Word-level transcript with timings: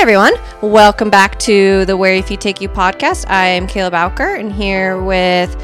Everyone, 0.00 0.32
welcome 0.62 1.10
back 1.10 1.38
to 1.40 1.84
the 1.84 1.94
Where 1.94 2.14
Your 2.14 2.24
Feet 2.24 2.40
Take 2.40 2.62
You 2.62 2.70
podcast. 2.70 3.28
I 3.28 3.48
am 3.48 3.66
Kayla 3.66 3.90
Bowker 3.90 4.34
and 4.34 4.50
here 4.50 4.98
with 4.98 5.54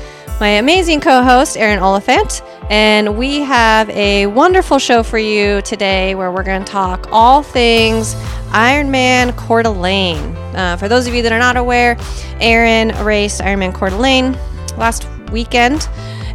my 0.41 0.49
amazing 0.49 1.00
co 1.00 1.23
host, 1.23 1.57
Erin 1.57 1.78
Oliphant. 1.78 2.42
And 2.68 3.17
we 3.17 3.41
have 3.41 3.88
a 3.88 4.26
wonderful 4.26 4.78
show 4.78 5.02
for 5.02 5.17
you 5.17 5.62
today 5.62 6.14
where 6.14 6.30
we're 6.30 6.42
going 6.42 6.62
to 6.62 6.70
talk 6.70 7.08
all 7.10 7.42
things 7.42 8.14
Ironman 8.50 9.34
Coeur 9.38 9.62
d'Alene. 9.62 10.37
Uh, 10.55 10.77
for 10.77 10.87
those 10.87 11.07
of 11.07 11.14
you 11.14 11.23
that 11.23 11.32
are 11.32 11.39
not 11.39 11.57
aware, 11.57 11.96
Erin 12.39 12.89
raced 13.07 13.41
Ironman 13.41 13.73
Coeur 13.73 13.89
d'Alene 13.89 14.37
last 14.77 15.09
weekend 15.32 15.89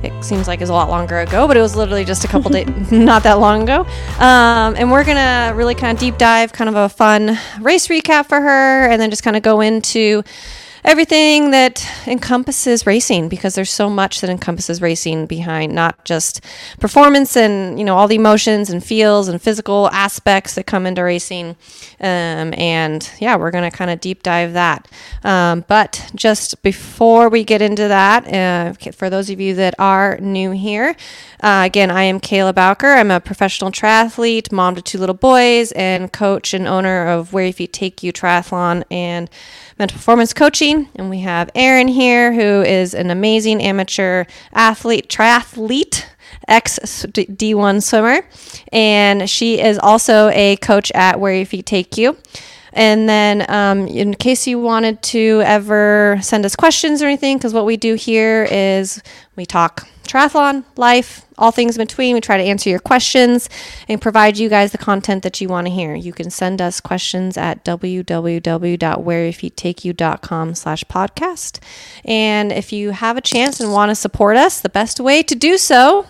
it 0.03 0.23
seems 0.23 0.47
like 0.47 0.61
is 0.61 0.69
a 0.69 0.73
lot 0.73 0.89
longer 0.89 1.19
ago, 1.19 1.47
but 1.47 1.57
it 1.57 1.61
was 1.61 1.75
literally 1.75 2.05
just 2.05 2.23
a 2.23 2.27
couple 2.27 2.49
days, 2.49 2.67
not 2.91 3.23
that 3.23 3.39
long 3.39 3.63
ago. 3.63 3.81
Um, 4.19 4.75
and 4.75 4.91
we're 4.91 5.03
gonna 5.03 5.53
really 5.55 5.75
kind 5.75 5.95
of 5.95 5.99
deep 5.99 6.17
dive, 6.17 6.53
kind 6.53 6.69
of 6.69 6.75
a 6.75 6.89
fun 6.89 7.37
race 7.59 7.87
recap 7.87 8.27
for 8.27 8.39
her, 8.39 8.87
and 8.89 9.01
then 9.01 9.09
just 9.09 9.23
kind 9.23 9.35
of 9.35 9.43
go 9.43 9.61
into 9.61 10.23
everything 10.83 11.51
that 11.51 11.87
encompasses 12.07 12.85
racing 12.85 13.29
because 13.29 13.55
there's 13.55 13.69
so 13.69 13.89
much 13.89 14.21
that 14.21 14.29
encompasses 14.29 14.81
racing 14.81 15.25
behind 15.25 15.73
not 15.73 16.03
just 16.05 16.43
performance 16.79 17.37
and 17.37 17.77
you 17.77 17.85
know 17.85 17.95
all 17.95 18.07
the 18.07 18.15
emotions 18.15 18.69
and 18.69 18.83
feels 18.83 19.27
and 19.27 19.41
physical 19.41 19.89
aspects 19.91 20.55
that 20.55 20.65
come 20.65 20.85
into 20.85 21.03
racing. 21.03 21.55
Um, 21.99 22.53
and 22.57 23.09
yeah 23.19 23.35
we're 23.35 23.51
going 23.51 23.69
to 23.69 23.75
kind 23.75 23.91
of 23.91 23.99
deep 23.99 24.23
dive 24.23 24.53
that. 24.53 24.87
Um, 25.23 25.65
but 25.67 26.11
just 26.15 26.61
before 26.63 27.29
we 27.29 27.43
get 27.43 27.61
into 27.61 27.87
that 27.87 28.27
uh, 28.27 28.91
for 28.91 29.09
those 29.09 29.29
of 29.29 29.39
you 29.39 29.55
that 29.55 29.75
are 29.77 30.17
new 30.19 30.51
here 30.51 30.95
uh, 31.41 31.63
again 31.65 31.91
i 31.91 32.03
am 32.03 32.19
kayla 32.19 32.53
bowker. 32.53 32.93
I'm 32.93 33.11
a 33.11 33.19
professional 33.19 33.71
triathlete 33.71 34.51
mom 34.51 34.75
to 34.75 34.81
two 34.81 34.97
little 34.97 35.15
boys 35.15 35.71
and 35.73 36.11
coach 36.11 36.53
and 36.53 36.67
owner 36.67 37.07
of 37.07 37.33
Where 37.33 37.45
Your 37.45 37.53
Feet 37.53 37.73
Take 37.73 38.03
You 38.03 38.13
triathlon. 38.13 38.83
And 38.91 39.29
mental 39.81 39.97
performance 39.97 40.31
coaching. 40.31 40.87
And 40.95 41.09
we 41.09 41.21
have 41.21 41.49
Erin 41.55 41.87
here, 41.87 42.31
who 42.31 42.61
is 42.61 42.93
an 42.93 43.09
amazing 43.09 43.63
amateur 43.63 44.25
athlete, 44.53 45.09
triathlete 45.09 46.05
ex 46.47 46.77
D1 46.79 47.81
swimmer, 47.81 48.21
and 48.71 49.27
she 49.27 49.59
is 49.59 49.79
also 49.79 50.29
a 50.29 50.55
coach 50.57 50.91
at 50.91 51.19
Where 51.19 51.33
Your 51.33 51.47
Feet 51.47 51.65
Take 51.65 51.97
You. 51.97 52.15
And 52.73 53.09
then, 53.09 53.49
um, 53.49 53.87
in 53.87 54.13
case 54.13 54.45
you 54.45 54.59
wanted 54.59 55.01
to 55.01 55.41
ever 55.45 56.19
send 56.21 56.45
us 56.45 56.55
questions 56.55 57.01
or 57.01 57.07
anything, 57.07 57.37
because 57.37 57.53
what 57.53 57.65
we 57.65 57.75
do 57.75 57.95
here 57.95 58.47
is 58.49 59.01
we 59.35 59.47
talk 59.47 59.87
triathlon, 60.03 60.63
life, 60.77 61.25
all 61.41 61.51
things 61.51 61.75
in 61.75 61.85
between. 61.85 62.13
We 62.13 62.21
try 62.21 62.37
to 62.37 62.43
answer 62.43 62.69
your 62.69 62.79
questions 62.79 63.49
and 63.89 63.99
provide 63.99 64.37
you 64.37 64.47
guys 64.47 64.71
the 64.71 64.77
content 64.77 65.23
that 65.23 65.41
you 65.41 65.49
want 65.49 65.67
to 65.67 65.73
hear. 65.73 65.93
You 65.95 66.13
can 66.13 66.29
send 66.29 66.61
us 66.61 66.79
questions 66.79 67.37
at 67.37 67.65
www.whereyourfeettake 67.65 70.55
slash 70.55 70.83
podcast. 70.85 71.59
And 72.05 72.51
if 72.51 72.71
you 72.71 72.91
have 72.91 73.17
a 73.17 73.21
chance 73.21 73.59
and 73.59 73.73
want 73.73 73.89
to 73.89 73.95
support 73.95 74.37
us, 74.37 74.61
the 74.61 74.69
best 74.69 74.99
way 74.99 75.23
to 75.23 75.33
do 75.35 75.57
so 75.57 76.05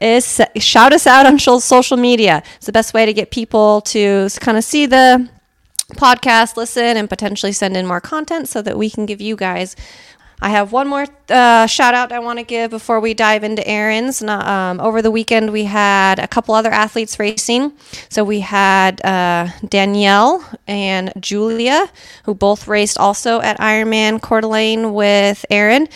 is 0.00 0.40
shout 0.56 0.92
us 0.92 1.06
out 1.06 1.26
on 1.26 1.38
social 1.38 1.96
media. 1.96 2.42
It's 2.56 2.66
the 2.66 2.72
best 2.72 2.92
way 2.94 3.06
to 3.06 3.12
get 3.12 3.30
people 3.30 3.82
to 3.82 4.28
kind 4.40 4.58
of 4.58 4.64
see 4.64 4.86
the 4.86 5.28
podcast, 5.92 6.56
listen, 6.56 6.96
and 6.96 7.08
potentially 7.08 7.52
send 7.52 7.76
in 7.76 7.86
more 7.86 8.00
content 8.00 8.48
so 8.48 8.60
that 8.62 8.76
we 8.78 8.90
can 8.90 9.06
give 9.06 9.20
you 9.20 9.36
guys. 9.36 9.76
I 10.44 10.50
have 10.50 10.72
one 10.72 10.88
more 10.88 11.06
uh, 11.30 11.66
shout 11.66 11.94
out 11.94 12.12
I 12.12 12.18
want 12.18 12.38
to 12.38 12.44
give 12.44 12.70
before 12.70 13.00
we 13.00 13.14
dive 13.14 13.44
into 13.44 13.66
Erin's. 13.66 14.22
Um, 14.22 14.78
over 14.78 15.00
the 15.00 15.10
weekend, 15.10 15.50
we 15.50 15.64
had 15.64 16.18
a 16.18 16.28
couple 16.28 16.54
other 16.54 16.70
athletes 16.70 17.18
racing. 17.18 17.72
So 18.10 18.24
we 18.24 18.40
had 18.40 19.02
uh, 19.06 19.48
Danielle 19.66 20.44
and 20.66 21.14
Julia, 21.18 21.90
who 22.24 22.34
both 22.34 22.68
raced 22.68 22.98
also 22.98 23.40
at 23.40 23.58
Ironman 23.58 24.20
Coeur 24.20 24.42
d'Alene 24.42 24.92
with 24.92 25.46
Erin. 25.48 25.88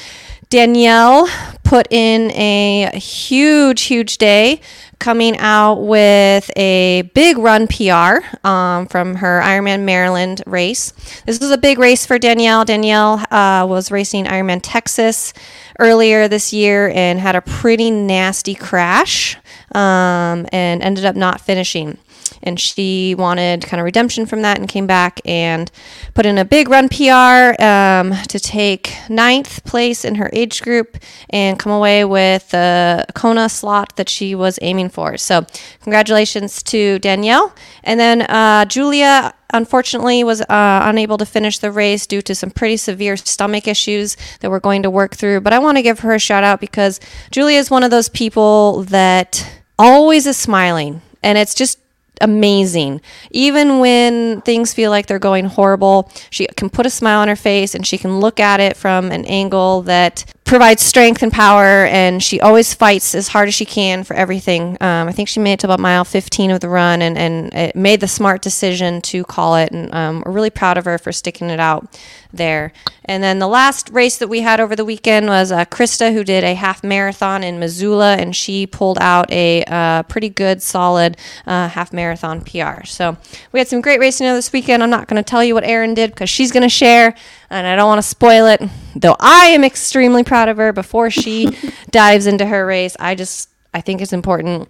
Danielle 0.48 1.28
put 1.62 1.86
in 1.92 2.30
a 2.30 2.90
huge, 2.98 3.82
huge 3.82 4.16
day 4.16 4.62
coming 4.98 5.36
out 5.38 5.74
with 5.74 6.50
a 6.56 7.02
big 7.14 7.38
run 7.38 7.66
PR 7.66 8.24
um, 8.46 8.86
from 8.86 9.16
her 9.16 9.40
Ironman 9.42 9.84
Maryland 9.84 10.42
race. 10.46 10.92
This 11.26 11.40
was 11.40 11.50
a 11.50 11.58
big 11.58 11.78
race 11.78 12.04
for 12.04 12.18
Danielle. 12.18 12.64
Danielle 12.64 13.24
uh, 13.30 13.66
was 13.66 13.90
racing 13.90 14.24
Ironman 14.24 14.60
Texas 14.62 15.32
earlier 15.78 16.28
this 16.28 16.52
year 16.52 16.90
and 16.90 17.18
had 17.18 17.36
a 17.36 17.42
pretty 17.42 17.90
nasty 17.90 18.54
crash 18.54 19.36
um, 19.74 20.46
and 20.52 20.82
ended 20.82 21.04
up 21.04 21.16
not 21.16 21.40
finishing 21.40 21.98
and 22.42 22.58
she 22.58 23.14
wanted 23.16 23.62
kind 23.62 23.80
of 23.80 23.84
redemption 23.84 24.26
from 24.26 24.42
that 24.42 24.58
and 24.58 24.68
came 24.68 24.86
back 24.86 25.20
and 25.24 25.70
put 26.14 26.26
in 26.26 26.38
a 26.38 26.44
big 26.44 26.68
run 26.68 26.88
PR 26.88 27.60
um, 27.62 28.14
to 28.28 28.38
take 28.38 28.94
ninth 29.08 29.64
place 29.64 30.04
in 30.04 30.16
her 30.16 30.30
age 30.32 30.62
group 30.62 30.96
and 31.30 31.58
come 31.58 31.72
away 31.72 32.04
with 32.04 32.50
the 32.50 33.06
Kona 33.14 33.48
slot 33.48 33.96
that 33.96 34.08
she 34.08 34.34
was 34.34 34.58
aiming 34.62 34.88
for. 34.88 35.16
So, 35.16 35.46
congratulations 35.82 36.62
to 36.64 36.98
Danielle. 36.98 37.54
And 37.84 37.98
then 37.98 38.22
uh, 38.22 38.64
Julia 38.66 39.34
unfortunately 39.50 40.22
was 40.24 40.40
uh, 40.42 40.80
unable 40.84 41.16
to 41.16 41.24
finish 41.24 41.58
the 41.58 41.72
race 41.72 42.06
due 42.06 42.20
to 42.22 42.34
some 42.34 42.50
pretty 42.50 42.76
severe 42.76 43.16
stomach 43.16 43.66
issues 43.66 44.16
that 44.40 44.50
we're 44.50 44.60
going 44.60 44.82
to 44.82 44.90
work 44.90 45.14
through 45.14 45.40
but 45.40 45.52
i 45.52 45.58
want 45.58 45.78
to 45.78 45.82
give 45.82 46.00
her 46.00 46.12
a 46.12 46.18
shout 46.18 46.44
out 46.44 46.60
because 46.60 47.00
julia 47.30 47.58
is 47.58 47.70
one 47.70 47.82
of 47.82 47.90
those 47.90 48.08
people 48.10 48.82
that 48.84 49.50
always 49.78 50.26
is 50.26 50.36
smiling 50.36 51.00
and 51.22 51.38
it's 51.38 51.54
just 51.54 51.78
amazing. 52.20 53.00
Even 53.30 53.78
when 53.80 54.40
things 54.42 54.74
feel 54.74 54.90
like 54.90 55.06
they're 55.06 55.18
going 55.18 55.46
horrible, 55.46 56.10
she 56.30 56.46
can 56.56 56.70
put 56.70 56.86
a 56.86 56.90
smile 56.90 57.20
on 57.20 57.28
her 57.28 57.36
face 57.36 57.74
and 57.74 57.86
she 57.86 57.98
can 57.98 58.20
look 58.20 58.40
at 58.40 58.60
it 58.60 58.76
from 58.76 59.10
an 59.10 59.24
angle 59.26 59.82
that 59.82 60.24
provides 60.48 60.82
strength 60.82 61.22
and 61.22 61.30
power, 61.30 61.84
and 61.84 62.22
she 62.22 62.40
always 62.40 62.72
fights 62.72 63.14
as 63.14 63.28
hard 63.28 63.48
as 63.48 63.54
she 63.54 63.66
can 63.66 64.02
for 64.02 64.14
everything. 64.14 64.78
Um, 64.80 65.06
I 65.06 65.12
think 65.12 65.28
she 65.28 65.40
made 65.40 65.52
it 65.52 65.60
to 65.60 65.66
about 65.66 65.78
mile 65.78 66.06
15 66.06 66.50
of 66.50 66.60
the 66.60 66.70
run 66.70 67.02
and, 67.02 67.18
and 67.18 67.74
made 67.74 68.00
the 68.00 68.08
smart 68.08 68.40
decision 68.40 69.02
to 69.02 69.24
call 69.24 69.56
it. 69.56 69.72
And 69.72 69.94
um, 69.94 70.22
we're 70.24 70.32
really 70.32 70.48
proud 70.48 70.78
of 70.78 70.86
her 70.86 70.96
for 70.96 71.12
sticking 71.12 71.50
it 71.50 71.60
out 71.60 72.00
there. 72.32 72.72
And 73.04 73.22
then 73.22 73.38
the 73.38 73.46
last 73.46 73.90
race 73.90 74.16
that 74.18 74.28
we 74.28 74.40
had 74.40 74.58
over 74.58 74.74
the 74.74 74.86
weekend 74.86 75.26
was 75.26 75.52
uh, 75.52 75.66
Krista, 75.66 76.14
who 76.14 76.24
did 76.24 76.44
a 76.44 76.54
half 76.54 76.82
marathon 76.82 77.44
in 77.44 77.58
Missoula, 77.58 78.16
and 78.16 78.34
she 78.34 78.66
pulled 78.66 78.98
out 79.00 79.30
a 79.30 79.64
uh, 79.64 80.02
pretty 80.04 80.30
good, 80.30 80.62
solid 80.62 81.18
uh, 81.46 81.68
half 81.68 81.92
marathon 81.92 82.40
PR. 82.40 82.84
So 82.84 83.18
we 83.52 83.60
had 83.60 83.68
some 83.68 83.82
great 83.82 84.00
racing 84.00 84.26
this 84.26 84.52
weekend. 84.52 84.82
I'm 84.82 84.90
not 84.90 85.08
going 85.08 85.22
to 85.22 85.28
tell 85.28 85.44
you 85.44 85.54
what 85.54 85.64
Erin 85.64 85.92
did 85.92 86.10
because 86.10 86.30
she's 86.30 86.52
going 86.52 86.62
to 86.62 86.68
share 86.70 87.14
and 87.50 87.66
I 87.66 87.76
don't 87.76 87.88
want 87.88 87.98
to 87.98 88.08
spoil 88.08 88.46
it. 88.46 88.62
Though 88.94 89.16
I 89.18 89.46
am 89.46 89.64
extremely 89.64 90.24
proud 90.24 90.48
of 90.48 90.56
her 90.56 90.72
before 90.72 91.10
she 91.10 91.56
dives 91.90 92.26
into 92.26 92.46
her 92.46 92.66
race, 92.66 92.96
I 92.98 93.14
just 93.14 93.48
I 93.74 93.80
think 93.80 94.00
it's 94.00 94.12
important 94.12 94.68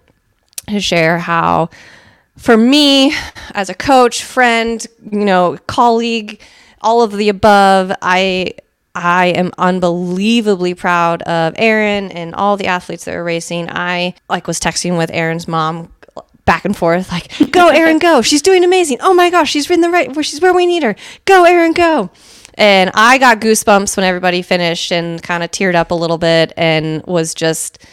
to 0.67 0.79
share 0.79 1.19
how 1.19 1.69
for 2.37 2.55
me 2.55 3.13
as 3.53 3.69
a 3.69 3.73
coach, 3.73 4.23
friend, 4.23 4.85
you 5.11 5.25
know, 5.25 5.57
colleague, 5.67 6.41
all 6.81 7.01
of 7.01 7.11
the 7.11 7.29
above, 7.29 7.91
I 8.01 8.53
I 8.95 9.27
am 9.27 9.51
unbelievably 9.57 10.73
proud 10.75 11.21
of 11.23 11.53
Erin 11.57 12.11
and 12.11 12.33
all 12.33 12.57
the 12.57 12.67
athletes 12.67 13.05
that 13.05 13.15
are 13.15 13.23
racing. 13.23 13.69
I 13.69 14.15
like 14.29 14.47
was 14.47 14.59
texting 14.59 14.97
with 14.97 15.11
Erin's 15.11 15.47
mom 15.47 15.93
back 16.45 16.65
and 16.65 16.75
forth 16.75 17.11
like, 17.11 17.51
"Go 17.51 17.67
Erin, 17.67 17.99
go. 17.99 18.21
She's 18.21 18.41
doing 18.41 18.63
amazing. 18.63 18.97
Oh 19.01 19.13
my 19.13 19.29
gosh, 19.29 19.51
she's 19.51 19.69
in 19.69 19.81
the 19.81 19.89
right 19.89 20.13
where 20.15 20.23
she's 20.23 20.41
where 20.41 20.53
we 20.53 20.65
need 20.65 20.83
her. 20.83 20.95
Go 21.25 21.43
Erin, 21.43 21.73
go." 21.73 22.09
And 22.59 22.91
I 22.93 23.17
got 23.19 23.39
goosebumps 23.39 23.95
when 23.95 24.05
everybody 24.05 24.41
finished 24.41 24.91
and 24.91 25.23
kind 25.23 25.43
of 25.43 25.49
teared 25.49 25.75
up 25.75 25.91
a 25.91 25.95
little 25.95 26.17
bit 26.17 26.51
and 26.57 27.01
was 27.05 27.33
just 27.33 27.85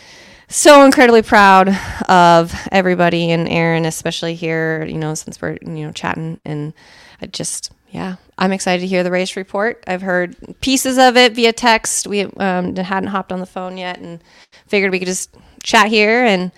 so 0.48 0.84
incredibly 0.84 1.22
proud 1.22 1.68
of 2.08 2.52
everybody 2.72 3.30
and 3.30 3.48
Erin, 3.48 3.84
especially 3.84 4.34
here, 4.34 4.84
you 4.84 4.98
know, 4.98 5.14
since 5.14 5.40
we're, 5.40 5.56
you 5.62 5.86
know, 5.86 5.92
chatting. 5.92 6.40
And 6.44 6.74
I 7.22 7.26
just, 7.26 7.70
yeah, 7.90 8.16
I'm 8.38 8.50
excited 8.50 8.80
to 8.80 8.88
hear 8.88 9.04
the 9.04 9.12
race 9.12 9.36
report. 9.36 9.84
I've 9.86 10.02
heard 10.02 10.34
pieces 10.60 10.98
of 10.98 11.16
it 11.16 11.34
via 11.34 11.52
text. 11.52 12.08
We 12.08 12.22
um, 12.22 12.74
hadn't 12.74 13.10
hopped 13.10 13.30
on 13.30 13.38
the 13.38 13.46
phone 13.46 13.78
yet 13.78 14.00
and 14.00 14.20
figured 14.66 14.90
we 14.90 14.98
could 14.98 15.06
just 15.06 15.32
chat 15.62 15.86
here 15.86 16.24
and 16.24 16.50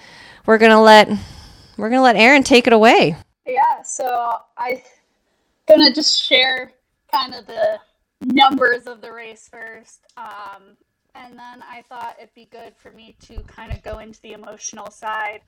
we're 0.47 0.57
going 0.57 0.73
to 0.73 0.81
let, 0.81 1.09
we're 1.77 1.91
going 1.91 1.99
to 1.99 2.03
let 2.03 2.17
Erin 2.17 2.43
take 2.43 2.67
it 2.67 2.73
away. 2.73 3.17
Yeah. 3.47 3.83
So 3.83 4.33
I'm 4.57 4.81
going 5.69 5.85
to 5.85 5.93
just 5.93 6.23
share 6.23 6.73
kind 7.13 7.35
of 7.35 7.47
the 7.47 7.79
numbers 8.21 8.87
of 8.87 9.01
the 9.01 9.13
race 9.13 9.49
first. 9.51 10.07
Um, 10.17 10.77
and 11.15 11.33
then 11.33 11.63
I 11.69 11.83
thought 11.89 12.17
it'd 12.19 12.35
be 12.35 12.49
good 12.51 12.75
for 12.77 12.91
me 12.91 13.17
to 13.27 13.41
kind 13.43 13.73
of 13.73 13.83
go 13.83 13.99
into 13.99 14.21
the 14.21 14.33
emotional 14.33 14.91
side 14.91 15.41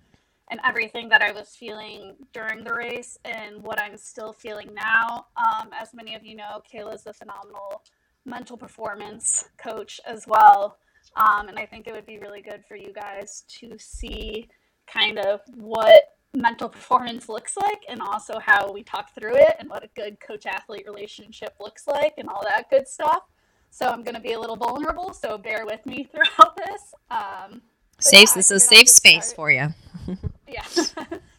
and 0.50 0.60
everything 0.64 1.08
that 1.08 1.22
I 1.22 1.30
was 1.30 1.50
feeling 1.50 2.16
during 2.32 2.64
the 2.64 2.74
race 2.74 3.18
and 3.24 3.62
what 3.62 3.80
I'm 3.80 3.96
still 3.96 4.32
feeling 4.32 4.74
now. 4.74 5.26
Um, 5.36 5.70
as 5.78 5.94
many 5.94 6.14
of 6.14 6.24
you 6.24 6.34
know, 6.34 6.60
Kayla's 6.70 7.06
a 7.06 7.12
phenomenal 7.12 7.82
mental 8.24 8.56
performance 8.56 9.44
coach 9.58 10.00
as 10.06 10.26
well. 10.26 10.78
Um, 11.16 11.48
and 11.48 11.58
I 11.58 11.66
think 11.66 11.86
it 11.86 11.92
would 11.92 12.06
be 12.06 12.18
really 12.18 12.42
good 12.42 12.64
for 12.66 12.76
you 12.76 12.92
guys 12.92 13.44
to 13.60 13.78
see 13.78 14.48
kind 14.86 15.18
of 15.18 15.40
what 15.54 16.02
mental 16.34 16.68
performance 16.68 17.28
looks 17.28 17.56
like 17.56 17.82
and 17.88 18.00
also 18.00 18.38
how 18.38 18.72
we 18.72 18.82
talk 18.82 19.14
through 19.14 19.36
it 19.36 19.56
and 19.58 19.68
what 19.68 19.82
a 19.82 19.88
good 19.96 20.20
coach 20.20 20.46
athlete 20.46 20.84
relationship 20.86 21.54
looks 21.60 21.86
like 21.86 22.14
and 22.18 22.28
all 22.28 22.42
that 22.44 22.70
good 22.70 22.86
stuff. 22.86 23.22
So 23.70 23.86
I'm 23.86 24.02
going 24.02 24.14
to 24.14 24.20
be 24.20 24.32
a 24.32 24.40
little 24.40 24.56
vulnerable, 24.56 25.12
so 25.12 25.38
bear 25.38 25.64
with 25.64 25.84
me 25.86 26.04
throughout 26.12 26.56
this. 26.56 26.94
Um, 27.10 27.62
safe, 27.98 28.28
yeah, 28.30 28.34
this 28.34 28.50
is 28.50 28.62
a 28.62 28.66
safe 28.66 28.88
space 28.88 29.26
start. 29.26 29.36
for 29.36 29.50
you. 29.50 29.68
yeah. 30.48 30.64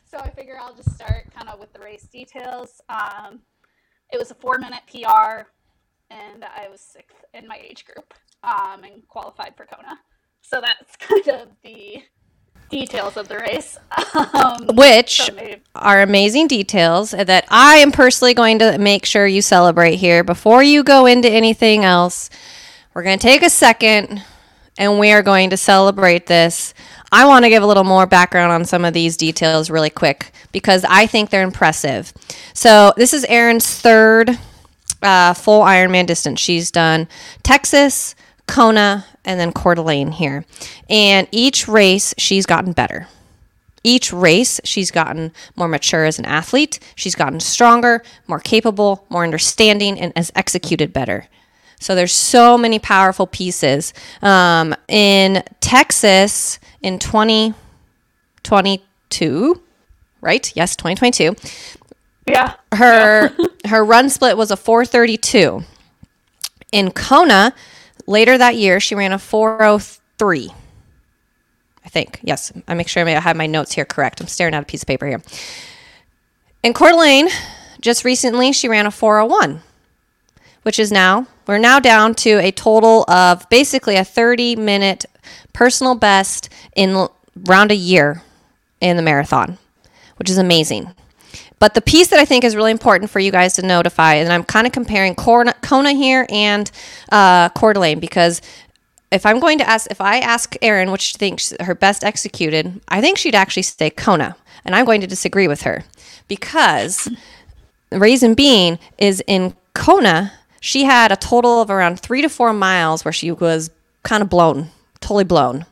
so 0.06 0.18
I 0.18 0.30
figure 0.30 0.58
I'll 0.60 0.76
just 0.76 0.94
start 0.96 1.26
kind 1.36 1.50
of 1.50 1.60
with 1.60 1.74
the 1.74 1.80
race 1.80 2.04
details. 2.04 2.82
Um, 2.90 3.40
it 4.12 4.18
was 4.18 4.32
a 4.32 4.36
four 4.36 4.58
minute 4.60 4.82
PR, 4.90 5.48
and 6.10 6.44
I 6.44 6.68
was 6.70 6.82
sixth 6.82 7.24
in 7.34 7.48
my 7.48 7.58
age 7.58 7.86
group 7.86 8.14
um, 8.44 8.84
and 8.84 9.08
qualified 9.08 9.56
for 9.56 9.66
Kona. 9.66 10.00
So 10.42 10.62
that's 10.62 10.96
kind 10.98 11.42
of 11.42 11.50
the 11.64 12.04
details 12.69 13.18
of 13.18 13.27
the 13.27 13.38
race, 13.38 13.77
um, 14.33 14.75
which 14.75 15.18
so 15.18 15.56
are 15.75 16.01
amazing 16.01 16.48
details 16.48 17.12
that 17.12 17.45
I 17.50 17.77
am 17.77 17.92
personally 17.92 18.33
going 18.33 18.59
to 18.59 18.77
make 18.77 19.06
sure 19.06 19.27
you 19.27 19.42
celebrate 19.42 19.98
here 19.98 20.24
before 20.24 20.63
you 20.63 20.83
go 20.83 21.06
into 21.06 21.30
anything 21.30 21.83
else. 21.83 22.30
We're 22.94 23.03
going 23.03 23.19
to 23.19 23.21
take 23.21 23.44
a 23.44 23.50
second 23.50 24.24
and 24.77 25.00
we 25.00 25.12
are 25.12 25.21
going 25.21 25.50
to 25.51 25.57
celebrate 25.57 26.27
this. 26.27 26.74
I 27.12 27.25
want 27.25 27.44
to 27.44 27.50
give 27.50 27.62
a 27.62 27.68
little 27.68 27.83
more 27.83 28.06
background 28.06 28.53
on 28.53 28.65
some 28.65 28.86
of 28.86 28.94
these 28.94 29.18
details 29.18 29.69
really 29.69 29.89
quick 29.89 30.31
because 30.51 30.86
I 30.88 31.07
think 31.07 31.30
they're 31.30 31.44
impressive. 31.44 32.13
So, 32.53 32.94
this 32.95 33.13
is 33.13 33.25
Erin's 33.25 33.68
third 33.68 34.38
uh, 35.01 35.33
full 35.33 35.62
Ironman 35.62 36.07
distance. 36.07 36.39
She's 36.39 36.71
done 36.71 37.07
Texas, 37.44 38.15
Kona, 38.51 39.06
and 39.24 39.39
then 39.39 39.53
Coeur 39.53 39.75
d'Alene 39.75 40.12
here. 40.12 40.44
And 40.89 41.25
each 41.31 41.69
race, 41.69 42.13
she's 42.18 42.45
gotten 42.45 42.74
better. 42.74 43.07
Each 43.81 44.12
race, 44.12 44.59
she's 44.65 44.92
gotten 44.92 45.31
more 45.56 45.69
mature 45.69 46.03
as 46.03 46.19
an 46.19 46.25
athlete. 46.25 46.81
She's 46.95 47.15
gotten 47.15 47.39
stronger, 47.39 48.03
more 48.27 48.39
capable, 48.39 49.06
more 49.09 49.24
understanding, 49.24 49.98
and 49.98 50.12
has 50.18 50.33
executed 50.36 50.92
better. 50.92 51.27
So 51.80 51.95
there's 51.95 52.12
so 52.12 52.57
many 52.57 52.77
powerful 52.77 53.25
pieces. 53.25 53.94
Um, 54.21 54.75
in 54.89 55.44
Texas 55.62 56.59
in 56.81 57.00
2022, 57.00 59.62
right? 60.19 60.51
Yes, 60.57 60.75
2022. 60.75 61.38
Yeah. 62.27 62.56
Her 62.74 63.33
yeah. 63.39 63.45
her 63.69 63.86
run 63.86 64.09
split 64.09 64.36
was 64.36 64.51
a 64.51 64.57
432. 64.57 65.63
In 66.74 66.92
Kona, 66.92 67.53
Later 68.07 68.38
that 68.38 68.56
year, 68.56 68.80
she 68.80 68.95
ran 68.95 69.12
a 69.12 69.19
403. 69.19 70.51
I 71.83 71.89
think. 71.89 72.19
Yes, 72.24 72.51
I 72.68 72.74
make 72.74 72.88
sure 72.88 73.07
I 73.07 73.09
have 73.12 73.36
my 73.36 73.48
notes 73.48 73.74
here 73.74 73.86
correct. 73.86 74.21
I'm 74.21 74.27
staring 74.27 74.53
at 74.53 74.63
a 74.63 74.65
piece 74.65 74.83
of 74.83 74.88
paper 74.88 75.07
here. 75.07 75.21
In 76.63 76.74
Coeur 76.74 76.92
d'Alene, 76.92 77.30
just 77.81 78.06
recently, 78.06 78.51
she 78.51 78.68
ran 78.68 78.86
a 78.86 78.92
401, 78.92 79.62
which 80.62 80.77
is 80.77 80.92
now, 80.92 81.25
we're 81.48 81.57
now 81.57 81.80
down 81.80 82.13
to 82.15 82.38
a 82.38 82.51
total 82.51 83.03
of 83.09 83.50
basically 83.50 83.95
a 83.95 84.06
30 84.06 84.56
minute 84.57 85.06
personal 85.53 85.95
best 85.95 86.50
in 86.75 87.07
around 87.48 87.71
a 87.71 87.75
year 87.75 88.21
in 88.80 88.95
the 88.95 89.03
marathon, 89.03 89.57
which 90.18 90.30
is 90.30 90.38
amazing. 90.38 90.94
But 91.60 91.74
the 91.74 91.81
piece 91.81 92.07
that 92.10 92.19
I 92.19 92.25
think 92.25 92.44
is 92.44 92.56
really 92.56 92.72
important 92.72 93.12
for 93.12 93.19
you 93.19 93.31
guys 93.31 93.54
to 93.54 93.62
notify, 93.62 94.16
and 94.16 94.31
I'm 94.31 94.44
kind 94.44 94.66
of 94.66 94.74
comparing 94.74 95.16
Kona 95.16 95.94
here 95.94 96.25
and 96.30 96.69
uh, 97.12 97.50
Coeur 97.50 97.74
d'Alene 97.74 98.00
because 98.00 98.42
if 99.12 99.25
I'm 99.25 99.39
going 99.39 99.57
to 99.60 99.69
ask, 99.69 99.89
if 99.92 100.01
I 100.01 100.19
ask 100.19 100.56
Erin 100.62 100.92
which 100.92 101.01
she 101.01 101.18
thinks 101.18 101.54
her 101.60 101.75
best 101.75 102.04
executed, 102.04 102.81
I 102.88 103.01
think 103.01 103.18
she'd 103.18 103.36
actually 103.36 103.63
say 103.63 103.89
Kona, 103.89 104.36
and 104.66 104.75
I'm 104.75 104.86
going 104.86 105.01
to 105.01 105.07
disagree 105.07 105.48
with 105.48 105.63
her. 105.63 105.83
Because 106.28 107.10
the 107.89 108.00
reason 108.00 108.34
being 108.34 108.80
is 108.98 109.22
in 109.27 109.56
Kona 109.74 110.31
she 110.62 110.84
had 110.84 111.12
a 111.12 111.16
total 111.18 111.60
of 111.60 111.69
around 111.69 112.00
three 112.00 112.22
to 112.22 112.30
four 112.30 112.54
miles 112.54 113.04
where 113.04 113.12
she 113.12 113.31
was 113.31 113.72
kind 114.04 114.22
of 114.22 114.30
blown, 114.30 114.69
totally 115.01 115.24
blown, 115.24 115.66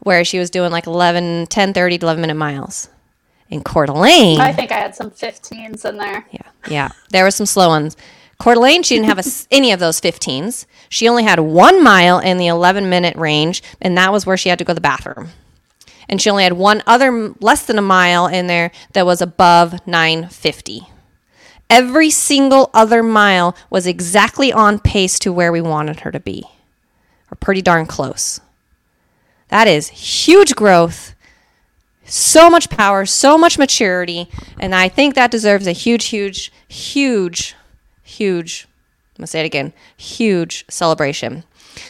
where 0.00 0.24
she 0.24 0.38
was 0.38 0.50
doing 0.50 0.72
like 0.72 0.86
11, 0.86 1.46
10, 1.48 1.72
30 1.74 1.98
to 1.98 2.06
11 2.06 2.20
minute 2.22 2.34
miles 2.34 2.88
in 3.50 3.62
Coeur 3.62 3.86
d'Alene. 3.86 4.40
I 4.40 4.52
think 4.52 4.72
I 4.72 4.78
had 4.78 4.94
some 4.94 5.10
15s 5.10 5.84
in 5.84 5.96
there. 5.96 6.26
Yeah, 6.30 6.48
yeah. 6.68 6.88
There 7.10 7.24
were 7.24 7.30
some 7.30 7.46
slow 7.46 7.68
ones. 7.68 7.96
Coeur 8.38 8.54
d'Alene, 8.54 8.82
she 8.82 8.96
didn't 8.96 9.08
have 9.08 9.18
a, 9.18 9.30
any 9.50 9.72
of 9.72 9.80
those 9.80 10.00
15s. 10.00 10.66
She 10.88 11.08
only 11.08 11.22
had 11.24 11.40
one 11.40 11.82
mile 11.82 12.18
in 12.18 12.38
the 12.38 12.46
11 12.46 12.88
minute 12.88 13.16
range, 13.16 13.62
and 13.80 13.96
that 13.96 14.12
was 14.12 14.26
where 14.26 14.36
she 14.36 14.48
had 14.48 14.58
to 14.58 14.64
go 14.64 14.72
to 14.72 14.74
the 14.74 14.80
bathroom. 14.80 15.30
And 16.08 16.20
she 16.20 16.28
only 16.28 16.44
had 16.44 16.54
one 16.54 16.82
other, 16.86 17.34
less 17.40 17.64
than 17.64 17.78
a 17.78 17.82
mile 17.82 18.26
in 18.26 18.46
there 18.46 18.70
that 18.92 19.06
was 19.06 19.22
above 19.22 19.86
950. 19.86 20.88
Every 21.70 22.10
single 22.10 22.70
other 22.74 23.02
mile 23.02 23.56
was 23.70 23.86
exactly 23.86 24.52
on 24.52 24.78
pace 24.78 25.18
to 25.20 25.32
where 25.32 25.50
we 25.50 25.62
wanted 25.62 26.00
her 26.00 26.12
to 26.12 26.20
be, 26.20 26.44
or 27.30 27.36
pretty 27.36 27.62
darn 27.62 27.86
close. 27.86 28.40
That 29.48 29.66
is 29.66 29.88
huge 29.88 30.54
growth 30.54 31.13
so 32.04 32.50
much 32.50 32.70
power, 32.70 33.06
so 33.06 33.38
much 33.38 33.58
maturity, 33.58 34.28
and 34.58 34.74
I 34.74 34.88
think 34.88 35.14
that 35.14 35.30
deserves 35.30 35.66
a 35.66 35.72
huge, 35.72 36.06
huge, 36.06 36.50
huge, 36.68 37.54
huge, 38.02 38.66
I'm 39.14 39.22
gonna 39.22 39.26
say 39.26 39.40
it 39.40 39.46
again, 39.46 39.72
huge 39.96 40.64
celebration. 40.68 41.44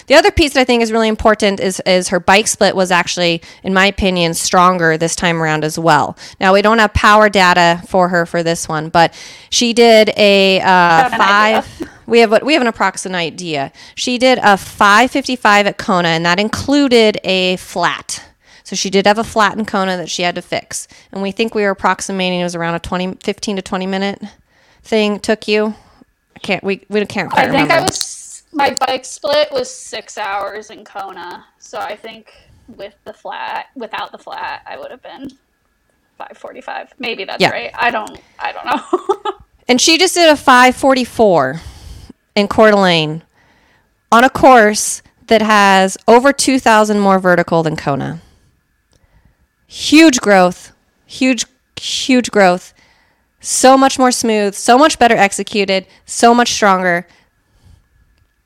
The 0.06 0.14
other 0.14 0.30
piece 0.30 0.54
that 0.54 0.60
I 0.60 0.64
think 0.64 0.82
is 0.82 0.92
really 0.92 1.08
important 1.08 1.60
is, 1.60 1.80
is 1.86 2.08
her 2.08 2.20
bike 2.20 2.46
split 2.46 2.76
was 2.76 2.90
actually, 2.90 3.42
in 3.62 3.74
my 3.74 3.86
opinion, 3.86 4.34
stronger 4.34 4.96
this 4.96 5.16
time 5.16 5.42
around 5.42 5.64
as 5.64 5.78
well. 5.78 6.16
Now, 6.40 6.52
we 6.52 6.62
don't 6.62 6.78
have 6.78 6.94
power 6.94 7.28
data 7.28 7.82
for 7.88 8.08
her 8.08 8.26
for 8.26 8.42
this 8.42 8.68
one, 8.68 8.88
but 8.88 9.14
she 9.50 9.72
did 9.72 10.10
a 10.16 10.60
uh, 10.60 11.10
five. 11.10 11.88
We 12.06 12.20
have 12.20 12.30
what 12.30 12.44
we 12.44 12.52
have 12.52 12.62
an 12.62 12.68
approximate 12.68 13.16
idea. 13.16 13.72
She 13.94 14.18
did 14.18 14.38
a 14.42 14.56
555 14.58 15.66
at 15.66 15.78
Kona, 15.78 16.08
and 16.08 16.26
that 16.26 16.38
included 16.38 17.18
a 17.24 17.56
flat. 17.56 18.22
So 18.64 18.74
she 18.74 18.88
did 18.88 19.06
have 19.06 19.18
a 19.18 19.24
flattened 19.24 19.68
Kona 19.68 19.98
that 19.98 20.08
she 20.08 20.22
had 20.22 20.34
to 20.34 20.42
fix. 20.42 20.88
And 21.12 21.22
we 21.22 21.30
think 21.32 21.54
we 21.54 21.62
were 21.62 21.70
approximating 21.70 22.40
it 22.40 22.44
was 22.44 22.54
around 22.54 22.74
a 22.74 22.80
20, 22.80 23.18
15 23.22 23.56
to 23.56 23.62
20 23.62 23.86
minute 23.86 24.22
thing 24.82 25.20
took 25.20 25.46
you. 25.46 25.74
I 26.34 26.38
can't, 26.40 26.64
we, 26.64 26.84
we 26.88 27.04
can't 27.04 27.30
quite 27.30 27.50
I 27.50 27.52
think. 27.52 27.70
I 27.70 27.82
was, 27.82 28.42
my 28.52 28.74
bike 28.74 29.04
split 29.04 29.52
was 29.52 29.72
six 29.72 30.16
hours 30.16 30.70
in 30.70 30.82
Kona. 30.84 31.44
So 31.58 31.78
I 31.78 31.94
think 31.94 32.32
with 32.66 32.94
the 33.04 33.12
flat, 33.12 33.66
without 33.76 34.12
the 34.12 34.18
flat, 34.18 34.62
I 34.66 34.78
would 34.78 34.90
have 34.90 35.02
been 35.02 35.28
545. 36.16 36.94
Maybe 36.98 37.24
that's 37.24 37.42
yeah. 37.42 37.50
right. 37.50 37.70
I 37.74 37.90
don't, 37.90 38.18
I 38.38 38.52
don't 38.52 38.64
know. 38.64 39.34
and 39.68 39.78
she 39.78 39.98
just 39.98 40.14
did 40.14 40.30
a 40.30 40.36
544 40.36 41.60
in 42.34 42.48
Coeur 42.48 42.70
d'Alene 42.70 43.22
on 44.10 44.24
a 44.24 44.30
course 44.30 45.02
that 45.26 45.42
has 45.42 45.98
over 46.08 46.32
2,000 46.32 46.98
more 46.98 47.18
vertical 47.18 47.62
than 47.62 47.76
Kona 47.76 48.22
huge 49.74 50.20
growth, 50.20 50.72
huge, 51.04 51.46
huge 51.80 52.30
growth. 52.30 52.72
So 53.40 53.76
much 53.76 53.98
more 53.98 54.12
smooth, 54.12 54.54
so 54.54 54.78
much 54.78 54.98
better 54.98 55.16
executed, 55.16 55.86
so 56.06 56.32
much 56.32 56.52
stronger. 56.52 57.06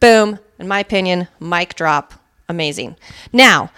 Boom. 0.00 0.38
In 0.58 0.66
my 0.66 0.80
opinion, 0.80 1.28
mic 1.38 1.74
drop. 1.74 2.14
Amazing. 2.48 2.96
Now, 3.32 3.70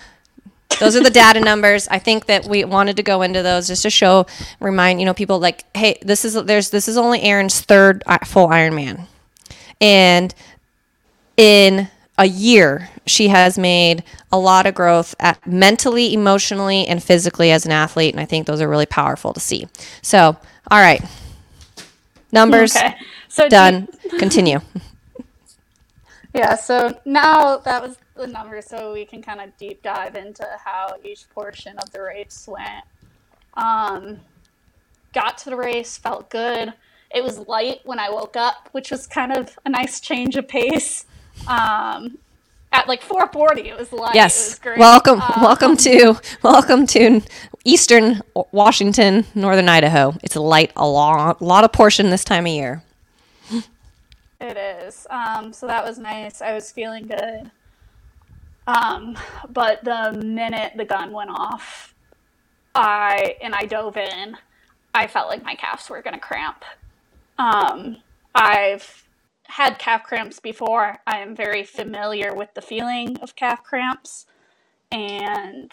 those 0.78 0.94
are 0.96 1.02
the 1.02 1.10
data 1.10 1.40
numbers. 1.50 1.88
I 1.88 1.98
think 1.98 2.26
that 2.26 2.46
we 2.46 2.64
wanted 2.64 2.96
to 2.96 3.02
go 3.02 3.20
into 3.22 3.42
those 3.42 3.66
just 3.66 3.82
to 3.82 3.90
show, 3.90 4.26
remind 4.60 5.00
you 5.00 5.06
know 5.06 5.12
people 5.12 5.40
like, 5.40 5.64
hey, 5.76 5.98
this 6.02 6.24
is 6.24 6.34
there's 6.44 6.70
this 6.70 6.88
is 6.88 6.96
only 6.96 7.20
Erin's 7.20 7.60
third 7.60 8.02
uh, 8.06 8.18
full 8.24 8.48
Ironman, 8.48 9.06
and 9.80 10.32
in 11.36 11.88
a 12.20 12.26
year, 12.26 12.90
she 13.06 13.28
has 13.28 13.56
made 13.56 14.04
a 14.30 14.38
lot 14.38 14.66
of 14.66 14.74
growth 14.74 15.14
at 15.18 15.44
mentally, 15.46 16.12
emotionally, 16.12 16.86
and 16.86 17.02
physically 17.02 17.50
as 17.50 17.64
an 17.64 17.72
athlete. 17.72 18.12
And 18.12 18.20
I 18.20 18.26
think 18.26 18.46
those 18.46 18.60
are 18.60 18.68
really 18.68 18.84
powerful 18.84 19.32
to 19.32 19.40
see. 19.40 19.66
So, 20.02 20.36
all 20.70 20.80
right. 20.80 21.02
Numbers 22.30 22.76
okay. 22.76 22.94
so 23.28 23.48
done. 23.48 23.88
Continue. 24.18 24.60
Yeah, 26.34 26.56
so 26.56 27.00
now 27.06 27.56
that 27.56 27.82
was 27.82 27.96
the 28.14 28.26
numbers, 28.26 28.66
so 28.66 28.92
we 28.92 29.06
can 29.06 29.22
kind 29.22 29.40
of 29.40 29.56
deep 29.56 29.82
dive 29.82 30.14
into 30.14 30.46
how 30.62 30.96
each 31.02 31.28
portion 31.30 31.78
of 31.78 31.90
the 31.90 32.02
race 32.02 32.46
went. 32.46 32.84
Um, 33.54 34.20
got 35.14 35.38
to 35.38 35.50
the 35.50 35.56
race, 35.56 35.96
felt 35.96 36.28
good. 36.28 36.74
It 37.12 37.24
was 37.24 37.38
light 37.48 37.80
when 37.84 37.98
I 37.98 38.10
woke 38.10 38.36
up, 38.36 38.68
which 38.72 38.90
was 38.90 39.06
kind 39.06 39.34
of 39.34 39.58
a 39.64 39.70
nice 39.70 40.00
change 40.00 40.36
of 40.36 40.46
pace. 40.46 41.06
Um, 41.48 42.18
at 42.72 42.88
like 42.88 43.02
4:40, 43.02 43.66
it 43.66 43.78
was 43.78 43.92
light. 43.92 44.14
Yes, 44.14 44.60
was 44.64 44.78
welcome, 44.78 45.20
um, 45.20 45.42
welcome 45.42 45.76
to 45.78 46.20
welcome 46.42 46.86
to 46.88 47.22
Eastern 47.64 48.22
Washington, 48.52 49.26
Northern 49.34 49.68
Idaho. 49.68 50.14
It's 50.22 50.36
light 50.36 50.72
a 50.76 50.86
lot, 50.86 51.40
a 51.40 51.44
lot 51.44 51.64
of 51.64 51.72
portion 51.72 52.10
this 52.10 52.24
time 52.24 52.46
of 52.46 52.52
year. 52.52 52.82
It 54.40 54.56
is. 54.56 55.06
Um, 55.10 55.52
so 55.52 55.66
that 55.66 55.84
was 55.84 55.98
nice. 55.98 56.40
I 56.42 56.54
was 56.54 56.70
feeling 56.72 57.06
good. 57.06 57.50
Um, 58.66 59.18
but 59.48 59.84
the 59.84 60.12
minute 60.24 60.72
the 60.76 60.84
gun 60.84 61.12
went 61.12 61.30
off, 61.30 61.94
I 62.74 63.36
and 63.42 63.54
I 63.54 63.64
dove 63.66 63.96
in, 63.96 64.36
I 64.94 65.06
felt 65.06 65.28
like 65.28 65.42
my 65.44 65.54
calves 65.54 65.90
were 65.90 66.02
gonna 66.02 66.20
cramp. 66.20 66.64
Um, 67.38 67.98
I've 68.34 69.04
had 69.50 69.78
calf 69.78 70.04
cramps 70.04 70.40
before. 70.40 70.98
I 71.06 71.18
am 71.18 71.34
very 71.34 71.64
familiar 71.64 72.34
with 72.34 72.54
the 72.54 72.62
feeling 72.62 73.18
of 73.18 73.36
calf 73.36 73.62
cramps, 73.62 74.26
and 74.90 75.72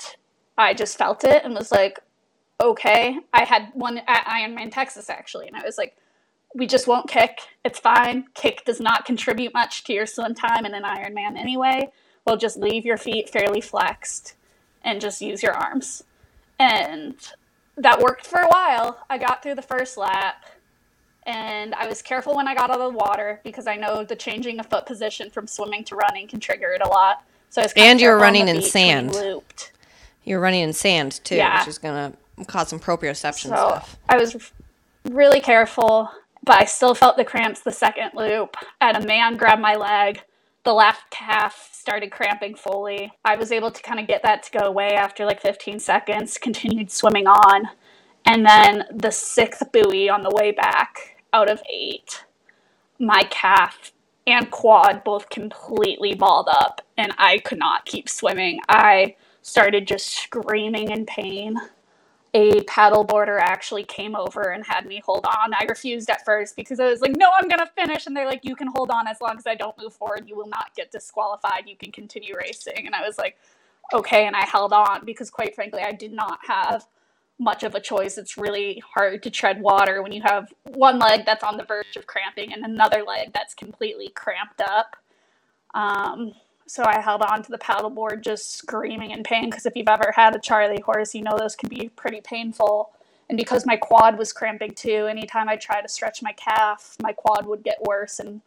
I 0.58 0.74
just 0.74 0.98
felt 0.98 1.24
it 1.24 1.44
and 1.46 1.54
was 1.54 1.72
like, 1.72 2.00
okay. 2.60 3.20
I 3.34 3.46
had 3.46 3.70
one 3.74 4.00
at 4.00 4.26
Ironman 4.26 4.72
Texas 4.72 5.10
actually, 5.10 5.48
and 5.48 5.56
I 5.56 5.64
was 5.64 5.78
like, 5.78 5.96
we 6.56 6.66
just 6.66 6.88
won't 6.88 7.10
kick. 7.10 7.40
It's 7.64 7.80
fine. 7.80 8.26
Kick 8.34 8.66
does 8.66 8.80
not 8.80 9.06
contribute 9.06 9.54
much 9.54 9.84
to 9.84 9.94
your 9.94 10.06
swim 10.06 10.34
time 10.34 10.66
in 10.66 10.74
an 10.74 10.84
Ironman 10.84 11.38
anyway. 11.38 11.90
We'll 12.26 12.38
just 12.38 12.58
leave 12.58 12.86
your 12.86 12.98
feet 12.98 13.30
fairly 13.30 13.62
flexed 13.62 14.36
and 14.84 15.00
just 15.00 15.22
use 15.22 15.44
your 15.44 15.54
arms. 15.54 16.04
And 16.60 17.16
that 17.76 18.00
worked 18.00 18.26
for 18.26 18.40
a 18.40 18.48
while. 18.48 19.06
I 19.10 19.18
got 19.18 19.44
through 19.44 19.56
the 19.56 19.62
first 19.62 19.98
lap 19.98 20.46
and 21.28 21.76
I 21.76 21.88
was 21.88 22.02
careful 22.02 22.36
when 22.36 22.48
I 22.48 22.56
got 22.56 22.72
out 22.72 22.80
of 22.80 22.94
the 22.94 22.98
water 22.98 23.42
because 23.44 23.68
I 23.68 23.76
know 23.76 24.04
the 24.04 24.16
changing 24.16 24.60
of 24.60 24.66
foot 24.68 24.86
position 24.86 25.30
from 25.30 25.46
swimming 25.46 25.84
to 25.86 25.96
running 25.96 26.26
can 26.28 26.40
trigger 26.40 26.70
it 26.70 26.82
a 26.82 26.88
lot. 26.88 27.24
So 27.50 27.62
I 27.62 27.66
was 27.66 27.74
and 27.76 28.00
you're 28.00 28.18
running 28.18 28.48
in 28.48 28.62
sand. 28.62 29.14
Looped. 29.14 29.74
You're 30.24 30.40
running 30.40 30.62
in 30.62 30.72
sand 30.74 31.20
too, 31.26 31.36
yeah. 31.36 31.60
which 31.60 31.68
is 31.68 31.78
gonna 31.78 32.14
cause 32.48 32.70
some 32.70 32.80
proprioception 32.80 33.50
so 33.50 33.56
stuff. 33.56 33.98
I 34.08 34.16
was 34.16 34.52
really 35.10 35.42
careful, 35.42 36.10
but 36.46 36.62
I 36.62 36.66
still 36.66 36.96
felt 36.96 37.18
the 37.18 37.26
cramps 37.26 37.60
the 37.60 37.74
second 37.74 38.12
loop. 38.16 38.56
And 38.80 38.96
a 38.96 39.06
man 39.06 39.36
grabbed 39.36 39.62
my 39.62 39.76
leg. 39.76 40.22
The 40.64 40.74
left 40.74 41.10
calf 41.10 41.70
started 41.74 42.10
cramping 42.10 42.56
fully. 42.56 43.12
I 43.26 43.36
was 43.36 43.52
able 43.52 43.72
to 43.72 43.82
kind 43.82 44.00
of 44.00 44.08
get 44.08 44.24
that 44.24 44.44
to 44.44 44.60
go 44.60 44.66
away 44.66 44.92
after 44.92 45.26
like 45.26 45.42
15 45.42 45.80
seconds, 45.80 46.38
continued 46.38 46.90
swimming 46.90 47.28
on. 47.28 47.70
And 48.26 48.46
then 48.46 48.84
the 48.94 49.12
sixth 49.12 49.72
buoy 49.74 50.10
on 50.10 50.24
the 50.24 50.30
way 50.30 50.52
back 50.52 51.17
out 51.38 51.50
of 51.50 51.62
eight, 51.72 52.26
my 53.00 53.24
calf 53.30 53.94
and 54.26 54.52
quad 54.52 55.04
both 55.04 55.30
completely 55.30 56.16
balled 56.16 56.50
up, 56.50 56.82
and 56.98 57.14
I 57.18 57.38
could 57.40 57.60
not 57.60 57.86
keep 57.86 58.10
swimming. 58.10 58.60
I 58.68 59.16
started 59.42 59.88
just 59.88 60.08
screaming 60.08 60.92
in 60.92 61.06
pain 61.06 61.58
a 62.34 62.62
paddleboarder 62.62 63.40
actually 63.40 63.84
came 63.84 64.16
over 64.16 64.52
and 64.52 64.64
had 64.66 64.86
me 64.86 65.02
hold 65.06 65.26
on. 65.26 65.54
I 65.54 65.66
refused 65.68 66.10
at 66.10 66.26
first 66.26 66.56
because 66.56 66.80
I 66.80 66.88
was 66.88 67.02
like, 67.02 67.16
no, 67.16 67.30
I'm 67.36 67.48
going 67.48 67.60
to 67.60 67.72
finish. 67.76 68.06
And 68.06 68.16
they're 68.16 68.28
like, 68.28 68.42
you 68.44 68.56
can 68.56 68.68
hold 68.68 68.92
on 68.92 69.08
as 69.08 69.22
long 69.22 69.38
as 69.38 69.48
I 69.48 69.56
don't 69.56 69.78
move 69.80 69.94
forward. 69.94 70.26
You 70.28 70.36
will 70.36 70.48
not 70.48 70.76
get 70.76 70.92
disqualified. 70.92 71.64
You 71.68 71.76
can 71.76 71.92
continue 71.92 72.36
racing. 72.38 72.86
And 72.86 72.94
I 72.94 73.02
was 73.02 73.18
like, 73.18 73.38
okay. 73.94 74.28
And 74.28 74.36
I 74.36 74.46
held 74.46 74.74
on 74.74 75.06
because, 75.06 75.32
quite 75.32 75.56
frankly, 75.56 75.82
I 75.82 75.94
did 75.94 76.14
not 76.14 76.40
have 76.48 76.86
much 77.40 77.64
of 77.64 77.76
a 77.76 77.80
choice. 77.80 78.18
It's 78.18 78.38
really 78.38 78.82
hard 78.94 79.22
to 79.24 79.30
tread 79.30 79.62
water 79.62 80.02
when 80.02 80.12
you 80.12 80.22
have 80.24 80.52
one 80.64 81.00
leg 81.00 81.26
that's 81.26 81.44
on 81.44 81.58
the 81.58 81.64
verge 81.64 81.96
of 81.96 82.08
cramping 82.08 82.52
and 82.52 82.64
another 82.64 83.04
leg 83.04 83.32
that's 83.34 83.54
completely 83.54 84.10
cramped 84.10 84.62
up. 84.62 84.96
Um, 85.74 86.34
so 86.66 86.84
I 86.86 87.00
held 87.00 87.22
on 87.22 87.44
to 87.44 87.52
the 87.52 87.58
paddleboard 87.58 88.24
just 88.24 88.56
screaming 88.56 89.12
in 89.12 89.24
pain 89.24 89.50
because 89.50 89.66
if 89.66 89.76
you've 89.76 89.88
ever 89.88 90.12
had 90.16 90.36
a 90.36 90.40
Charlie 90.40 90.82
horse, 90.82 91.16
you 91.16 91.22
know 91.22 91.38
those 91.38 91.56
can 91.56 91.70
be 91.70 91.90
pretty 91.90 92.22
painful. 92.22 92.92
And 93.30 93.38
because 93.38 93.66
my 93.66 93.78
quad 93.78 94.18
was 94.18 94.34
cramping 94.34 94.72
too, 94.72 95.06
anytime 95.06 95.48
I 95.48 95.56
tried 95.56 95.82
to 95.82 95.90
stretch 95.90 96.22
my 96.22 96.34
calf, 96.34 96.96
my 97.02 97.14
quad 97.14 97.46
would 97.46 97.64
get 97.64 97.82
worse 97.84 98.20
and 98.20 98.42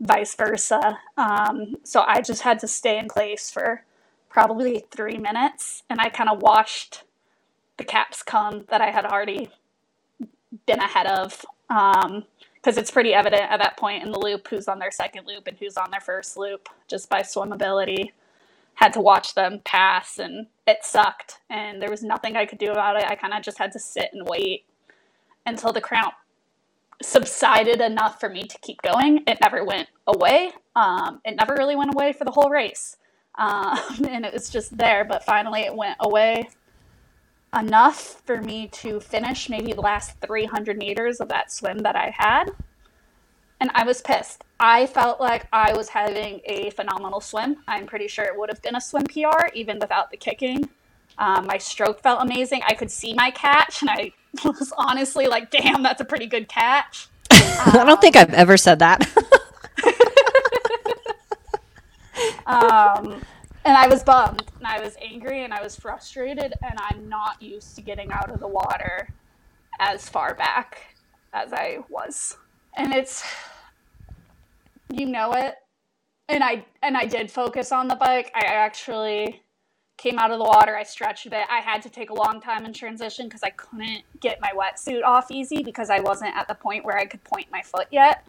vice 0.00 0.34
versa. 0.34 0.98
Um, 1.16 1.76
so 1.84 2.04
I 2.06 2.20
just 2.20 2.42
had 2.42 2.58
to 2.60 2.68
stay 2.68 2.98
in 2.98 3.08
place 3.08 3.50
for 3.50 3.82
probably 4.28 4.84
three 4.90 5.16
minutes 5.16 5.82
and 5.88 6.00
I 6.00 6.08
kind 6.08 6.28
of 6.28 6.42
watched 6.42 7.04
the 7.76 7.84
caps 7.84 8.22
come 8.22 8.64
that 8.68 8.80
I 8.80 8.90
had 8.90 9.04
already 9.04 9.50
been 10.66 10.80
ahead 10.80 11.06
of. 11.06 11.44
Um, 11.68 12.24
because 12.66 12.78
it's 12.78 12.90
pretty 12.90 13.14
evident 13.14 13.44
at 13.44 13.60
that 13.60 13.76
point 13.76 14.02
in 14.02 14.10
the 14.10 14.18
loop 14.18 14.48
who's 14.48 14.66
on 14.66 14.80
their 14.80 14.90
second 14.90 15.24
loop 15.24 15.46
and 15.46 15.56
who's 15.56 15.76
on 15.76 15.92
their 15.92 16.00
first 16.00 16.36
loop 16.36 16.68
just 16.88 17.08
by 17.08 17.20
swimmability. 17.20 18.10
Had 18.74 18.92
to 18.94 19.00
watch 19.00 19.34
them 19.34 19.60
pass, 19.64 20.18
and 20.18 20.48
it 20.66 20.78
sucked, 20.82 21.38
and 21.48 21.80
there 21.80 21.88
was 21.88 22.02
nothing 22.02 22.36
I 22.36 22.44
could 22.44 22.58
do 22.58 22.72
about 22.72 22.96
it. 22.96 23.04
I 23.04 23.14
kind 23.14 23.32
of 23.32 23.42
just 23.42 23.58
had 23.58 23.70
to 23.72 23.78
sit 23.78 24.10
and 24.12 24.26
wait 24.26 24.64
until 25.46 25.72
the 25.72 25.80
cramp 25.80 26.14
subsided 27.00 27.80
enough 27.80 28.18
for 28.18 28.28
me 28.28 28.42
to 28.42 28.58
keep 28.58 28.82
going. 28.82 29.22
It 29.28 29.38
never 29.40 29.64
went 29.64 29.88
away. 30.08 30.50
Um, 30.74 31.20
it 31.24 31.36
never 31.36 31.54
really 31.56 31.76
went 31.76 31.94
away 31.94 32.12
for 32.12 32.24
the 32.24 32.32
whole 32.32 32.50
race, 32.50 32.96
um, 33.38 33.78
and 34.08 34.26
it 34.26 34.32
was 34.32 34.50
just 34.50 34.76
there. 34.76 35.04
But 35.04 35.24
finally, 35.24 35.60
it 35.60 35.74
went 35.74 35.98
away 36.00 36.48
enough 37.58 38.22
for 38.24 38.40
me 38.40 38.68
to 38.68 39.00
finish 39.00 39.48
maybe 39.48 39.72
the 39.72 39.80
last 39.80 40.20
300 40.20 40.76
meters 40.76 41.20
of 41.20 41.28
that 41.28 41.52
swim 41.52 41.78
that 41.78 41.96
I 41.96 42.14
had. 42.16 42.50
And 43.60 43.70
I 43.74 43.84
was 43.84 44.02
pissed. 44.02 44.44
I 44.60 44.86
felt 44.86 45.20
like 45.20 45.46
I 45.52 45.72
was 45.72 45.88
having 45.88 46.40
a 46.44 46.70
phenomenal 46.70 47.20
swim. 47.20 47.56
I'm 47.66 47.86
pretty 47.86 48.08
sure 48.08 48.24
it 48.24 48.38
would 48.38 48.50
have 48.50 48.60
been 48.62 48.76
a 48.76 48.80
swim 48.80 49.04
PR 49.04 49.48
even 49.54 49.78
without 49.78 50.10
the 50.10 50.16
kicking. 50.16 50.68
Um, 51.18 51.46
my 51.46 51.56
stroke 51.58 52.00
felt 52.02 52.22
amazing. 52.22 52.62
I 52.66 52.74
could 52.74 52.90
see 52.90 53.14
my 53.14 53.30
catch, 53.30 53.80
and 53.80 53.90
I 53.90 54.12
was 54.44 54.72
honestly 54.76 55.26
like, 55.26 55.50
damn, 55.50 55.82
that's 55.82 56.00
a 56.00 56.04
pretty 56.04 56.26
good 56.26 56.48
catch. 56.48 57.08
Um, 57.30 57.38
I 57.40 57.84
don't 57.86 58.00
think 58.00 58.16
I've 58.16 58.34
ever 58.34 58.56
said 58.56 58.80
that. 58.80 59.08
um, 62.46 63.22
and 63.66 63.76
I 63.76 63.88
was 63.88 64.04
bummed 64.04 64.44
and 64.58 64.66
I 64.66 64.80
was 64.80 64.96
angry 65.02 65.42
and 65.42 65.52
I 65.52 65.60
was 65.60 65.74
frustrated 65.74 66.54
and 66.62 66.78
I'm 66.78 67.08
not 67.08 67.42
used 67.42 67.74
to 67.74 67.82
getting 67.82 68.12
out 68.12 68.30
of 68.30 68.38
the 68.38 68.46
water 68.46 69.08
as 69.80 70.08
far 70.08 70.34
back 70.34 70.94
as 71.32 71.52
I 71.52 71.78
was. 71.90 72.36
And 72.76 72.94
it's 72.94 73.24
you 74.88 75.04
know 75.04 75.32
it. 75.32 75.56
And 76.28 76.44
I 76.44 76.64
and 76.80 76.96
I 76.96 77.06
did 77.06 77.28
focus 77.28 77.72
on 77.72 77.88
the 77.88 77.96
bike. 77.96 78.30
I 78.36 78.44
actually 78.44 79.42
came 79.96 80.18
out 80.18 80.30
of 80.30 80.38
the 80.38 80.44
water, 80.44 80.76
I 80.76 80.82
stretched 80.82 81.26
a 81.26 81.30
bit. 81.30 81.46
I 81.50 81.60
had 81.60 81.82
to 81.82 81.90
take 81.90 82.10
a 82.10 82.14
long 82.14 82.40
time 82.40 82.66
in 82.66 82.72
transition 82.72 83.26
because 83.26 83.42
I 83.42 83.50
couldn't 83.50 84.02
get 84.20 84.40
my 84.40 84.52
wetsuit 84.54 85.02
off 85.02 85.30
easy 85.30 85.62
because 85.62 85.90
I 85.90 86.00
wasn't 86.00 86.36
at 86.36 86.46
the 86.48 86.54
point 86.54 86.84
where 86.84 86.98
I 86.98 87.06
could 87.06 87.24
point 87.24 87.46
my 87.50 87.62
foot 87.62 87.88
yet. 87.90 88.24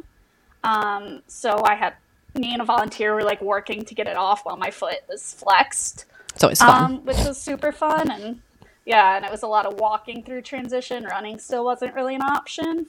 Um, 0.64 1.22
so 1.28 1.62
I 1.66 1.76
had 1.76 1.96
me 2.38 2.54
and 2.54 2.62
a 2.62 2.66
volunteer 2.66 3.14
were 3.14 3.24
like 3.24 3.42
working 3.42 3.84
to 3.86 3.96
get 3.96 4.08
it 4.08 4.16
off 4.16 4.46
while 4.46 4.58
my 4.58 4.72
foot 4.72 5.00
was 5.10 5.34
flexed. 5.34 6.06
It's 6.34 6.44
always 6.44 6.60
fun. 6.60 6.84
Um, 6.84 7.06
which 7.06 7.18
was 7.18 7.40
super 7.40 7.72
fun 7.72 8.12
and 8.12 8.42
yeah, 8.88 9.18
and 9.18 9.26
it 9.26 9.32
was 9.32 9.44
a 9.44 9.48
lot 9.48 9.66
of 9.66 9.80
walking 9.82 10.24
through 10.24 10.44
transition. 10.44 11.04
Running 11.04 11.40
still 11.40 11.66
wasn't 11.66 11.94
really 11.94 12.16
an 12.16 12.22
option. 12.22 12.86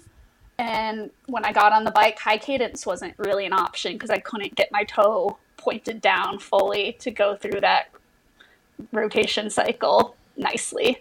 And 0.56 1.10
when 1.26 1.44
I 1.44 1.52
got 1.52 1.72
on 1.72 1.82
the 1.82 1.90
bike, 1.90 2.18
high 2.20 2.38
cadence 2.38 2.86
wasn't 2.86 3.14
really 3.18 3.46
an 3.46 3.52
option 3.52 3.94
because 3.94 4.10
I 4.10 4.18
couldn't 4.18 4.54
get 4.54 4.70
my 4.70 4.84
toe 4.84 5.38
pointed 5.56 6.00
down 6.00 6.38
fully 6.38 6.92
to 7.00 7.10
go 7.10 7.34
through 7.34 7.60
that 7.62 7.90
rotation 8.92 9.50
cycle 9.50 10.14
nicely, 10.36 11.00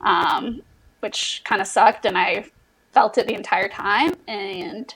um, 0.00 0.62
which 1.00 1.42
kind 1.44 1.60
of 1.60 1.66
sucked. 1.66 2.06
And 2.06 2.16
I 2.16 2.46
felt 2.92 3.18
it 3.18 3.26
the 3.26 3.34
entire 3.34 3.68
time. 3.68 4.14
And 4.26 4.94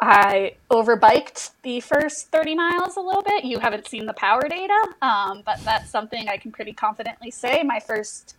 I 0.00 0.54
overbiked 0.70 1.50
the 1.62 1.80
first 1.80 2.30
30 2.30 2.54
miles 2.54 2.96
a 2.96 3.00
little 3.00 3.22
bit. 3.22 3.44
You 3.44 3.58
haven't 3.58 3.86
seen 3.86 4.06
the 4.06 4.14
power 4.14 4.48
data, 4.48 4.94
um, 5.02 5.42
but 5.44 5.62
that's 5.62 5.90
something 5.90 6.28
I 6.28 6.38
can 6.38 6.52
pretty 6.52 6.72
confidently 6.72 7.30
say. 7.30 7.62
My 7.62 7.80
first 7.80 8.34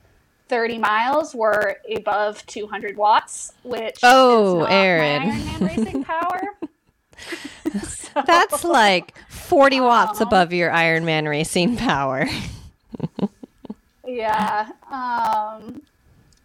30 0.47 0.79
miles 0.79 1.35
were 1.35 1.77
above 1.95 2.45
200 2.47 2.97
watts, 2.97 3.53
which 3.63 3.99
oh, 4.01 4.63
Erin, 4.65 5.29
racing 5.59 6.03
power. 6.03 6.41
so, 7.87 8.23
that's 8.25 8.63
like 8.63 9.15
40 9.29 9.81
watts 9.81 10.19
um, 10.19 10.27
above 10.27 10.51
your 10.51 10.71
Ironman 10.71 11.29
racing 11.29 11.77
power. 11.77 12.27
yeah. 14.07 14.69
Um, 14.91 15.83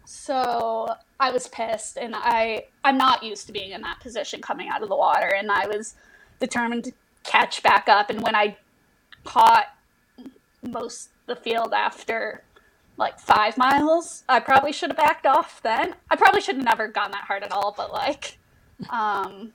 so 0.05 0.95
I 1.19 1.31
was 1.31 1.47
pissed 1.47 1.97
and 1.97 2.13
I 2.15 2.65
I'm 2.83 2.97
not 2.97 3.23
used 3.23 3.47
to 3.47 3.53
being 3.53 3.71
in 3.71 3.81
that 3.81 3.99
position 3.99 4.41
coming 4.41 4.69
out 4.69 4.83
of 4.83 4.89
the 4.89 4.95
water 4.95 5.27
and 5.27 5.51
I 5.51 5.67
was 5.67 5.95
determined 6.39 6.85
to 6.85 6.91
catch 7.23 7.63
back 7.63 7.89
up 7.89 8.09
and 8.09 8.21
when 8.21 8.35
I 8.35 8.57
caught 9.23 9.67
most 10.61 11.09
the 11.25 11.35
field 11.35 11.73
after 11.73 12.43
like 12.97 13.19
five 13.19 13.57
miles, 13.57 14.23
I 14.27 14.39
probably 14.39 14.71
should 14.71 14.89
have 14.89 14.97
backed 14.97 15.27
off 15.27 15.61
then. 15.61 15.93
I 16.09 16.15
probably 16.15 16.41
should 16.41 16.55
have 16.55 16.65
never 16.65 16.87
gone 16.87 17.11
that 17.11 17.25
hard 17.25 17.43
at 17.43 17.51
all, 17.51 17.73
but 17.75 17.91
like 17.91 18.37
um 18.89 19.53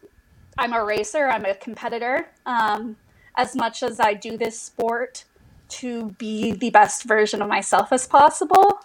I'm 0.58 0.72
a 0.72 0.84
racer, 0.84 1.28
I'm 1.28 1.44
a 1.44 1.54
competitor. 1.54 2.28
Um 2.44 2.96
as 3.36 3.56
much 3.56 3.82
as 3.82 3.98
I 3.98 4.14
do 4.14 4.36
this 4.36 4.60
sport 4.60 5.24
to 5.68 6.10
be 6.18 6.52
the 6.52 6.70
best 6.70 7.04
version 7.04 7.40
of 7.40 7.48
myself 7.48 7.92
as 7.92 8.06
possible, 8.06 8.80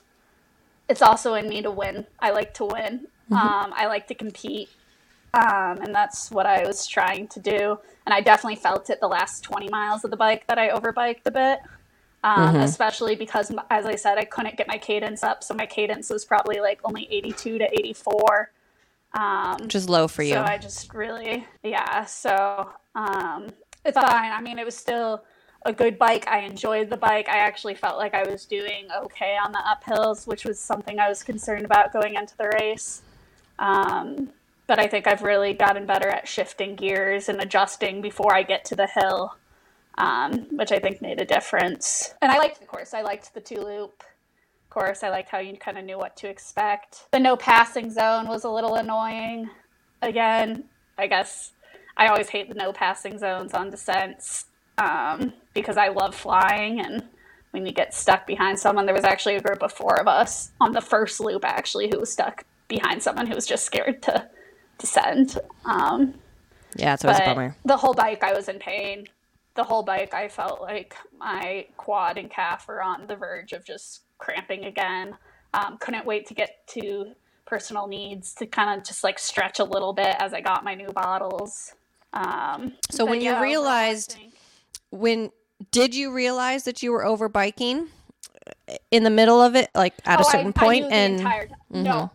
it's 0.90 1.02
also 1.02 1.34
in 1.34 1.48
me 1.50 1.62
to 1.62 1.72
win. 1.72 2.06
I 2.20 2.32
like 2.32 2.54
to 2.56 2.66
win. 2.66 3.08
Mm-hmm. 3.30 3.34
Um, 3.34 3.74
I 3.76 3.88
like 3.88 4.08
to 4.08 4.16
compete. 4.16 4.70
Um, 5.34 5.82
and 5.82 5.94
that's 5.94 6.32
what 6.32 6.46
I 6.46 6.66
was 6.66 6.88
trying 6.88 7.28
to 7.30 7.40
do. 7.40 7.78
And 8.06 8.14
I 8.14 8.22
definitely 8.22 8.56
felt 8.56 8.90
it 8.90 9.00
the 9.02 9.08
last 9.08 9.44
20 9.44 9.70
miles 9.70 10.04
of 10.04 10.12
the 10.12 10.18
bike 10.18 10.48
that 10.48 10.58
I 10.58 10.70
overbiked 10.70 11.22
a 11.26 11.32
bit. 11.32 11.60
um, 12.24 12.54
mm-hmm. 12.54 12.58
especially 12.64 13.16
because, 13.16 13.52
as 13.70 13.86
I 13.86 13.96
said, 13.96 14.18
I 14.18 14.26
couldn't 14.26 14.58
get 14.58 14.68
my 14.68 14.78
cadence 14.78 15.24
up. 15.24 15.44
So 15.44 15.54
my 15.54 15.66
cadence 15.66 16.10
was 16.10 16.26
probably 16.26 16.60
like 16.60 16.80
only 16.84 17.08
82 17.12 17.60
to 17.60 17.66
84. 17.72 18.52
Um, 19.14 19.58
Which 19.62 19.76
is 19.76 19.88
low 19.88 20.08
for 20.08 20.24
you. 20.24 20.34
So 20.34 20.42
I 20.42 20.58
just 20.58 20.94
really, 20.94 21.46
yeah. 21.64 22.06
So 22.06 22.70
um, 22.96 23.48
it's 23.86 23.96
fine. 23.96 24.32
I 24.32 24.42
mean, 24.42 24.60
it 24.60 24.66
was 24.66 24.76
still 24.76 25.24
a 25.66 25.74
good 25.74 25.98
bike. 25.98 26.28
I 26.28 26.40
enjoyed 26.40 26.90
the 26.90 26.98
bike. 26.98 27.28
I 27.30 27.38
actually 27.38 27.76
felt 27.76 27.98
like 27.98 28.14
I 28.14 28.24
was 28.30 28.46
doing 28.46 28.88
okay 29.04 29.38
on 29.44 29.52
the 29.52 29.60
uphills, 29.60 30.28
which 30.28 30.46
was 30.46 30.60
something 30.60 31.00
I 31.00 31.10
was 31.10 31.24
concerned 31.24 31.66
about 31.66 31.94
going 31.94 32.16
into 32.16 32.38
the 32.38 32.50
race. 32.60 33.02
Um, 33.60 34.30
but 34.68 34.80
I 34.80 34.88
think 34.88 35.08
I've 35.08 35.24
really 35.24 35.54
gotten 35.54 35.86
better 35.86 36.10
at 36.10 36.28
shifting 36.28 36.76
gears 36.76 37.30
and 37.30 37.42
adjusting 37.42 38.02
before 38.02 38.36
I 38.36 38.44
get 38.44 38.66
to 38.66 38.76
the 38.76 38.88
hill, 38.88 39.36
um, 39.98 40.48
which 40.52 40.72
I 40.72 40.80
think 40.80 41.02
made 41.02 41.22
a 41.22 41.26
difference. 41.26 42.14
And 42.22 42.32
I 42.32 42.38
liked 42.38 42.60
the 42.60 42.66
course. 42.66 42.94
I 42.94 43.02
liked 43.02 43.34
the 43.34 43.42
two 43.42 43.62
loop 43.62 44.04
course. 44.70 45.04
I 45.04 45.10
liked 45.10 45.30
how 45.30 45.40
you 45.40 45.58
kind 45.58 45.78
of 45.78 45.86
knew 45.86 45.98
what 45.98 46.16
to 46.18 46.30
expect. 46.30 47.08
The 47.12 47.20
no 47.20 47.36
passing 47.36 47.90
zone 47.92 48.28
was 48.28 48.44
a 48.44 48.50
little 48.50 48.76
annoying. 48.76 49.50
Again, 50.02 50.66
I 50.98 51.08
guess 51.08 51.54
I 51.96 52.08
always 52.08 52.30
hate 52.30 52.50
the 52.50 52.56
no 52.56 52.74
passing 52.74 53.18
zones 53.18 53.54
on 53.54 53.70
descents 53.70 54.46
um, 54.78 55.34
because 55.62 55.78
I 55.78 55.90
love 55.90 56.16
flying 56.16 56.80
and 56.80 57.04
when 57.52 57.66
you 57.66 57.72
get 57.72 57.94
stuck 57.94 58.28
behind 58.28 58.60
someone, 58.60 58.86
there 58.86 58.96
was 58.96 59.04
actually 59.04 59.36
a 59.36 59.42
group 59.42 59.64
of 59.64 59.72
four 59.72 60.00
of 60.00 60.08
us 60.08 60.52
on 60.62 60.74
the 60.74 60.82
first 60.82 61.20
loop 61.20 61.44
actually 61.46 61.90
who 61.90 62.00
was 62.00 62.12
stuck 62.12 62.44
behind 62.68 63.02
someone 63.02 63.26
who 63.26 63.36
was 63.36 63.46
just 63.46 63.66
scared 63.66 64.02
to 64.04 64.30
descend. 64.78 65.40
Um, 65.66 66.14
yeah, 66.76 66.94
it's 66.94 67.04
always 67.04 67.20
a 67.20 67.26
bummer. 67.26 67.56
The 67.66 67.78
whole 67.78 67.94
bike, 67.94 68.24
I 68.24 68.34
was 68.34 68.50
in 68.50 68.60
pain. 68.60 69.06
The 69.56 69.64
whole 69.64 69.82
bike, 69.82 70.14
I 70.14 70.28
felt 70.28 70.62
like 70.62 70.96
my 71.18 71.66
quad 71.78 72.18
and 72.18 72.30
calf 72.30 72.68
were 72.68 72.84
on 72.84 73.08
the 73.08 73.16
verge 73.16 73.54
of 73.54 73.66
just 73.66 74.02
cramping 74.18 74.66
again. 74.66 75.18
Um, 75.54 75.78
couldn't 75.80 76.06
wait 76.06 76.28
to 76.28 76.34
get 76.34 76.68
to 76.68 77.14
personal 77.46 77.88
needs 77.88 78.34
to 78.36 78.46
kind 78.46 78.78
of 78.78 78.86
just 78.86 79.04
like 79.04 79.18
stretch 79.18 79.60
a 79.60 79.64
little 79.64 79.94
bit 79.94 80.16
as 80.20 80.34
I 80.34 80.42
got 80.42 80.64
my 80.64 80.76
new 80.76 80.90
bottles. 80.90 81.74
Um, 82.14 82.74
so 82.92 83.06
when 83.06 83.22
you 83.22 83.40
realized, 83.42 84.18
when 84.92 85.32
did 85.72 85.96
you 85.96 86.12
realize 86.12 86.64
that 86.64 86.84
you 86.84 86.92
were 86.92 87.06
over 87.06 87.30
biking 87.30 87.88
in 88.92 89.04
the 89.04 89.10
middle 89.10 89.42
of 89.42 89.56
it, 89.56 89.70
like 89.74 89.94
at 90.06 90.20
oh, 90.20 90.22
a 90.22 90.26
certain 90.26 90.54
I, 90.56 90.64
point? 90.64 90.86
I 90.86 90.96
and 90.96 91.20
mm-hmm. 91.20 91.84
no, 91.84 92.12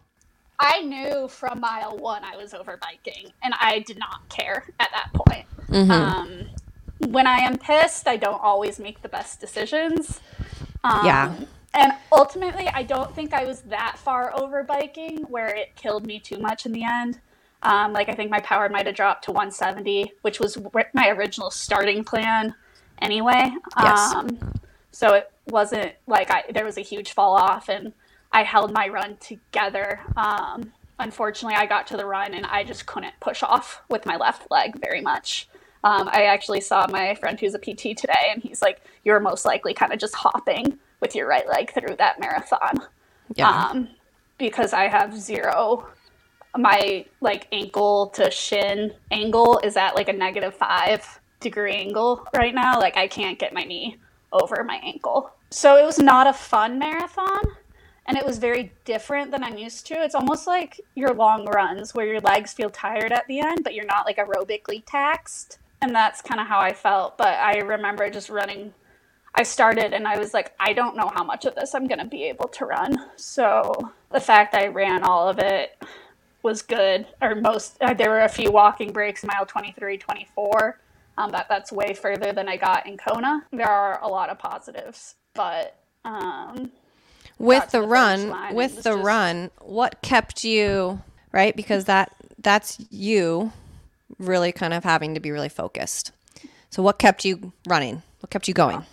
I 0.59 0.83
knew 0.83 1.29
from 1.29 1.61
mile 1.61 1.97
one 1.99 2.23
I 2.25 2.37
was 2.37 2.55
over 2.55 2.79
biking, 2.81 3.33
and 3.43 3.55
I 3.61 3.81
did 3.81 3.99
not 3.99 4.29
care 4.29 4.65
at 4.79 4.89
that 4.93 5.11
point. 5.13 5.47
Mm-hmm. 5.69 5.91
Um, 5.91 6.47
when 7.11 7.27
I 7.27 7.39
am 7.39 7.59
pissed, 7.59 8.07
I 8.07 8.17
don't 8.17 8.41
always 8.41 8.79
make 8.79 9.03
the 9.03 9.09
best 9.09 9.41
decisions. 9.41 10.21
Um, 10.85 11.05
yeah. 11.05 11.35
And 11.75 11.93
ultimately, 12.13 12.69
I 12.69 12.83
don't 12.83 13.15
think 13.15 13.33
I 13.33 13.45
was 13.45 13.63
that 13.63 13.99
far 13.99 14.39
over 14.39 14.63
biking 14.63 15.19
where 15.29 15.49
it 15.49 15.75
killed 15.75 16.07
me 16.07 16.21
too 16.21 16.39
much 16.39 16.67
in 16.67 16.73
the 16.73 16.85
end. 16.85 17.19
Um, 17.63 17.93
like 17.93 18.09
I 18.09 18.13
think 18.13 18.31
my 18.31 18.41
power 18.41 18.69
might 18.69 18.87
have 18.87 18.95
dropped 18.95 19.25
to 19.25 19.33
170, 19.33 20.13
which 20.23 20.39
was 20.39 20.59
my 20.95 21.09
original 21.09 21.51
starting 21.51 22.05
plan 22.05 22.55
anyway. 23.03 23.53
Yes. 23.79 24.15
Um, 24.15 24.39
so 24.91 25.15
it 25.15 25.31
wasn't 25.47 25.93
like 26.07 26.31
I 26.31 26.45
there 26.53 26.65
was 26.65 26.79
a 26.79 26.83
huge 26.83 27.13
fall 27.13 27.35
off, 27.35 27.69
and 27.69 27.93
I 28.33 28.43
held 28.43 28.73
my 28.73 28.89
run 28.89 29.17
together. 29.19 30.01
Um, 30.17 30.73
unfortunately, 30.99 31.57
I 31.57 31.67
got 31.67 31.87
to 31.89 31.97
the 31.97 32.07
run 32.07 32.35
and 32.35 32.47
I 32.47 32.65
just 32.65 32.87
couldn't 32.87 33.15
push 33.21 33.43
off 33.43 33.83
with 33.89 34.07
my 34.07 34.17
left 34.17 34.51
leg 34.51 34.81
very 34.81 35.01
much. 35.01 35.49
Um, 35.85 36.09
I 36.13 36.25
actually 36.25 36.61
saw 36.61 36.87
my 36.89 37.17
friend 37.17 37.39
who's 37.39 37.55
a 37.55 37.59
PT 37.59 37.97
today, 37.97 38.31
and 38.33 38.43
he's 38.43 38.63
like, 38.63 38.83
"You're 39.05 39.21
most 39.21 39.45
likely 39.45 39.75
kind 39.75 39.93
of 39.93 39.99
just 39.99 40.15
hopping 40.15 40.79
with 41.01 41.15
your 41.15 41.27
right 41.27 41.49
leg 41.49 41.73
through 41.73 41.97
that 41.97 42.21
marathon." 42.21 42.87
Yeah. 43.35 43.49
Um, 43.49 43.89
because 44.39 44.73
I 44.73 44.89
have 44.89 45.17
zero 45.19 45.87
my 46.57 47.05
like 47.21 47.49
ankle 47.53 48.09
to 48.09 48.31
shin 48.31 48.93
angle 49.11 49.59
is 49.65 49.77
at 49.77 49.95
like 49.95 50.09
a 50.09 50.13
negative 50.13 50.55
five 50.55 51.21
degree 51.43 51.75
angle 51.75 52.27
right 52.35 52.55
now. 52.55 52.79
Like 52.79 52.97
I 52.97 53.09
can't 53.09 53.39
get 53.39 53.53
my 53.53 53.65
knee 53.65 53.99
over 54.33 54.65
my 54.65 54.81
ankle. 54.83 55.33
So 55.51 55.77
it 55.77 55.85
was 55.85 55.99
not 55.99 56.27
a 56.27 56.33
fun 56.33 56.79
marathon 56.79 57.43
and 58.07 58.17
it 58.17 58.27
was 58.27 58.39
very 58.39 58.73
different 58.85 59.31
than 59.31 59.45
I'm 59.45 59.59
used 59.59 59.87
to. 59.89 59.95
It's 59.95 60.15
almost 60.15 60.47
like 60.47 60.81
your 60.95 61.15
long 61.15 61.47
runs 61.47 61.95
where 61.95 62.07
your 62.07 62.21
legs 62.21 62.53
feel 62.53 62.71
tired 62.71 63.13
at 63.13 63.27
the 63.29 63.41
end, 63.41 63.63
but 63.63 63.75
you're 63.75 63.85
not 63.85 64.07
like 64.07 64.17
aerobically 64.17 64.83
taxed. 64.85 65.59
And 65.81 65.95
that's 65.95 66.23
kind 66.23 66.41
of 66.41 66.47
how 66.47 66.59
I 66.59 66.73
felt. 66.73 67.19
But 67.19 67.39
I 67.39 67.59
remember 67.59 68.09
just 68.11 68.31
running. 68.31 68.73
I 69.35 69.45
started 69.45 69.93
and 69.93 70.07
I 70.07 70.19
was 70.19 70.35
like, 70.35 70.53
I 70.61 70.73
don't 70.73 70.97
know 70.97 71.11
how 71.15 71.25
much 71.25 71.45
of 71.45 71.55
this 71.55 71.75
I'm 71.75 71.87
going 71.87 71.99
to 72.01 72.05
be 72.05 72.25
able 72.25 72.49
to 72.49 72.67
run. 72.67 73.11
So 73.17 73.93
the 74.11 74.21
fact 74.21 74.55
I 74.55 74.67
ran 74.67 75.05
all 75.05 75.29
of 75.29 75.39
it 75.39 75.81
was 76.43 76.61
good, 76.61 77.07
or 77.21 77.35
most. 77.35 77.77
Uh, 77.81 77.95
there 77.95 78.11
were 78.11 78.23
a 78.23 78.29
few 78.29 78.51
walking 78.51 78.93
breaks, 78.93 79.25
mile 79.25 79.47
23, 79.47 79.97
24. 79.97 80.81
Um, 81.19 81.31
that 81.33 81.47
that's 81.49 81.71
way 81.71 81.95
further 81.95 82.33
than 82.33 82.49
I 82.49 82.57
got 82.57 82.87
in 82.87 82.97
Kona. 82.97 83.45
There 83.53 83.69
are 83.69 84.01
a 84.03 84.09
lot 84.09 84.31
of 84.31 84.39
positives, 84.39 85.15
but 85.35 85.77
um, 86.05 86.73
with 87.39 87.71
the, 87.71 87.81
the 87.81 87.87
run, 87.87 88.55
with 88.55 88.77
the 88.77 88.95
just... 88.95 89.05
run, 89.05 89.51
what 89.61 90.01
kept 90.03 90.43
you 90.45 91.03
right? 91.33 91.57
Because 91.57 91.87
that 91.87 92.15
that's 92.39 92.79
you 92.91 93.53
really 94.19 94.53
kind 94.53 94.73
of 94.75 94.85
having 94.85 95.15
to 95.15 95.21
be 95.21 95.31
really 95.31 95.49
focused. 95.49 96.13
So 96.71 96.83
what 96.83 96.99
kept 96.99 97.25
you 97.25 97.53
running? 97.67 98.03
What 98.21 98.31
kept 98.31 98.47
you 98.47 98.55
going? 98.55 98.85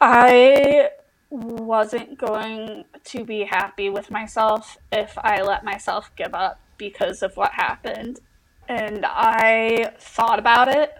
I 0.00 0.90
wasn't 1.30 2.18
going 2.18 2.84
to 3.04 3.24
be 3.24 3.44
happy 3.44 3.90
with 3.90 4.10
myself 4.10 4.76
if 4.92 5.16
I 5.18 5.42
let 5.42 5.64
myself 5.64 6.10
give 6.16 6.34
up 6.34 6.60
because 6.76 7.22
of 7.22 7.36
what 7.36 7.52
happened. 7.52 8.20
And 8.68 9.04
I 9.06 9.92
thought 9.98 10.38
about 10.38 10.68
it 10.68 10.94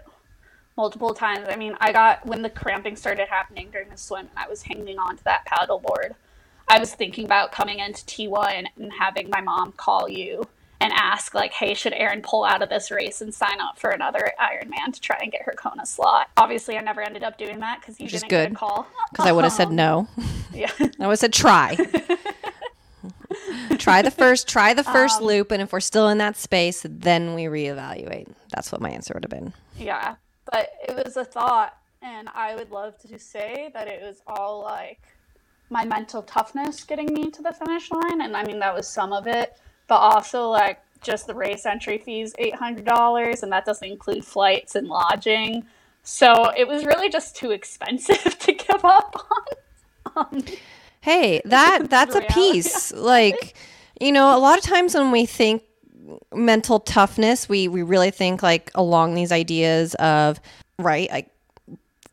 multiple 0.79 1.13
times. 1.13 1.45
I 1.49 1.57
mean, 1.57 1.75
I 1.81 1.91
got 1.91 2.25
when 2.25 2.41
the 2.41 2.49
cramping 2.49 2.95
started 2.95 3.27
happening 3.27 3.67
during 3.69 3.89
the 3.89 3.97
swim 3.97 4.27
and 4.29 4.37
I 4.37 4.47
was 4.47 4.61
hanging 4.61 4.97
on 4.97 5.17
to 5.17 5.23
that 5.25 5.43
paddle 5.45 5.79
board. 5.79 6.15
I 6.69 6.79
was 6.79 6.93
thinking 6.95 7.25
about 7.25 7.51
coming 7.51 7.79
into 7.79 8.05
T1 8.05 8.65
and 8.77 8.93
having 8.93 9.29
my 9.29 9.41
mom 9.41 9.73
call 9.73 10.07
you 10.07 10.47
and 10.79 10.93
ask 10.93 11.33
like, 11.35 11.51
"Hey, 11.51 11.73
should 11.73 11.91
Erin 11.91 12.21
pull 12.21 12.45
out 12.45 12.61
of 12.61 12.69
this 12.69 12.91
race 12.91 13.19
and 13.19 13.33
sign 13.33 13.59
up 13.59 13.77
for 13.77 13.89
another 13.89 14.31
Ironman 14.39 14.93
to 14.93 15.01
try 15.01 15.17
and 15.21 15.29
get 15.29 15.41
her 15.41 15.51
Kona 15.57 15.85
slot?" 15.85 16.29
Obviously, 16.37 16.77
I 16.77 16.81
never 16.81 17.01
ended 17.01 17.23
up 17.23 17.37
doing 17.37 17.59
that 17.59 17.81
because 17.81 17.99
you 17.99 18.05
Which 18.05 18.13
didn't 18.13 18.29
good. 18.29 18.49
get 18.49 18.51
a 18.53 18.55
call. 18.55 18.87
Because 19.11 19.25
I 19.25 19.33
would 19.33 19.43
have 19.43 19.53
said 19.53 19.71
no. 19.71 20.07
Yeah, 20.53 20.71
I 20.79 21.05
would 21.05 21.11
have 21.11 21.19
said 21.19 21.33
try. 21.33 21.77
try 23.77 24.01
the 24.01 24.11
first 24.11 24.47
try 24.47 24.73
the 24.73 24.83
first 24.83 25.19
um, 25.21 25.27
loop 25.27 25.51
and 25.51 25.61
if 25.61 25.71
we're 25.71 25.79
still 25.79 26.09
in 26.09 26.17
that 26.17 26.35
space 26.35 26.85
then 26.89 27.35
we 27.35 27.43
reevaluate 27.43 28.27
that's 28.49 28.71
what 28.71 28.81
my 28.81 28.89
answer 28.89 29.13
would 29.13 29.23
have 29.23 29.29
been 29.29 29.53
yeah 29.77 30.15
but 30.51 30.69
it 30.87 30.95
was 31.03 31.17
a 31.17 31.25
thought 31.25 31.77
and 32.01 32.29
i 32.33 32.55
would 32.55 32.71
love 32.71 32.97
to 32.97 33.19
say 33.19 33.69
that 33.73 33.87
it 33.87 34.01
was 34.01 34.21
all 34.27 34.61
like 34.61 35.01
my 35.69 35.85
mental 35.85 36.21
toughness 36.23 36.83
getting 36.83 37.13
me 37.13 37.29
to 37.29 37.41
the 37.41 37.51
finish 37.51 37.91
line 37.91 38.21
and 38.21 38.35
i 38.35 38.43
mean 38.43 38.59
that 38.59 38.73
was 38.73 38.87
some 38.87 39.13
of 39.13 39.27
it 39.27 39.57
but 39.87 39.97
also 39.97 40.49
like 40.49 40.79
just 41.01 41.27
the 41.27 41.33
race 41.33 41.65
entry 41.65 41.97
fees 41.97 42.33
$800 42.39 43.43
and 43.43 43.51
that 43.51 43.65
doesn't 43.65 43.87
include 43.87 44.25
flights 44.25 44.75
and 44.75 44.87
lodging. 44.87 45.65
So 46.03 46.51
it 46.57 46.67
was 46.67 46.85
really 46.85 47.09
just 47.09 47.35
too 47.35 47.51
expensive 47.51 48.39
to 48.39 48.53
give 48.53 48.83
up 48.83 49.15
on. 49.31 49.45
Um, 50.15 50.45
hey 51.01 51.41
that 51.45 51.85
that's 51.89 52.15
a 52.15 52.21
piece. 52.21 52.91
Like 52.91 53.55
you 53.99 54.11
know 54.11 54.35
a 54.35 54.39
lot 54.39 54.57
of 54.57 54.63
times 54.63 54.95
when 54.95 55.11
we 55.11 55.25
think 55.25 55.63
mental 56.33 56.79
toughness 56.79 57.47
we 57.49 57.67
we 57.67 57.81
really 57.81 58.11
think 58.11 58.41
like 58.43 58.71
along 58.75 59.15
these 59.15 59.31
ideas 59.31 59.95
of 59.95 60.39
right 60.77 61.09
like 61.11 61.31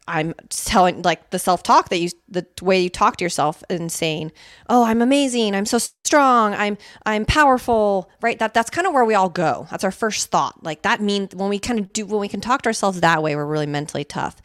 I'm 0.09 0.35
telling 0.51 1.03
like 1.03 1.31
the 1.31 1.39
self 1.39 1.63
talk 1.63 1.89
that 1.89 1.99
you 1.99 2.11
the 2.29 2.47
way 2.63 2.81
you 2.81 2.89
talk 2.89 3.17
to 3.17 3.25
yourself 3.25 3.65
and 3.69 3.91
saying, 3.91 4.31
"Oh, 4.69 4.85
I'm 4.85 5.03
amazing. 5.03 5.55
I'm 5.55 5.67
so 5.67 5.79
strong. 5.79 6.55
I'm 6.55 6.79
I'm 7.05 7.25
powerful." 7.25 8.09
Right? 8.21 8.39
That 8.39 8.55
that's 8.55 8.71
kind 8.71 8.87
of 8.87 8.93
where 8.93 9.05
we 9.05 9.15
all 9.15 9.29
go. 9.29 9.67
That's 9.71 9.83
our 9.83 9.91
first 9.91 10.31
thought. 10.31 10.63
Like 10.63 10.83
that 10.83 11.01
means 11.01 11.35
when 11.35 11.49
we 11.49 11.59
kind 11.59 11.81
of 11.81 11.93
do 11.93 12.07
when 12.07 12.21
we 12.21 12.29
can 12.29 12.41
talk 12.41 12.63
to 12.63 12.69
ourselves 12.69 13.01
that 13.01 13.23
way, 13.23 13.35
we're 13.35 13.47
really 13.47 13.67
mentally 13.67 14.05
tough. 14.05 14.37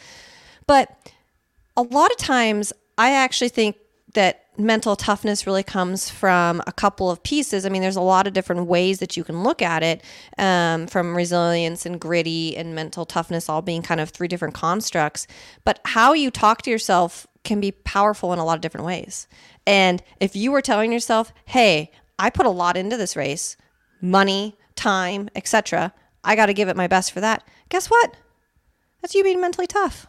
But 0.66 0.90
a 1.78 1.84
lot 1.84 2.10
of 2.12 2.18
times 2.18 2.74
I 2.98 3.12
actually 3.12 3.50
think 3.50 3.76
that 4.14 4.46
mental 4.66 4.96
toughness 4.96 5.46
really 5.46 5.64
comes 5.64 6.10
from 6.10 6.62
a 6.68 6.72
couple 6.72 7.10
of 7.10 7.24
pieces. 7.24 7.66
I 7.66 7.70
mean, 7.70 7.82
there's 7.82 7.96
a 7.96 8.02
lot 8.02 8.28
of 8.28 8.34
different 8.34 8.68
ways 8.68 9.00
that 9.00 9.16
you 9.16 9.24
can 9.24 9.44
look 9.44 9.62
at 9.62 9.84
it, 9.84 10.04
um, 10.38 10.88
from 10.88 11.16
resilience 11.16 11.86
and 11.86 12.00
gritty 12.00 12.56
and 12.58 12.76
mental 12.76 13.06
toughness, 13.06 13.50
all 13.50 13.62
being 13.62 13.82
kind 13.82 14.02
of 14.02 14.10
three 14.10 14.28
different 14.28 14.54
constructs. 14.54 15.28
But 15.64 15.80
how 15.86 16.14
you 16.14 16.32
talk 16.32 16.62
to 16.64 16.72
yourself 16.72 17.28
can 17.44 17.60
be 17.60 17.72
powerful 17.72 18.34
in 18.34 18.40
a 18.40 18.46
lot 18.46 18.56
of 18.56 18.62
different 18.62 18.86
ways. 18.86 19.28
And 19.66 20.04
if 20.20 20.36
you 20.36 20.52
were 20.52 20.62
telling 20.62 20.92
yourself, 20.92 21.34
"Hey, 21.46 21.92
I 22.20 22.30
put 22.30 22.46
a 22.46 22.50
lot 22.50 22.78
into 22.78 22.98
this 22.98 23.16
race, 23.16 23.58
money, 24.02 24.58
time, 24.76 25.30
etc. 25.36 25.94
I 26.24 26.36
got 26.36 26.48
to 26.48 26.54
give 26.54 26.68
it 26.68 26.76
my 26.76 26.88
best 26.88 27.12
for 27.12 27.22
that." 27.22 27.44
Guess 27.70 27.90
what? 27.90 28.16
That's 29.02 29.16
you 29.16 29.24
being 29.24 29.42
mentally 29.42 29.68
tough 29.68 30.08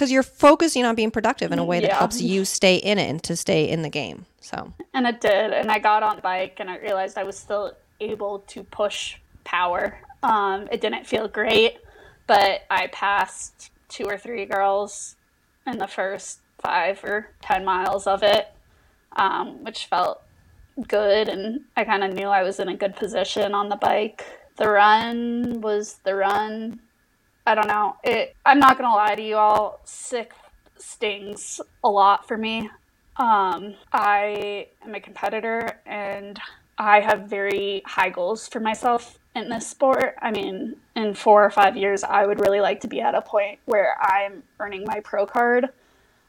because 0.00 0.10
you're 0.10 0.22
focusing 0.22 0.86
on 0.86 0.94
being 0.94 1.10
productive 1.10 1.52
in 1.52 1.58
a 1.58 1.64
way 1.64 1.78
that 1.78 1.88
Yeah. 1.88 1.98
helps 1.98 2.22
you 2.22 2.46
stay 2.46 2.76
in 2.76 2.98
it 2.98 3.10
and 3.10 3.22
to 3.24 3.36
stay 3.36 3.68
in 3.68 3.82
the 3.82 3.90
game. 3.90 4.24
So 4.40 4.72
And 4.94 5.06
it 5.06 5.20
did. 5.20 5.52
And 5.52 5.70
I 5.70 5.78
got 5.78 6.02
on 6.02 6.16
the 6.16 6.22
bike 6.22 6.56
and 6.58 6.70
I 6.70 6.78
realized 6.78 7.18
I 7.18 7.22
was 7.24 7.38
still 7.38 7.74
able 8.00 8.38
to 8.46 8.64
push 8.64 9.16
power. 9.44 10.00
Um, 10.22 10.68
it 10.72 10.80
didn't 10.80 11.06
feel 11.06 11.28
great, 11.28 11.80
but 12.26 12.62
I 12.70 12.86
passed 12.86 13.72
two 13.90 14.04
or 14.04 14.16
three 14.16 14.46
girls 14.46 15.16
in 15.66 15.76
the 15.76 15.86
first 15.86 16.40
five 16.62 17.04
or 17.04 17.34
10 17.42 17.62
miles 17.66 18.06
of 18.06 18.22
it, 18.22 18.48
um, 19.16 19.62
which 19.64 19.84
felt 19.84 20.22
good. 20.88 21.28
And 21.28 21.66
I 21.76 21.84
kind 21.84 22.02
of 22.04 22.14
knew 22.14 22.28
I 22.28 22.42
was 22.42 22.58
in 22.58 22.68
a 22.70 22.74
good 22.74 22.96
position 22.96 23.52
on 23.54 23.68
the 23.68 23.76
bike. 23.76 24.24
The 24.56 24.70
run 24.70 25.60
was 25.60 26.00
the 26.04 26.14
run. 26.14 26.80
I 27.50 27.56
don't 27.56 27.66
know. 27.66 27.96
It. 28.04 28.36
I'm 28.46 28.60
not 28.60 28.78
gonna 28.78 28.94
lie 28.94 29.16
to 29.16 29.22
you 29.22 29.34
all. 29.34 29.80
Sick 29.82 30.34
stings 30.78 31.60
a 31.82 31.88
lot 31.90 32.28
for 32.28 32.38
me. 32.38 32.70
Um, 33.16 33.74
I 33.92 34.68
am 34.84 34.94
a 34.94 35.00
competitor 35.00 35.80
and 35.84 36.38
I 36.78 37.00
have 37.00 37.22
very 37.22 37.82
high 37.84 38.10
goals 38.10 38.46
for 38.46 38.60
myself 38.60 39.18
in 39.34 39.48
this 39.48 39.66
sport. 39.66 40.14
I 40.22 40.30
mean, 40.30 40.76
in 40.94 41.12
four 41.14 41.44
or 41.44 41.50
five 41.50 41.76
years, 41.76 42.04
I 42.04 42.24
would 42.24 42.38
really 42.38 42.60
like 42.60 42.82
to 42.82 42.88
be 42.88 43.00
at 43.00 43.16
a 43.16 43.20
point 43.20 43.58
where 43.64 43.96
I'm 44.00 44.44
earning 44.60 44.84
my 44.86 45.00
pro 45.00 45.26
card. 45.26 45.70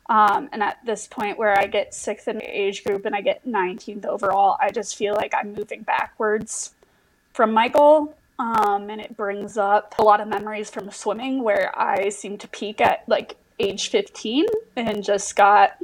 Um, 0.10 0.50
and 0.52 0.64
at 0.64 0.84
this 0.84 1.06
point 1.06 1.38
where 1.38 1.56
I 1.56 1.68
get 1.68 1.94
sixth 1.94 2.30
in 2.30 2.40
the 2.40 2.46
age 2.46 2.84
group 2.84 3.06
and 3.06 3.16
I 3.16 3.22
get 3.22 3.46
19th 3.46 4.08
overall, 4.08 4.58
I 4.60 4.72
just 4.72 4.96
feel 4.96 5.14
like 5.14 5.36
I'm 5.36 5.54
moving 5.54 5.84
backwards 5.84 6.74
from 7.32 7.54
my 7.54 7.68
goal. 7.68 8.16
Um, 8.42 8.90
and 8.90 9.00
it 9.00 9.16
brings 9.16 9.56
up 9.56 9.94
a 10.00 10.04
lot 10.04 10.20
of 10.20 10.28
memories 10.28 10.72
from 10.72 10.90
swimming 10.90 11.44
where 11.44 11.72
I 11.80 12.10
seem 12.10 12.40
to 12.40 12.48
peak 12.48 12.82
at 12.82 13.08
like 13.08 13.36
age 13.60 13.90
15 13.90 14.48
and 14.76 15.04
just 15.04 15.36
got 15.36 15.78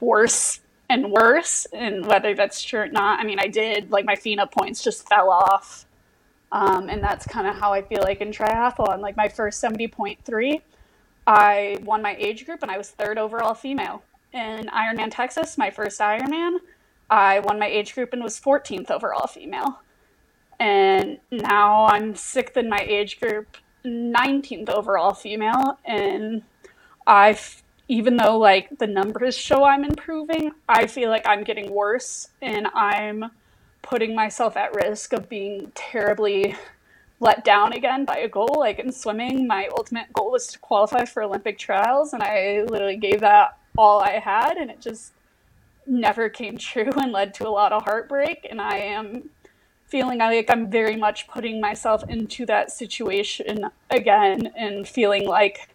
worse 0.00 0.60
and 0.88 1.12
worse. 1.12 1.66
And 1.74 2.06
whether 2.06 2.34
that's 2.34 2.62
true 2.62 2.80
or 2.80 2.88
not, 2.88 3.20
I 3.20 3.24
mean, 3.24 3.38
I 3.38 3.48
did 3.48 3.90
like 3.90 4.06
my 4.06 4.16
FINA 4.16 4.46
points 4.46 4.82
just 4.82 5.06
fell 5.06 5.28
off. 5.28 5.84
Um, 6.50 6.88
and 6.88 7.02
that's 7.02 7.26
kind 7.26 7.46
of 7.46 7.56
how 7.56 7.74
I 7.74 7.82
feel 7.82 8.00
like 8.00 8.22
in 8.22 8.30
triathlon. 8.30 9.00
Like 9.00 9.18
my 9.18 9.28
first 9.28 9.62
70.3, 9.62 10.62
I 11.26 11.76
won 11.82 12.00
my 12.00 12.16
age 12.16 12.46
group 12.46 12.62
and 12.62 12.70
I 12.70 12.78
was 12.78 12.88
third 12.88 13.18
overall 13.18 13.52
female. 13.52 14.02
In 14.32 14.68
Ironman 14.68 15.10
Texas, 15.10 15.58
my 15.58 15.70
first 15.70 16.00
Ironman, 16.00 16.56
I 17.10 17.40
won 17.40 17.58
my 17.58 17.66
age 17.66 17.94
group 17.94 18.14
and 18.14 18.24
was 18.24 18.40
14th 18.40 18.90
overall 18.90 19.26
female. 19.26 19.80
And 20.58 21.18
now 21.30 21.86
I'm 21.86 22.14
sixth 22.14 22.56
in 22.56 22.68
my 22.68 22.80
age 22.80 23.20
group, 23.20 23.56
19th 23.84 24.70
overall 24.70 25.12
female. 25.12 25.78
And 25.84 26.42
I, 27.06 27.38
even 27.88 28.16
though 28.16 28.38
like 28.38 28.78
the 28.78 28.86
numbers 28.86 29.36
show 29.36 29.64
I'm 29.64 29.84
improving, 29.84 30.52
I 30.68 30.86
feel 30.86 31.10
like 31.10 31.26
I'm 31.26 31.44
getting 31.44 31.70
worse 31.70 32.28
and 32.40 32.66
I'm 32.74 33.30
putting 33.82 34.14
myself 34.14 34.56
at 34.56 34.74
risk 34.74 35.12
of 35.12 35.28
being 35.28 35.70
terribly 35.74 36.56
let 37.20 37.44
down 37.44 37.72
again 37.72 38.04
by 38.04 38.18
a 38.18 38.28
goal. 38.28 38.56
Like 38.58 38.78
in 38.78 38.92
swimming, 38.92 39.46
my 39.46 39.68
ultimate 39.76 40.12
goal 40.12 40.32
was 40.32 40.46
to 40.48 40.58
qualify 40.58 41.04
for 41.04 41.22
Olympic 41.22 41.58
trials, 41.58 42.12
and 42.12 42.22
I 42.22 42.62
literally 42.68 42.96
gave 42.96 43.20
that 43.20 43.58
all 43.76 44.00
I 44.00 44.18
had, 44.18 44.56
and 44.56 44.70
it 44.70 44.80
just 44.80 45.12
never 45.86 46.28
came 46.28 46.58
true 46.58 46.90
and 46.96 47.12
led 47.12 47.34
to 47.34 47.48
a 47.48 47.50
lot 47.50 47.72
of 47.72 47.84
heartbreak. 47.84 48.46
And 48.48 48.60
I 48.60 48.78
am 48.78 49.30
feeling 49.86 50.18
like 50.18 50.50
I'm 50.50 50.70
very 50.70 50.96
much 50.96 51.28
putting 51.28 51.60
myself 51.60 52.02
into 52.08 52.44
that 52.46 52.70
situation 52.70 53.70
again 53.90 54.52
and 54.56 54.86
feeling 54.86 55.26
like 55.26 55.68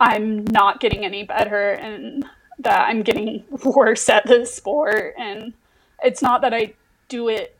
I'm 0.00 0.44
not 0.46 0.80
getting 0.80 1.04
any 1.04 1.24
better 1.24 1.72
and 1.72 2.24
that 2.58 2.88
I'm 2.88 3.02
getting 3.02 3.44
worse 3.64 4.08
at 4.08 4.26
this 4.26 4.54
sport. 4.54 5.14
And 5.18 5.52
it's 6.02 6.22
not 6.22 6.40
that 6.42 6.54
I 6.54 6.74
do 7.08 7.28
it 7.28 7.56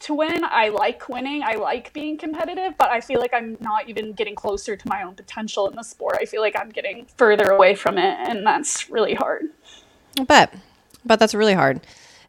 to 0.00 0.14
win. 0.14 0.44
I 0.44 0.70
like 0.70 1.08
winning. 1.08 1.42
I 1.42 1.54
like 1.54 1.92
being 1.92 2.16
competitive, 2.16 2.74
but 2.78 2.90
I 2.90 3.00
feel 3.00 3.20
like 3.20 3.34
I'm 3.34 3.56
not 3.60 3.88
even 3.88 4.12
getting 4.12 4.34
closer 4.34 4.76
to 4.76 4.88
my 4.88 5.02
own 5.02 5.14
potential 5.14 5.68
in 5.68 5.76
the 5.76 5.82
sport. 5.82 6.16
I 6.18 6.24
feel 6.24 6.40
like 6.40 6.56
I'm 6.58 6.70
getting 6.70 7.06
further 7.16 7.50
away 7.50 7.74
from 7.74 7.98
it, 7.98 8.16
and 8.18 8.46
that's 8.46 8.88
really 8.90 9.14
hard. 9.14 9.44
I 10.18 10.24
bet, 10.24 10.54
but 11.04 11.18
that's 11.18 11.34
really 11.34 11.54
hard. 11.54 11.80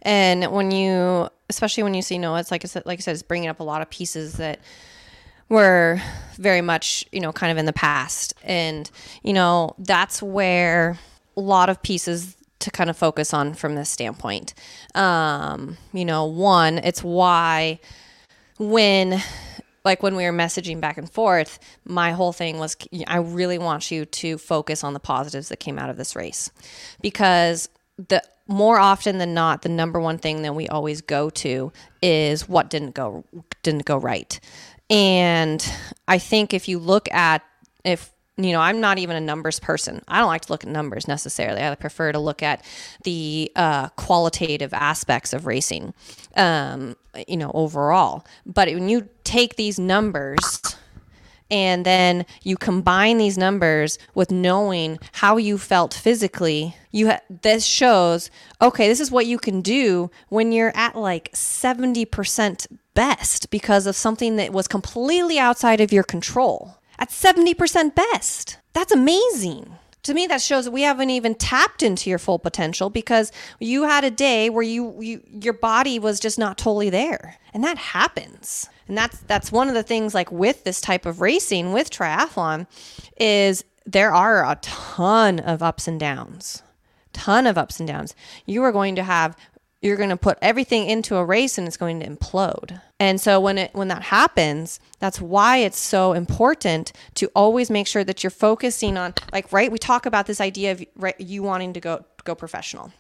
And 0.02 0.52
when 0.52 0.72
you, 0.72 1.30
especially 1.52 1.84
when 1.84 1.94
you 1.94 2.02
see 2.02 2.18
no, 2.18 2.36
it's 2.36 2.50
like 2.50 2.64
I 2.66 2.68
said, 2.68 2.86
like 2.86 3.00
I 3.00 3.02
said, 3.02 3.14
it's 3.14 3.24
bringing 3.24 3.50
up 3.50 3.60
a 3.60 3.64
lot 3.64 3.82
of 3.82 3.90
pieces 3.90 4.34
that 4.38 4.60
were 5.50 6.02
very 6.38 6.62
much, 6.62 7.06
you 7.12 7.20
know, 7.20 7.34
kind 7.34 7.52
of 7.52 7.58
in 7.58 7.66
the 7.66 7.74
past, 7.74 8.34
and 8.44 8.90
you 9.22 9.34
know, 9.34 9.76
that's 9.78 10.24
where 10.24 10.98
a 11.36 11.42
lot 11.42 11.70
of 11.70 11.84
pieces 11.84 12.38
to 12.60 12.72
kind 12.72 12.90
of 12.90 12.98
focus 12.98 13.34
on 13.34 13.54
from 13.54 13.76
this 13.76 13.90
standpoint. 13.90 14.54
Um, 14.96 15.78
you 15.94 16.06
know, 16.06 16.26
one, 16.26 16.78
it's 16.78 17.04
why 17.04 17.80
when 18.58 19.22
like 19.84 20.04
when 20.04 20.16
we 20.16 20.24
were 20.24 20.32
messaging 20.32 20.80
back 20.80 20.98
and 20.98 21.12
forth, 21.12 21.60
my 21.86 22.12
whole 22.12 22.32
thing 22.32 22.60
was 22.60 22.78
I 23.08 23.18
really 23.18 23.58
want 23.58 23.92
you 23.92 24.06
to 24.06 24.38
focus 24.38 24.84
on 24.84 24.94
the 24.94 25.00
positives 25.00 25.50
that 25.50 25.60
came 25.60 25.78
out 25.78 25.90
of 25.90 25.98
this 25.98 26.16
race 26.16 26.50
because 27.02 27.68
the 28.10 28.24
more 28.48 28.80
often 28.80 29.18
than 29.18 29.34
not 29.34 29.62
the 29.62 29.70
number 29.70 30.00
one 30.00 30.18
thing 30.18 30.42
that 30.42 30.56
we 30.56 30.68
always 30.68 31.02
go 31.02 31.30
to 31.30 31.72
is 32.02 32.50
what 32.50 32.70
didn't 32.70 32.94
go 32.94 33.24
didn't 33.64 33.86
go 33.86 33.98
right. 33.98 34.40
And 34.90 35.66
I 36.08 36.18
think 36.18 36.54
if 36.54 36.68
you 36.68 36.80
look 36.80 37.12
at 37.12 37.44
if 37.84 38.12
you 38.38 38.54
know, 38.54 38.60
I'm 38.60 38.80
not 38.80 38.98
even 38.98 39.16
a 39.16 39.22
numbers 39.22 39.60
person. 39.60 40.02
I 40.08 40.20
don't 40.20 40.28
like 40.28 40.44
to 40.44 40.54
look 40.54 40.64
at 40.64 40.70
numbers 40.70 41.08
necessarily. 41.08 41.62
I 41.62 41.76
prefer 41.76 42.12
to 42.12 42.20
look 42.20 42.42
at 42.42 42.64
the 43.04 43.52
uh, 43.56 43.90
qualitative 43.90 44.74
aspects 44.74 45.34
of 45.34 45.46
racing, 45.46 45.94
um, 46.36 46.96
you 47.28 47.38
know, 47.38 47.52
overall. 47.54 48.26
But 48.46 48.70
when 48.70 48.90
you 48.90 49.10
take 49.24 49.58
these 49.58 49.80
numbers 49.80 50.71
and 51.52 51.86
then 51.86 52.26
you 52.42 52.56
combine 52.58 53.18
these 53.18 53.38
numbers 53.38 54.00
with 54.16 54.32
knowing 54.32 54.98
how 55.12 55.38
you 55.38 55.58
felt 55.58 55.94
physically, 55.94 56.76
you 56.92 57.10
ha- 57.10 57.20
this 57.30 57.66
shows 57.66 58.32
okay, 58.62 58.88
this 58.88 59.00
is 59.00 59.12
what 59.12 59.26
you 59.26 59.38
can 59.38 59.62
do 59.62 60.10
when 60.30 60.52
you're 60.52 60.76
at 60.76 60.96
like 60.96 61.32
70% 61.34 62.68
best 62.94 63.50
because 63.50 63.86
of 63.86 63.96
something 63.96 64.38
that 64.38 64.54
was 64.54 64.68
completely 64.68 65.38
outside 65.38 65.82
of 65.82 65.92
your 65.92 66.04
control 66.04 66.78
at 67.00 67.10
70% 67.10 67.96
best. 67.96 68.58
That's 68.74 68.92
amazing. 68.92 69.74
To 70.04 70.14
me, 70.14 70.28
that 70.28 70.42
shows 70.42 70.66
that 70.66 70.72
we 70.72 70.84
haven't 70.84 71.10
even 71.10 71.36
tapped 71.36 71.84
into 71.84 72.10
your 72.10 72.20
full 72.20 72.40
potential 72.40 72.90
because 72.90 73.32
you 73.60 73.84
had 73.84 74.04
a 74.04 74.12
day 74.12 74.50
where 74.50 74.64
you, 74.64 74.96
you 75.00 75.22
your 75.30 75.54
body 75.54 76.00
was 76.00 76.20
just 76.20 76.40
not 76.40 76.58
totally 76.58 76.90
there. 76.90 77.38
And 77.54 77.64
that 77.64 77.78
happens. 77.78 78.70
And 78.92 78.98
that's 78.98 79.20
that's 79.20 79.54
one 79.54 79.70
of 79.70 79.74
the 79.74 79.84
things 79.84 80.14
like 80.14 80.30
with 80.34 80.66
this 80.66 80.82
type 80.82 81.06
of 81.06 81.22
racing 81.22 81.72
with 81.72 81.90
triathlon 81.90 82.68
is 83.18 83.64
there 83.86 84.14
are 84.14 84.44
a 84.44 84.58
ton 84.62 85.40
of 85.40 85.64
ups 85.64 85.88
and 85.88 85.98
downs. 85.98 86.62
Ton 87.14 87.48
of 87.48 87.58
ups 87.58 87.80
and 87.80 87.88
downs. 87.88 88.16
You 88.46 88.62
are 88.66 88.74
going 88.74 88.98
to 88.98 89.04
have 89.04 89.38
you're 89.82 89.96
going 89.96 90.10
to 90.10 90.18
put 90.18 90.38
everything 90.42 90.88
into 90.90 91.16
a 91.16 91.24
race 91.24 91.58
and 91.58 91.66
it's 91.68 91.78
going 91.78 92.02
to 92.02 92.06
implode. 92.06 92.82
And 93.00 93.22
so 93.22 93.40
when 93.40 93.60
it 93.60 93.74
when 93.74 93.88
that 93.88 94.02
happens, 94.02 94.82
that's 95.00 95.22
why 95.22 95.60
it's 95.60 95.80
so 95.80 96.12
important 96.12 96.92
to 97.16 97.32
always 97.34 97.70
make 97.70 97.88
sure 97.88 98.04
that 98.04 98.26
you're 98.26 98.30
focusing 98.30 98.98
on 98.98 99.14
like 99.32 99.54
right 99.54 99.72
we 99.72 99.78
talk 99.78 100.06
about 100.06 100.26
this 100.26 100.42
idea 100.42 100.74
of 100.74 100.84
right, 100.98 101.18
you 101.18 101.44
wanting 101.44 101.72
to 101.72 101.80
go 101.80 102.04
go 102.26 102.36
professional. 102.36 102.92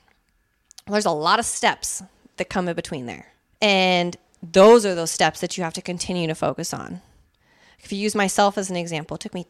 There's 0.87 1.05
a 1.05 1.11
lot 1.11 1.39
of 1.39 1.45
steps 1.45 2.01
that 2.37 2.47
come 2.47 2.69
in 2.69 2.77
between 2.77 3.07
there. 3.07 3.27
And 3.61 4.15
those 4.41 4.85
are 4.85 4.95
those 4.95 5.11
steps 5.11 5.39
that 5.41 5.57
you 5.57 5.63
have 5.63 5.73
to 5.73 5.81
continue 5.81 6.27
to 6.27 6.35
focus 6.35 6.73
on. 6.73 7.01
If 7.79 7.91
you 7.91 7.99
use 7.99 8.15
myself 8.15 8.57
as 8.57 8.69
an 8.69 8.75
example, 8.75 9.15
it 9.15 9.21
took 9.21 9.33
me 9.33 9.47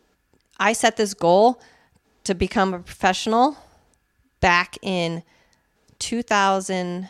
I 0.60 0.73
set 0.73 0.97
this 0.97 1.13
goal 1.13 1.60
to 2.23 2.36
become 2.36 2.73
a 2.73 2.80
professional 2.80 3.58
back 4.41 4.77
in 4.82 5.23
2000 5.99 7.10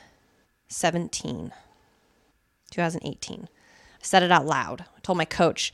17, 0.71 1.51
2018. 2.71 3.41
I 3.43 3.47
said 4.01 4.23
it 4.23 4.31
out 4.31 4.45
loud. 4.45 4.81
I 4.81 4.99
told 5.01 5.17
my 5.17 5.25
coach, 5.25 5.73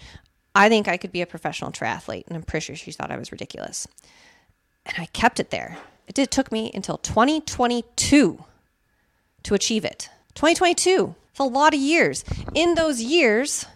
I 0.56 0.70
think 0.70 0.88
I 0.88 0.98
could 0.98 1.12
be 1.12 1.22
a 1.22 1.28
professional 1.28 1.72
triathlete. 1.72 2.26
And 2.28 2.36
I'm 2.36 2.44
pretty 2.44 2.66
sure 2.66 2.76
she 2.76 2.92
thought 2.92 3.12
I 3.12 3.18
was 3.18 3.32
ridiculous. 3.32 3.88
And 4.86 4.96
I 4.98 5.06
kept 5.08 5.40
it 5.40 5.52
there. 5.52 5.78
It 6.08 6.16
did, 6.16 6.32
took 6.32 6.52
me 6.52 6.72
until 6.74 6.98
2022 6.98 8.44
to 9.44 9.54
achieve 9.54 9.86
it. 9.86 10.10
2022. 10.34 11.16
It's 11.38 11.42
a 11.42 11.44
lot 11.44 11.76
of 11.76 11.80
years. 11.80 12.26
In 12.56 12.74
those 12.74 13.00
years, 13.00 13.68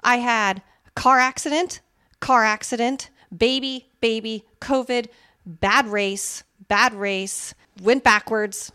I 0.00 0.16
had 0.16 0.62
car 0.96 1.20
accident, 1.20 1.80
car 2.18 2.42
accident, 2.42 3.08
baby, 3.36 3.86
baby, 4.00 4.42
COVID, 4.60 5.06
bad 5.46 5.86
race, 5.86 6.42
bad 6.66 6.92
race, 6.92 7.54
went 7.80 8.02
backwards, 8.02 8.72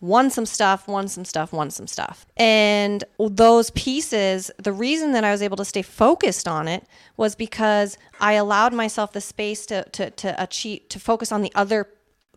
won 0.00 0.28
some 0.28 0.44
stuff, 0.44 0.88
won 0.88 1.06
some 1.06 1.24
stuff, 1.24 1.52
won 1.52 1.70
some 1.70 1.86
stuff. 1.86 2.26
And 2.36 3.04
those 3.20 3.70
pieces, 3.70 4.50
the 4.60 4.72
reason 4.72 5.12
that 5.12 5.22
I 5.22 5.30
was 5.30 5.40
able 5.40 5.58
to 5.58 5.64
stay 5.64 5.82
focused 5.82 6.48
on 6.48 6.66
it 6.66 6.84
was 7.16 7.36
because 7.36 7.96
I 8.20 8.32
allowed 8.32 8.72
myself 8.72 9.12
the 9.12 9.20
space 9.20 9.64
to 9.66 9.84
to 9.90 10.10
to 10.10 10.42
achieve 10.42 10.88
to 10.88 10.98
focus 10.98 11.30
on 11.30 11.42
the 11.42 11.52
other 11.54 11.86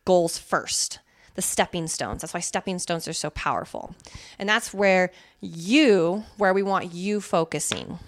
goals 0.06 0.38
first. 0.38 0.99
The 1.36 1.41
stepping 1.41 1.88
stones. 1.88 2.22
That's 2.22 2.34
why 2.34 2.39
stepping 2.39 2.80
stones 2.80 3.08
are 3.08 3.13
so 3.13 3.30
powerful. 3.30 3.96
And 4.38 4.48
that's 4.50 4.74
where 4.74 5.12
you, 5.39 6.24
where 6.38 6.54
we 6.54 6.63
want 6.63 6.94
you 6.94 7.22
focusing 7.22 8.00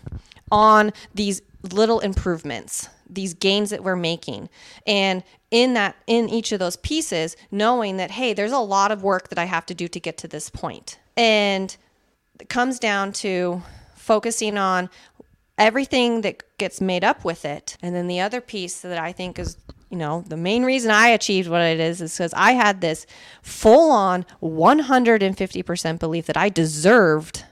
on 0.52 0.92
these 1.16 1.42
little 1.72 2.00
improvements, 2.00 2.90
these 3.10 3.34
gains 3.34 3.70
that 3.70 3.84
we're 3.84 3.96
making. 3.96 4.50
And 4.86 5.24
in 5.52 5.74
that 5.76 5.96
in 6.08 6.30
each 6.30 6.52
of 6.52 6.60
those 6.60 6.76
pieces, 6.78 7.36
knowing 7.52 7.98
that 7.98 8.12
hey, 8.12 8.34
there's 8.34 8.52
a 8.52 8.60
lot 8.60 8.92
of 8.92 9.04
work 9.04 9.30
that 9.30 9.40
I 9.40 9.46
have 9.46 9.66
to 9.68 9.74
do 9.74 9.88
to 9.88 10.00
get 10.00 10.18
to 10.20 10.28
this 10.28 10.50
point. 10.50 11.00
And 11.16 11.76
it 12.40 12.50
comes 12.50 12.80
down 12.80 13.14
to 13.14 13.62
focusing 13.96 14.58
on 14.58 14.90
everything 15.58 16.22
that 16.22 16.44
gets 16.58 16.82
made 16.82 17.04
up 17.04 17.24
with 17.24 17.46
it. 17.46 17.78
And 17.82 17.96
then 17.96 18.08
the 18.08 18.20
other 18.20 18.42
piece 18.42 18.82
that 18.82 18.98
I 18.98 19.12
think 19.12 19.40
is 19.40 19.58
you 19.94 20.00
know, 20.00 20.24
the 20.26 20.36
main 20.36 20.64
reason 20.64 20.90
I 20.90 21.10
achieved 21.10 21.48
what 21.48 21.62
it 21.62 21.80
is 21.80 22.02
is 22.02 22.18
because 22.18 22.34
I 22.34 22.54
had 22.54 22.82
this 22.82 23.06
full 23.44 23.92
on 23.92 24.26
150% 24.42 26.00
belief 26.00 26.26
that 26.26 26.36
I 26.36 26.50
deserved 26.50 27.46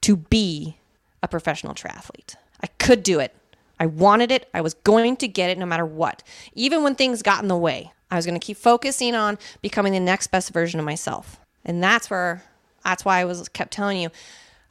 to 0.00 0.16
be 0.16 0.78
a 1.22 1.28
professional 1.28 1.74
triathlete. 1.74 2.36
I 2.62 2.68
could 2.78 3.02
do 3.02 3.20
it. 3.20 3.36
I 3.78 3.84
wanted 3.84 4.32
it. 4.32 4.48
I 4.54 4.62
was 4.62 4.72
going 4.72 5.18
to 5.18 5.28
get 5.28 5.50
it 5.50 5.58
no 5.58 5.66
matter 5.66 5.84
what. 5.84 6.22
Even 6.54 6.82
when 6.82 6.94
things 6.94 7.20
got 7.20 7.42
in 7.42 7.48
the 7.48 7.58
way, 7.58 7.92
I 8.10 8.16
was 8.16 8.24
going 8.24 8.40
to 8.40 8.46
keep 8.46 8.56
focusing 8.56 9.14
on 9.14 9.38
becoming 9.60 9.92
the 9.92 10.00
next 10.00 10.28
best 10.28 10.50
version 10.50 10.80
of 10.80 10.86
myself. 10.86 11.38
And 11.62 11.84
that's 11.84 12.08
where 12.08 12.42
that's 12.82 13.04
why 13.04 13.18
I 13.18 13.26
was 13.26 13.50
kept 13.50 13.70
telling 13.70 14.00
you, 14.00 14.08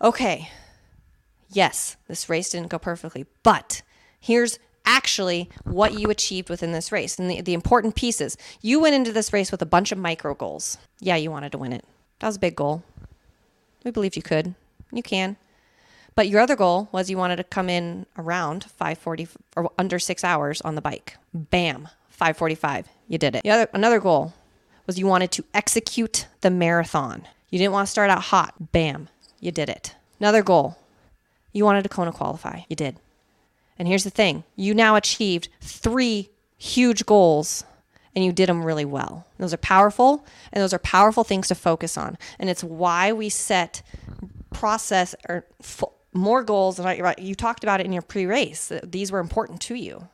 okay, 0.02 0.50
yes, 1.50 1.98
this 2.08 2.30
race 2.30 2.50
didn't 2.50 2.70
go 2.70 2.80
perfectly, 2.80 3.28
but 3.44 3.84
here's 4.20 4.58
actually 4.86 5.50
what 5.64 6.00
you 6.00 6.10
achieved 6.10 6.50
within 6.50 6.72
this 6.72 6.92
race 6.92 7.18
and 7.20 7.30
the, 7.30 7.42
the 7.42 7.54
important 7.54 7.96
pieces. 7.96 8.38
You 8.62 8.80
went 8.80 8.96
into 8.96 9.12
this 9.12 9.34
race 9.34 9.52
with 9.52 9.62
a 9.62 9.66
bunch 9.66 9.92
of 9.92 9.98
micro 9.98 10.34
goals. 10.34 10.78
Yeah, 11.00 11.16
you 11.16 11.32
wanted 11.32 11.52
to 11.54 11.58
win 11.58 11.74
it. 11.74 11.86
That 12.20 12.28
was 12.28 12.38
a 12.38 12.40
big 12.40 12.56
goal. 12.56 12.84
We 13.84 13.92
believed 13.92 14.16
you 14.16 14.22
could. 14.22 14.54
You 14.92 15.04
can. 15.04 15.38
But 16.16 16.28
your 16.28 16.42
other 16.42 16.56
goal 16.56 16.90
was 16.92 17.10
you 17.10 17.18
wanted 17.18 17.38
to 17.38 17.44
come 17.44 17.70
in 17.70 18.06
around 18.18 18.66
540 18.66 19.30
or 19.56 19.72
under 19.78 19.98
six 19.98 20.24
hours 20.24 20.62
on 20.62 20.76
the 20.76 20.82
bike. 20.82 21.18
Bam, 21.34 21.88
545. 22.10 22.88
You 23.08 23.18
did 23.18 23.36
it. 23.36 23.44
The 23.44 23.50
other, 23.50 23.70
another 23.74 24.00
goal 24.00 24.34
was 24.86 25.00
you 25.00 25.08
wanted 25.08 25.32
to 25.32 25.46
execute 25.54 26.28
the 26.42 26.50
marathon. 26.50 27.28
You 27.50 27.60
didn't 27.60 27.74
want 27.74 27.88
to 27.88 27.92
start 27.92 28.10
out 28.10 28.24
hot. 28.24 28.72
Bam, 28.72 29.10
you 29.40 29.52
did 29.52 29.70
it. 29.70 29.96
Another 30.20 30.44
goal, 30.44 30.78
you 31.54 31.66
wanted 31.66 31.84
to 31.84 31.90
Kona 31.90 32.12
qualify. 32.12 32.62
You 32.70 32.76
did. 32.76 32.98
And 33.82 33.88
here's 33.88 34.04
the 34.04 34.12
thing 34.12 34.44
you 34.56 34.76
now 34.76 34.96
achieved 34.96 35.50
three 35.60 36.30
huge 36.56 37.04
goals 37.08 37.64
and 38.16 38.24
you 38.24 38.32
did 38.32 38.48
them 38.48 38.64
really 38.64 38.86
well. 38.86 39.26
Those 39.40 39.56
are 39.56 39.58
powerful 39.58 40.24
and 40.54 40.62
those 40.62 40.72
are 40.72 40.78
powerful 40.78 41.24
things 41.24 41.48
to 41.48 41.56
focus 41.56 41.98
on. 41.98 42.16
And 42.38 42.48
it's 42.48 42.64
why 42.64 43.12
we 43.12 43.28
set 43.28 43.82
process 44.52 45.16
or 45.28 45.48
more 46.14 46.44
goals. 46.44 46.78
And 46.78 47.16
you 47.18 47.34
talked 47.34 47.64
about 47.64 47.80
it 47.80 47.88
in 47.88 47.92
your 47.92 48.04
pre 48.04 48.28
race, 48.28 48.72
these 48.84 49.12
were 49.12 49.20
important 49.20 49.62
to 49.62 49.74
you. 49.74 50.10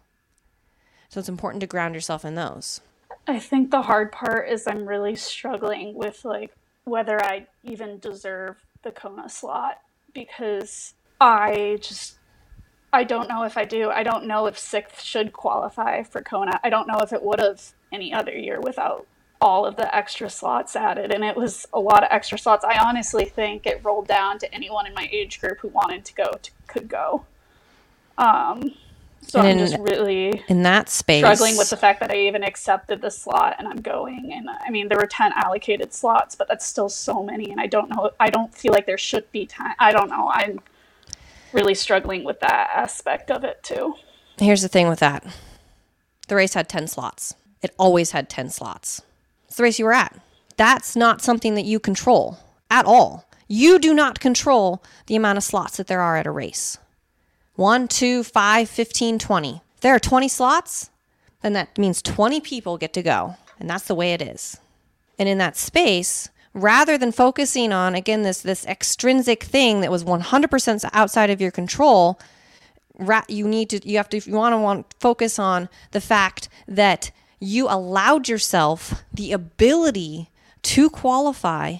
So 1.09 1.19
it's 1.19 1.27
important 1.27 1.59
to 1.59 1.67
ground 1.67 1.93
yourself 1.93 2.23
in 2.23 2.35
those. 2.35 2.79
I 3.27 3.37
think 3.37 3.71
the 3.71 3.81
hard 3.81 4.13
part 4.13 4.47
is 4.47 4.65
I'm 4.65 4.87
really 4.87 5.17
struggling 5.17 5.93
with 5.93 6.23
like 6.23 6.55
whether 6.85 7.21
I 7.21 7.47
even 7.65 7.99
deserve 7.99 8.55
the 8.83 8.91
Kona 8.91 9.27
slot 9.27 9.81
because 10.13 10.93
I 11.19 11.79
just 11.81 12.16
I 12.93 13.03
don't 13.03 13.27
know 13.27 13.43
if 13.43 13.57
I 13.57 13.65
do. 13.65 13.89
I 13.89 14.03
don't 14.03 14.25
know 14.25 14.45
if 14.45 14.57
sixth 14.57 15.01
should 15.01 15.33
qualify 15.33 16.03
for 16.03 16.21
Kona. 16.21 16.59
I 16.63 16.69
don't 16.69 16.87
know 16.87 16.99
if 16.99 17.11
it 17.11 17.21
would 17.21 17.39
have 17.39 17.61
any 17.91 18.13
other 18.13 18.31
year 18.31 18.59
without 18.61 19.05
all 19.39 19.65
of 19.65 19.75
the 19.75 19.93
extra 19.95 20.29
slots 20.29 20.75
added. 20.75 21.13
And 21.13 21.23
it 21.23 21.35
was 21.35 21.67
a 21.73 21.79
lot 21.79 22.03
of 22.03 22.09
extra 22.11 22.37
slots. 22.37 22.63
I 22.63 22.79
honestly 22.83 23.25
think 23.25 23.65
it 23.65 23.81
rolled 23.83 24.07
down 24.07 24.39
to 24.39 24.53
anyone 24.53 24.87
in 24.87 24.93
my 24.93 25.07
age 25.11 25.39
group 25.39 25.59
who 25.59 25.67
wanted 25.67 26.05
to 26.05 26.13
go 26.13 26.31
to, 26.41 26.51
could 26.67 26.87
go. 26.87 27.25
Um, 28.17 28.73
so 29.21 29.39
and 29.39 29.47
I'm 29.47 29.57
in, 29.57 29.67
just 29.67 29.77
really 29.79 30.43
in 30.47 30.63
that 30.63 30.89
space 30.89 31.19
struggling 31.19 31.57
with 31.57 31.69
the 31.69 31.77
fact 31.77 31.99
that 31.99 32.11
I 32.11 32.17
even 32.27 32.43
accepted 32.43 33.01
the 33.01 33.11
slot 33.11 33.55
and 33.59 33.67
I'm 33.67 33.81
going. 33.81 34.31
And 34.33 34.49
I 34.49 34.69
mean, 34.69 34.87
there 34.87 34.97
were 34.97 35.07
10 35.07 35.33
allocated 35.35 35.93
slots, 35.93 36.35
but 36.35 36.47
that's 36.47 36.65
still 36.65 36.89
so 36.89 37.21
many. 37.21 37.51
And 37.51 37.59
I 37.59 37.67
don't 37.67 37.89
know, 37.89 38.11
I 38.19 38.29
don't 38.29 38.53
feel 38.55 38.71
like 38.71 38.85
there 38.85 38.97
should 38.97 39.29
be 39.31 39.45
time. 39.45 39.75
I 39.79 39.91
don't 39.91 40.09
know. 40.09 40.31
I'm 40.33 40.59
really 41.53 41.75
struggling 41.75 42.23
with 42.23 42.39
that 42.41 42.69
aspect 42.75 43.31
of 43.31 43.43
it 43.43 43.63
too. 43.63 43.95
Here's 44.37 44.61
the 44.61 44.67
thing 44.67 44.87
with 44.87 44.99
that 44.99 45.25
the 46.27 46.35
race 46.35 46.53
had 46.53 46.67
10 46.67 46.87
slots, 46.87 47.35
it 47.61 47.73
always 47.77 48.11
had 48.11 48.29
10 48.29 48.49
slots. 48.49 49.01
It's 49.47 49.55
the 49.55 49.63
race 49.63 49.79
you 49.79 49.85
were 49.85 49.93
at. 49.93 50.19
That's 50.57 50.95
not 50.95 51.21
something 51.21 51.55
that 51.55 51.65
you 51.65 51.79
control 51.79 52.39
at 52.69 52.85
all. 52.85 53.25
You 53.47 53.79
do 53.79 53.93
not 53.93 54.19
control 54.19 54.83
the 55.05 55.15
amount 55.15 55.37
of 55.37 55.43
slots 55.43 55.77
that 55.77 55.87
there 55.87 56.01
are 56.01 56.17
at 56.17 56.27
a 56.27 56.31
race. 56.31 56.77
One, 57.55 57.87
two, 57.87 58.23
five, 58.23 58.69
15, 58.69 59.17
20. 59.19 59.61
If 59.75 59.81
there 59.81 59.95
are 59.95 59.99
20 59.99 60.27
slots, 60.27 60.89
then 61.41 61.53
that 61.53 61.77
means 61.77 62.01
20 62.01 62.41
people 62.41 62.77
get 62.77 62.93
to 62.93 63.01
go. 63.01 63.35
And 63.59 63.69
that's 63.69 63.85
the 63.85 63.95
way 63.95 64.13
it 64.13 64.21
is. 64.21 64.57
And 65.17 65.29
in 65.29 65.37
that 65.37 65.57
space, 65.57 66.29
rather 66.57 66.97
than 66.97 67.11
focusing 67.11 67.71
on 67.71 67.93
again 67.93 68.23
this 68.23 68.41
this 68.41 68.65
extrinsic 68.65 69.43
thing 69.43 69.81
that 69.81 69.91
was 69.91 70.03
100% 70.03 70.89
outside 70.91 71.29
of 71.29 71.39
your 71.39 71.51
control 71.51 72.19
you 73.27 73.47
need 73.47 73.69
to 73.69 73.87
you 73.87 73.97
have 73.97 74.09
to 74.09 74.17
you 74.17 74.35
want 74.35 74.53
to 74.53 74.57
want 74.57 74.93
focus 74.99 75.37
on 75.37 75.69
the 75.91 76.01
fact 76.01 76.49
that 76.67 77.11
you 77.39 77.67
allowed 77.69 78.27
yourself 78.27 79.03
the 79.13 79.31
ability 79.31 80.31
to 80.63 80.89
qualify 80.89 81.75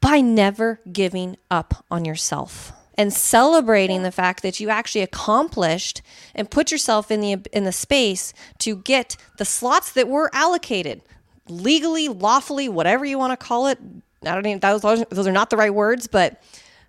by 0.00 0.20
never 0.20 0.80
giving 0.92 1.36
up 1.50 1.84
on 1.90 2.04
yourself 2.04 2.72
and 2.98 3.14
celebrating 3.14 4.02
the 4.02 4.12
fact 4.12 4.42
that 4.42 4.60
you 4.60 4.68
actually 4.68 5.00
accomplished 5.00 6.02
and 6.34 6.50
put 6.50 6.70
yourself 6.70 7.10
in 7.10 7.20
the 7.20 7.36
in 7.50 7.64
the 7.64 7.72
space 7.72 8.34
to 8.58 8.76
get 8.76 9.16
the 9.38 9.44
slots 9.46 9.90
that 9.92 10.06
were 10.06 10.30
allocated 10.34 11.00
legally 11.48 12.08
lawfully 12.08 12.68
whatever 12.68 13.06
you 13.06 13.18
want 13.18 13.32
to 13.32 13.46
call 13.46 13.66
it 13.66 13.78
I 14.24 14.34
don't 14.34 14.46
even 14.46 14.60
those 14.60 14.82
those 14.82 15.26
are 15.26 15.32
not 15.32 15.50
the 15.50 15.56
right 15.56 15.72
words, 15.72 16.06
but 16.06 16.42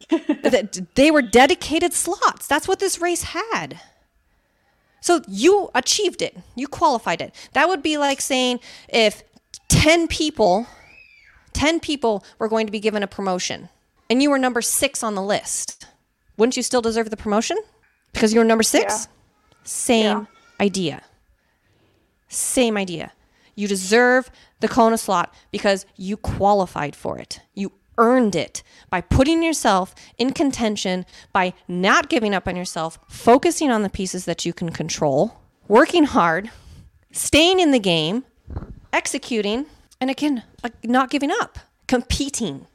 they 0.95 1.11
were 1.11 1.21
dedicated 1.21 1.93
slots. 1.93 2.47
That's 2.47 2.67
what 2.67 2.79
this 2.79 2.99
race 2.99 3.23
had. 3.23 3.79
So 5.01 5.21
you 5.27 5.69
achieved 5.75 6.21
it. 6.21 6.37
You 6.55 6.67
qualified 6.67 7.21
it. 7.21 7.33
That 7.53 7.69
would 7.69 7.81
be 7.81 7.97
like 7.97 8.21
saying 8.21 8.59
if 8.89 9.23
10 9.69 10.07
people 10.07 10.67
10 11.53 11.79
people 11.79 12.23
were 12.37 12.47
going 12.47 12.65
to 12.67 12.71
be 12.71 12.79
given 12.79 13.01
a 13.01 13.07
promotion 13.07 13.69
and 14.09 14.21
you 14.21 14.29
were 14.29 14.37
number 14.37 14.61
6 14.61 15.03
on 15.03 15.15
the 15.15 15.21
list. 15.21 15.85
Wouldn't 16.37 16.55
you 16.57 16.63
still 16.63 16.81
deserve 16.81 17.09
the 17.09 17.17
promotion? 17.17 17.57
Because 18.13 18.33
you 18.33 18.39
were 18.39 18.45
number 18.45 18.63
6? 18.63 18.83
Yeah. 18.83 19.05
Same 19.63 20.03
yeah. 20.03 20.25
idea. 20.59 21.01
Same 22.27 22.77
idea. 22.77 23.11
You 23.59 23.67
deserve 23.67 24.31
the 24.61 24.69
Kona 24.69 24.97
slot 24.97 25.33
because 25.51 25.85
you 25.97 26.15
qualified 26.15 26.95
for 26.95 27.19
it. 27.19 27.41
You 27.53 27.73
earned 27.97 28.33
it 28.33 28.63
by 28.89 29.01
putting 29.01 29.43
yourself 29.43 29.93
in 30.17 30.31
contention, 30.31 31.05
by 31.33 31.53
not 31.67 32.07
giving 32.07 32.33
up 32.33 32.47
on 32.47 32.55
yourself, 32.55 32.97
focusing 33.09 33.69
on 33.69 33.83
the 33.83 33.89
pieces 33.89 34.23
that 34.23 34.45
you 34.45 34.53
can 34.53 34.69
control, 34.69 35.41
working 35.67 36.05
hard, 36.05 36.49
staying 37.11 37.59
in 37.59 37.71
the 37.71 37.79
game, 37.79 38.23
executing, 38.93 39.65
and 39.99 40.09
again, 40.09 40.43
not 40.85 41.09
giving 41.09 41.29
up, 41.29 41.59
competing, 41.85 42.65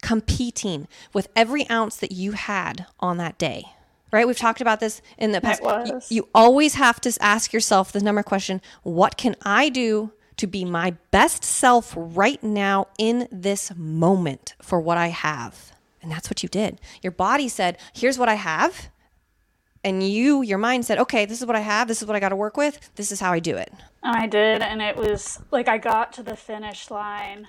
competing 0.00 0.88
with 1.12 1.28
every 1.36 1.68
ounce 1.68 1.98
that 1.98 2.12
you 2.12 2.32
had 2.32 2.86
on 2.98 3.18
that 3.18 3.36
day. 3.36 3.73
Right? 4.14 4.28
We've 4.28 4.38
talked 4.38 4.60
about 4.60 4.78
this 4.78 5.02
in 5.18 5.32
the 5.32 5.40
past. 5.40 5.60
You, 5.60 6.00
you 6.08 6.28
always 6.32 6.74
have 6.74 7.00
to 7.00 7.12
ask 7.20 7.52
yourself 7.52 7.90
the 7.90 8.00
number 8.00 8.22
question 8.22 8.62
what 8.84 9.16
can 9.16 9.34
I 9.42 9.68
do 9.68 10.12
to 10.36 10.46
be 10.46 10.64
my 10.64 10.92
best 11.10 11.42
self 11.42 11.92
right 11.96 12.40
now 12.42 12.86
in 12.96 13.26
this 13.32 13.72
moment 13.74 14.54
for 14.62 14.80
what 14.80 14.98
I 14.98 15.08
have. 15.08 15.72
And 16.00 16.12
that's 16.12 16.30
what 16.30 16.44
you 16.44 16.48
did. 16.48 16.80
Your 17.02 17.10
body 17.10 17.48
said, 17.48 17.76
Here's 17.92 18.16
what 18.16 18.28
I 18.28 18.34
have. 18.34 18.88
And 19.82 20.02
you, 20.02 20.42
your 20.42 20.58
mind 20.58 20.86
said, 20.86 20.98
Okay, 20.98 21.24
this 21.24 21.40
is 21.40 21.46
what 21.46 21.56
I 21.56 21.60
have. 21.60 21.88
This 21.88 22.00
is 22.00 22.06
what 22.06 22.14
I 22.14 22.20
got 22.20 22.28
to 22.28 22.36
work 22.36 22.56
with. 22.56 22.90
This 22.94 23.10
is 23.10 23.18
how 23.18 23.32
I 23.32 23.40
do 23.40 23.56
it. 23.56 23.72
I 24.02 24.28
did. 24.28 24.62
And 24.62 24.80
it 24.80 24.96
was 24.96 25.40
like 25.50 25.66
I 25.66 25.78
got 25.78 26.12
to 26.14 26.22
the 26.22 26.36
finish 26.36 26.88
line. 26.88 27.48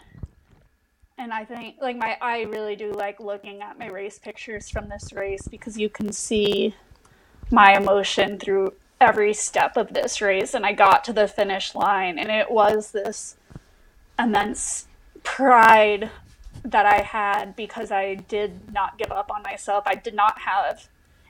And 1.17 1.31
I 1.31 1.45
think, 1.45 1.77
like, 1.81 1.97
my, 1.97 2.17
I 2.21 2.41
really 2.41 2.75
do 2.75 2.91
like 2.91 3.19
looking 3.19 3.61
at 3.61 3.79
my 3.79 3.87
race 3.87 4.19
pictures 4.19 4.69
from 4.69 4.89
this 4.89 5.13
race 5.13 5.47
because 5.47 5.77
you 5.77 5.89
can 5.89 6.11
see 6.11 6.75
my 7.51 7.77
emotion 7.77 8.37
through 8.37 8.73
every 8.99 9.33
step 9.33 9.77
of 9.77 9.93
this 9.93 10.21
race 10.21 10.53
and 10.53 10.65
I 10.65 10.73
got 10.73 11.03
to 11.05 11.13
the 11.13 11.27
finish 11.27 11.75
line 11.75 12.17
and 12.17 12.29
it 12.29 12.49
was 12.49 12.91
this 12.91 13.35
immense 14.17 14.87
pride 15.23 16.09
that 16.63 16.85
I 16.85 17.01
had 17.01 17.55
because 17.55 17.91
I 17.91 18.15
did 18.15 18.73
not 18.73 18.97
give 18.97 19.11
up 19.11 19.29
on 19.29 19.43
myself. 19.43 19.83
I 19.85 19.95
did 19.95 20.15
not 20.15 20.39
have 20.41 20.87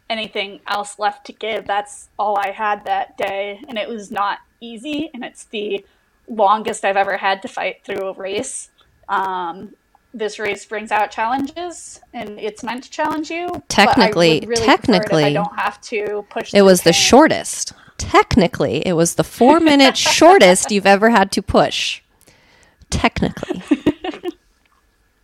anything 0.10 0.62
else 0.67 1.00
left 1.00 1.26
to 1.26 1.34
give. 1.34 1.65
That's 1.65 2.10
all 2.17 2.38
I 2.38 2.52
had 2.52 2.86
that 2.86 3.17
day. 3.17 3.62
And 3.67 3.78
it 3.78 3.89
was 3.89 4.12
not 4.12 4.39
easy. 4.62 5.10
And 5.13 5.24
it's 5.24 5.45
the 5.45 5.86
longest 6.28 6.86
I've 6.86 6.98
ever 6.98 7.17
had 7.17 7.41
to 7.41 7.48
fight 7.48 7.84
through 7.84 8.08
a 8.08 8.13
race. 8.13 8.69
Um, 9.10 9.76
this 10.13 10.39
race 10.39 10.65
brings 10.65 10.91
out 10.91 11.12
challenges 11.12 12.00
and 12.13 12.39
it's 12.39 12.63
meant 12.63 12.84
to 12.86 12.89
challenge 12.89 13.30
you. 13.30 13.48
but 13.48 13.52
I 13.52 13.56
would 13.58 13.68
Technically- 13.70 14.39
really 14.48 14.65
technically, 14.65 15.24
I 15.26 15.34
don't 15.34 15.56
have 15.60 15.82
to 15.82 16.26
push. 16.30 16.54
It 16.54 16.62
was 16.62 16.82
the 16.84 16.91
pain. 16.91 17.02
shortest. 17.02 17.74
Technically, 17.98 18.86
it 18.88 18.94
was 18.94 19.15
the 19.15 19.24
four 19.26 19.60
minute 19.60 19.98
shortest 20.15 20.72
you've 20.72 20.86
ever 20.86 21.10
had 21.10 21.32
to 21.34 21.41
push. 21.41 22.02
Technically. 22.89 23.62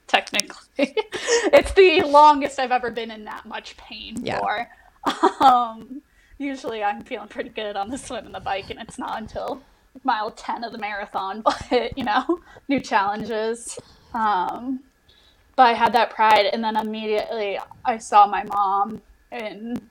technically. 0.08 0.66
it's 0.78 1.74
the 1.74 2.02
longest 2.04 2.60
I've 2.60 2.72
ever 2.72 2.92
been 2.92 3.12
in 3.12 3.26
that 3.26 3.46
much 3.46 3.78
pain 3.78 4.18
Yeah. 4.24 4.40
for. 4.40 4.70
Um, 5.44 6.02
usually 6.38 6.84
I'm 6.84 7.02
feeling 7.04 7.28
pretty 7.28 7.50
good 7.50 7.76
on 7.76 7.90
the 7.90 7.98
swim 7.98 8.26
and 8.26 8.36
the 8.36 8.40
bike, 8.40 8.70
and 8.70 8.80
it's 8.80 8.98
not 9.00 9.18
until 9.20 9.62
mile 10.04 10.32
10 10.32 10.64
of 10.64 10.72
the 10.72 10.78
marathon, 10.78 11.42
but 11.46 11.98
you 11.98 12.04
know, 12.04 12.40
new 12.68 12.80
challenges. 12.80 13.80
Um, 14.14 14.82
but 15.56 15.64
I 15.64 15.74
had 15.74 15.94
that 15.94 16.10
pride, 16.12 16.48
and 16.52 16.64
then 16.64 16.78
immediately 16.78 17.60
I 17.86 17.98
saw 17.98 18.26
my 18.28 18.44
mom 18.44 19.02
and 19.32 19.90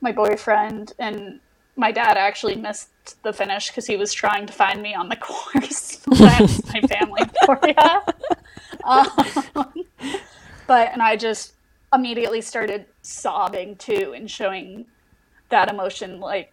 my 0.00 0.12
boyfriend, 0.12 0.92
and 0.98 1.40
my 1.76 1.92
dad 1.92 2.16
actually 2.16 2.56
missed 2.56 3.22
the 3.22 3.32
finish 3.32 3.68
because 3.68 3.86
he 3.86 3.96
was 3.96 4.12
trying 4.12 4.46
to 4.46 4.52
find 4.52 4.82
me 4.82 4.94
on 4.94 5.08
the 5.08 5.16
course. 5.28 5.96
That's 6.06 6.72
my 6.72 6.80
family 6.82 7.22
for 7.46 7.58
you. 7.66 7.74
Um, 8.84 9.84
but 10.66 10.92
and 10.92 11.02
I 11.02 11.16
just 11.16 11.54
immediately 11.92 12.40
started 12.40 12.86
sobbing 13.02 13.76
too 13.76 14.12
and 14.14 14.30
showing 14.30 14.86
that 15.48 15.70
emotion 15.70 16.20
like 16.20 16.52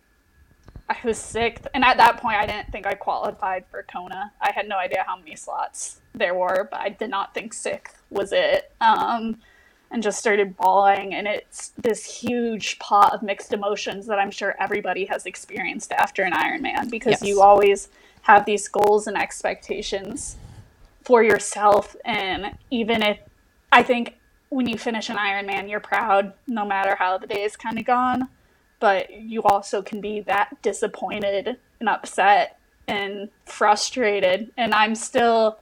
I 0.87 0.95
was 1.03 1.17
sick 1.17 1.61
and 1.73 1.83
at 1.83 1.97
that 1.97 2.17
point 2.17 2.37
I 2.37 2.45
didn't 2.45 2.71
think 2.71 2.85
I 2.85 2.93
qualified 2.93 3.65
for 3.71 3.83
Kona. 3.83 4.31
I 4.41 4.51
had 4.51 4.67
no 4.67 4.77
idea 4.77 5.03
how 5.07 5.17
many 5.17 5.35
slots 5.35 5.99
there 6.13 6.35
were, 6.35 6.67
but 6.69 6.79
I 6.79 6.89
did 6.89 7.09
not 7.09 7.33
think 7.33 7.53
sick 7.53 7.91
was 8.09 8.31
it. 8.31 8.71
Um 8.81 9.37
and 9.91 10.01
just 10.03 10.19
started 10.19 10.57
bawling 10.57 11.13
and 11.13 11.27
it's 11.27 11.69
this 11.81 12.03
huge 12.05 12.77
pot 12.79 13.13
of 13.13 13.21
mixed 13.23 13.53
emotions 13.53 14.07
that 14.07 14.19
I'm 14.19 14.31
sure 14.31 14.55
everybody 14.59 15.05
has 15.05 15.25
experienced 15.25 15.91
after 15.91 16.23
an 16.23 16.33
Ironman 16.33 16.89
because 16.89 17.21
Yes. 17.21 17.23
you 17.23 17.41
always 17.41 17.89
have 18.23 18.45
these 18.45 18.67
goals 18.67 19.07
and 19.07 19.15
expectations 19.17 20.35
for 21.03 21.23
yourself 21.23 21.95
and 22.03 22.57
even 22.71 23.01
if 23.03 23.19
I 23.71 23.83
think 23.83 24.15
when 24.49 24.67
you 24.67 24.77
finish 24.77 25.09
an 25.09 25.17
Ironman, 25.17 25.69
you're 25.69 25.79
proud 25.79 26.33
no 26.47 26.65
matter 26.65 26.95
how 26.95 27.17
the 27.17 27.27
day 27.27 27.43
is 27.43 27.55
kind 27.57 27.77
of 27.77 27.85
gone, 27.85 28.27
but 28.79 29.11
you 29.13 29.43
also 29.43 29.81
can 29.81 30.01
be 30.01 30.21
that 30.21 30.61
disappointed 30.61 31.57
and 31.79 31.89
upset 31.89 32.59
and 32.87 33.29
frustrated. 33.45 34.51
And 34.57 34.73
I'm 34.73 34.95
still 34.95 35.59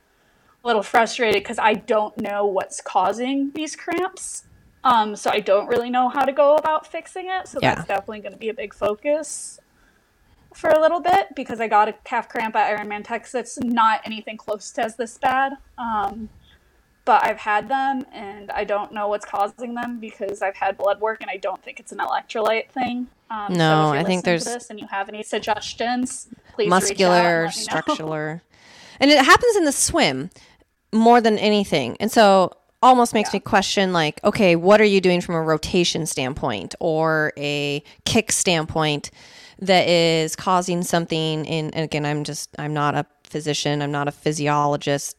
a 0.63 0.67
little 0.67 0.84
frustrated 0.84 1.41
because 1.43 1.60
I 1.60 1.73
don't 1.73 2.17
know 2.19 2.45
what's 2.45 2.82
causing 2.82 3.52
these 3.54 3.76
cramps. 3.76 4.45
Um, 4.84 5.15
so 5.15 5.30
I 5.32 5.39
don't 5.39 5.67
really 5.67 5.89
know 5.89 6.10
how 6.10 6.26
to 6.26 6.34
go 6.34 6.56
about 6.56 6.86
fixing 6.86 7.28
it. 7.30 7.47
So 7.47 7.60
Yeah. 7.62 7.76
that's 7.76 7.88
definitely 7.88 8.19
going 8.19 8.34
to 8.34 8.39
be 8.39 8.49
a 8.49 8.54
big 8.54 8.73
focus 8.73 9.60
for 10.54 10.69
a 10.69 10.80
little 10.80 10.99
bit 10.99 11.34
because 11.36 11.60
I 11.60 11.67
got 11.67 11.88
a 11.88 11.93
calf 12.04 12.30
cramp 12.30 12.56
at 12.56 12.78
Ironman 12.78 13.04
Texas. 13.04 13.58
Not 13.62 14.02
anything 14.06 14.38
close 14.38 14.71
to 14.71 14.84
as 14.84 14.95
this 14.95 15.17
bad. 15.17 15.54
Um, 15.78 16.30
but 17.06 17.24
I've 17.26 17.38
had 17.39 17.68
them 17.68 18.06
and 18.13 18.50
I 18.52 18.63
don't 18.63 18.94
know 18.94 19.08
what's 19.08 19.26
causing 19.26 19.74
them 19.74 20.00
because 20.00 20.42
I've 20.42 20.56
had 20.56 20.78
blood 20.78 21.02
work 21.02 21.22
and 21.22 21.30
I 21.30 21.38
don't 21.38 21.62
think 21.62 21.80
it's 21.80 21.92
an 21.92 21.98
electrolyte 22.00 22.70
thing. 22.70 23.08
Um, 23.30 23.54
No, 23.54 23.92
you're 23.92 24.02
I 24.02 24.04
think 24.04 24.24
there's 24.24 24.46
this 24.46 24.70
and 24.70 24.80
you 24.80 24.88
have 24.88 25.10
any 25.10 25.24
suggestions, 25.24 26.28
please 26.54 26.70
muscular, 26.70 27.12
and 27.12 27.46
let 27.46 27.56
me 27.58 27.62
know. 27.62 27.63
structural. 27.63 28.13
And 29.00 29.12
it 29.12 29.26
happens 29.26 29.56
in 29.58 29.66
the 29.66 29.72
swim 29.72 30.30
more 30.94 31.20
than 31.20 31.38
anything. 31.39 31.98
And 32.00 32.12
so 32.12 32.52
almost 32.82 33.13
makes 33.13 33.30
Yeah. 33.34 33.38
me 33.38 33.39
question 33.42 33.92
like, 33.94 34.24
okay, 34.24 34.56
what 34.56 34.80
are 34.80 34.86
you 34.86 35.02
doing 35.02 35.20
from 35.22 35.36
a 35.36 35.42
rotation 35.42 36.06
standpoint 36.06 36.76
or 36.80 37.34
a 37.38 37.84
kick 38.06 38.32
standpoint 38.32 39.10
that 39.60 39.88
is 39.88 40.36
causing 40.36 40.84
something 40.84 41.46
in 41.46 41.70
and 41.72 41.84
again, 41.84 42.06
I'm 42.06 42.24
just 42.24 42.50
I'm 42.60 42.74
not 42.74 42.96
a 42.96 43.06
physician, 43.24 43.82
I'm 43.82 43.92
not 43.92 44.08
a 44.08 44.12
physiologist, 44.12 45.18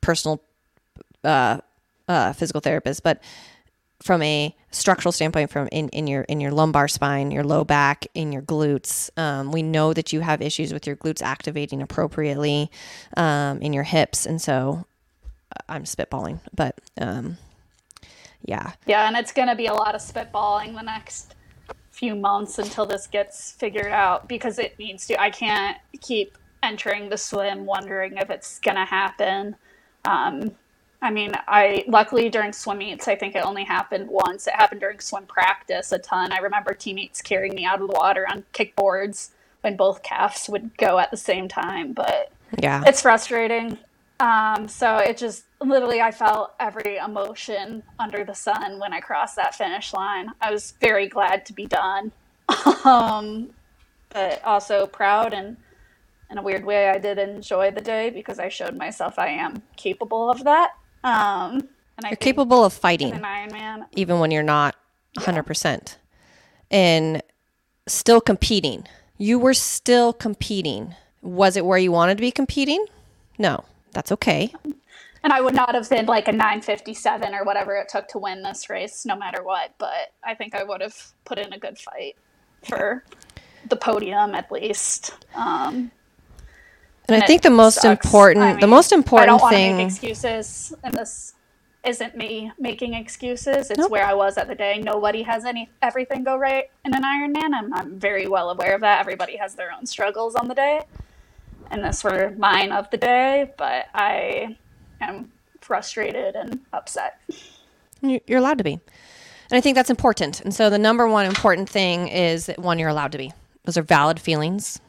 personal 0.00 0.42
uh, 1.24 1.58
uh, 2.08 2.32
physical 2.32 2.60
therapist, 2.60 3.02
but 3.02 3.22
from 4.02 4.20
a 4.22 4.54
structural 4.70 5.12
standpoint, 5.12 5.50
from 5.50 5.68
in, 5.70 5.88
in 5.90 6.06
your 6.06 6.22
in 6.22 6.40
your 6.40 6.50
lumbar 6.50 6.88
spine, 6.88 7.30
your 7.30 7.44
low 7.44 7.64
back, 7.64 8.06
in 8.14 8.32
your 8.32 8.42
glutes, 8.42 9.10
um, 9.16 9.52
we 9.52 9.62
know 9.62 9.92
that 9.92 10.12
you 10.12 10.20
have 10.20 10.42
issues 10.42 10.72
with 10.72 10.86
your 10.86 10.96
glutes 10.96 11.22
activating 11.22 11.80
appropriately 11.80 12.70
um, 13.16 13.62
in 13.62 13.72
your 13.72 13.84
hips, 13.84 14.26
and 14.26 14.42
so 14.42 14.84
uh, 15.52 15.60
I'm 15.68 15.84
spitballing, 15.84 16.40
but 16.54 16.78
um, 17.00 17.38
yeah, 18.44 18.72
Yeah, 18.86 19.06
and 19.06 19.16
it's 19.16 19.32
going 19.32 19.48
to 19.48 19.54
be 19.54 19.66
a 19.66 19.74
lot 19.74 19.94
of 19.94 20.00
spitballing 20.00 20.74
the 20.74 20.82
next 20.82 21.34
few 21.90 22.16
months 22.16 22.58
until 22.58 22.86
this 22.86 23.06
gets 23.06 23.52
figured 23.52 23.92
out 23.92 24.28
because 24.28 24.58
it 24.58 24.76
needs 24.78 25.06
to. 25.06 25.20
I 25.20 25.30
can't 25.30 25.78
keep 26.00 26.36
entering 26.62 27.08
the 27.08 27.18
swim 27.18 27.66
wondering 27.66 28.16
if 28.16 28.30
it's 28.30 28.58
going 28.58 28.76
to 28.76 28.84
happen. 28.84 29.56
Um, 30.04 30.52
I 31.02 31.10
mean, 31.10 31.32
I 31.48 31.84
luckily 31.88 32.30
during 32.30 32.52
swim 32.52 32.78
meets, 32.78 33.08
I 33.08 33.16
think 33.16 33.34
it 33.34 33.44
only 33.44 33.64
happened 33.64 34.08
once. 34.08 34.46
It 34.46 34.54
happened 34.54 34.80
during 34.80 35.00
swim 35.00 35.26
practice 35.26 35.90
a 35.90 35.98
ton. 35.98 36.30
I 36.30 36.38
remember 36.38 36.74
teammates 36.74 37.20
carrying 37.20 37.56
me 37.56 37.64
out 37.64 37.82
of 37.82 37.88
the 37.88 37.94
water 37.94 38.24
on 38.30 38.44
kickboards 38.54 39.30
when 39.62 39.76
both 39.76 40.04
calves 40.04 40.48
would 40.48 40.76
go 40.78 41.00
at 41.00 41.10
the 41.10 41.16
same 41.16 41.48
time, 41.48 41.92
but 41.92 42.30
yeah, 42.58 42.84
it's 42.86 43.02
frustrating. 43.02 43.78
Um, 44.20 44.68
so 44.68 44.98
it 44.98 45.16
just 45.16 45.44
literally, 45.60 46.00
I 46.00 46.12
felt 46.12 46.54
every 46.60 46.98
emotion 46.98 47.82
under 47.98 48.22
the 48.22 48.34
sun 48.34 48.78
when 48.78 48.92
I 48.92 49.00
crossed 49.00 49.34
that 49.36 49.56
finish 49.56 49.92
line. 49.92 50.28
I 50.40 50.52
was 50.52 50.74
very 50.80 51.08
glad 51.08 51.44
to 51.46 51.52
be 51.52 51.66
done, 51.66 52.12
um, 52.84 53.50
but 54.10 54.44
also 54.44 54.86
proud 54.86 55.32
and 55.32 55.56
in 56.30 56.38
a 56.38 56.42
weird 56.42 56.64
way, 56.64 56.88
I 56.88 56.98
did 56.98 57.18
enjoy 57.18 57.72
the 57.72 57.82
day 57.82 58.08
because 58.08 58.38
I 58.38 58.48
showed 58.48 58.74
myself 58.74 59.18
I 59.18 59.28
am 59.28 59.62
capable 59.76 60.30
of 60.30 60.44
that. 60.44 60.72
Um, 61.04 61.68
and 61.96 62.06
I 62.06 62.10
you're 62.10 62.16
capable 62.16 62.64
of 62.64 62.72
fighting. 62.72 63.12
an 63.12 63.22
Ironman. 63.22 63.86
even 63.96 64.18
when 64.18 64.30
you're 64.30 64.42
not 64.42 64.76
100% 65.18 65.96
and 66.70 67.22
still 67.86 68.20
competing. 68.20 68.86
You 69.18 69.38
were 69.38 69.54
still 69.54 70.12
competing. 70.12 70.94
Was 71.20 71.56
it 71.56 71.64
where 71.64 71.78
you 71.78 71.92
wanted 71.92 72.16
to 72.16 72.20
be 72.20 72.30
competing? 72.30 72.84
No, 73.38 73.64
that's 73.92 74.10
okay. 74.12 74.52
And 75.24 75.32
I 75.32 75.40
would 75.40 75.54
not 75.54 75.74
have 75.74 75.88
been 75.88 76.06
like 76.06 76.26
a 76.26 76.32
957 76.32 77.34
or 77.34 77.44
whatever 77.44 77.76
it 77.76 77.88
took 77.88 78.08
to 78.08 78.18
win 78.18 78.42
this 78.42 78.68
race, 78.68 79.06
no 79.06 79.14
matter 79.14 79.42
what. 79.44 79.74
But 79.78 80.12
I 80.24 80.34
think 80.34 80.54
I 80.54 80.64
would 80.64 80.80
have 80.80 80.96
put 81.24 81.38
in 81.38 81.52
a 81.52 81.58
good 81.58 81.78
fight 81.78 82.16
for 82.68 83.04
the 83.68 83.76
podium 83.76 84.34
at 84.34 84.50
least. 84.50 85.12
Um, 85.34 85.92
And 87.08 87.22
I 87.22 87.26
think 87.26 87.42
the 87.42 87.50
most 87.50 87.80
sucks. 87.82 88.04
important, 88.06 88.44
I 88.44 88.52
the 88.54 88.60
mean, 88.62 88.70
most 88.70 88.92
I 88.92 88.96
don't 88.96 89.00
important 89.04 89.40
to 89.40 89.50
make 89.76 89.86
excuses, 89.86 90.72
and 90.84 90.94
this 90.94 91.34
isn't 91.84 92.16
me 92.16 92.52
making 92.58 92.94
excuses. 92.94 93.70
It's 93.70 93.78
Nope. 93.78 93.90
where 93.90 94.04
I 94.06 94.14
was 94.14 94.38
at 94.38 94.46
the 94.46 94.54
day. 94.54 94.78
Nobody 94.78 95.22
has 95.22 95.44
any 95.44 95.68
everything 95.82 96.22
go 96.22 96.36
right 96.36 96.70
in 96.84 96.94
an 96.94 97.02
Ironman. 97.02 97.54
I'm, 97.54 97.74
I'm 97.74 97.98
very 97.98 98.28
well 98.28 98.50
aware 98.50 98.74
of 98.74 98.80
that. 98.82 99.00
Everybody 99.00 99.36
has 99.36 99.54
their 99.56 99.72
own 99.72 99.84
struggles 99.86 100.36
on 100.36 100.46
the 100.48 100.54
day, 100.54 100.82
and 101.72 101.82
this 101.84 102.04
were 102.04 102.34
mine 102.38 102.70
of 102.70 102.88
the 102.90 102.98
day. 102.98 103.52
But 103.58 103.86
I 103.94 104.56
am 105.00 105.32
frustrated 105.60 106.36
and 106.36 106.60
upset. 106.72 107.20
you- 108.00 108.20
you're 108.28 108.38
allowed 108.38 108.58
to 108.58 108.64
be. 108.64 108.74
And 108.74 109.58
I 109.58 109.60
think 109.60 109.74
that's 109.74 109.90
important. 109.90 110.40
And 110.40 110.54
so 110.54 110.70
the 110.70 110.78
number 110.78 111.06
one 111.08 111.26
important 111.26 111.68
thing 111.68 112.08
is 112.08 112.46
that 112.46 112.58
one, 112.60 112.78
you're 112.78 112.88
allowed 112.88 113.12
to 113.12 113.18
be. 113.18 113.32
Those 113.64 113.76
are 113.76 113.82
valid 113.82 114.18
feelings. 114.20 114.80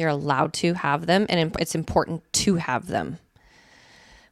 You're 0.00 0.08
allowed 0.08 0.54
to 0.54 0.72
have 0.74 1.06
them, 1.06 1.26
and 1.28 1.54
it's 1.58 1.74
important 1.74 2.22
to 2.32 2.56
have 2.56 2.86
them. 2.86 3.18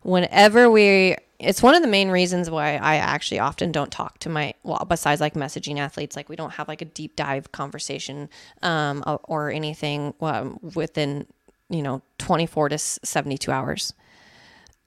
Whenever 0.02 0.70
we, 0.70 1.16
it's 1.38 1.62
one 1.62 1.74
of 1.74 1.82
the 1.82 1.88
main 1.88 2.08
reasons 2.08 2.48
why 2.48 2.76
I 2.76 2.96
actually 2.96 3.38
often 3.40 3.70
don't 3.70 3.92
talk 3.92 4.18
to 4.20 4.28
my, 4.28 4.54
well, 4.62 4.86
besides 4.88 5.20
like 5.20 5.34
messaging 5.34 5.78
athletes, 5.78 6.16
like 6.16 6.28
we 6.30 6.36
don't 6.36 6.52
have 6.54 6.68
like 6.68 6.80
a 6.80 6.86
deep 6.86 7.16
dive 7.16 7.52
conversation 7.52 8.30
um, 8.62 9.04
or- 9.06 9.20
or 9.24 9.50
anything 9.50 10.14
um, 10.22 10.58
within, 10.74 11.26
you 11.68 11.82
know, 11.82 12.00
24 12.18 12.70
to 12.70 12.78
72 12.78 13.50
hours 13.52 13.92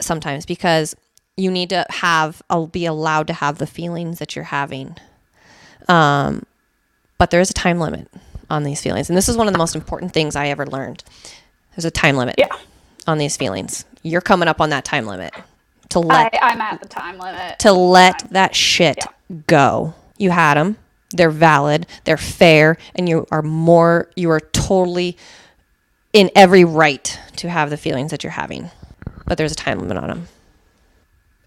sometimes 0.02 0.48
because 0.48 0.96
you 1.38 1.52
need 1.52 1.70
to 1.70 1.86
have 1.90 2.42
I'll 2.50 2.66
be 2.66 2.88
allowed 2.88 3.28
to 3.28 3.34
have 3.34 3.60
the 3.60 3.68
feelings 3.68 4.18
that 4.18 4.36
you're 4.36 4.46
having. 4.46 4.98
Um, 5.88 6.44
but 7.20 7.30
there 7.30 7.40
is 7.40 7.52
a 7.52 7.54
time 7.54 7.80
limit 7.80 8.10
on 8.52 8.64
these 8.64 8.82
feelings, 8.82 9.10
and 9.10 9.18
this 9.18 9.30
is 9.30 9.38
one 9.38 9.48
of 9.48 9.54
the 9.54 9.58
most 9.58 9.76
important 9.76 10.14
things 10.14 10.36
I 10.36 10.48
ever 10.48 10.66
learned. 10.68 11.04
There's 11.76 11.86
a 11.86 11.92
time 11.92 12.18
limit 12.18 12.36
Yeah. 12.38 12.48
on 13.08 13.18
these 13.18 13.38
feelings. 13.38 13.86
You're 14.04 14.22
coming 14.22 14.48
up 14.48 14.60
on 14.62 14.70
that 14.70 14.86
time 14.86 15.06
limit. 15.08 15.34
to 15.90 16.00
let 16.00 16.34
I, 16.36 16.52
I'm 16.52 16.62
at 16.62 16.82
the 16.82 16.88
time 16.88 17.18
limit. 17.18 17.60
to 17.60 17.72
let 17.74 18.28
that 18.32 18.56
shit 18.56 19.00
go. 19.48 19.94
You 20.18 20.30
had 20.32 20.54
them. 20.56 20.78
They're 21.12 21.30
valid. 21.32 21.86
They're 22.06 22.16
fair, 22.18 22.78
and 22.96 23.10
you 23.10 23.28
are 23.32 23.42
more. 23.42 24.10
You 24.16 24.32
are 24.32 24.40
totally 24.40 25.18
in 26.14 26.30
every 26.36 26.64
right 26.64 27.18
to 27.38 27.50
have 27.50 27.70
the 27.70 27.78
feelings 27.78 28.12
that 28.12 28.24
you're 28.24 28.32
having, 28.32 28.70
but 29.26 29.38
there's 29.38 29.52
a 29.52 29.56
time 29.56 29.80
limit 29.80 29.98
on 29.98 30.08
them. 30.10 30.28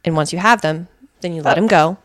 And 0.04 0.14
once 0.16 0.32
you 0.32 0.38
have 0.38 0.60
them, 0.62 0.88
then 1.20 1.32
you 1.34 1.42
let 1.42 1.54
them 1.56 1.66
go. 1.66 1.96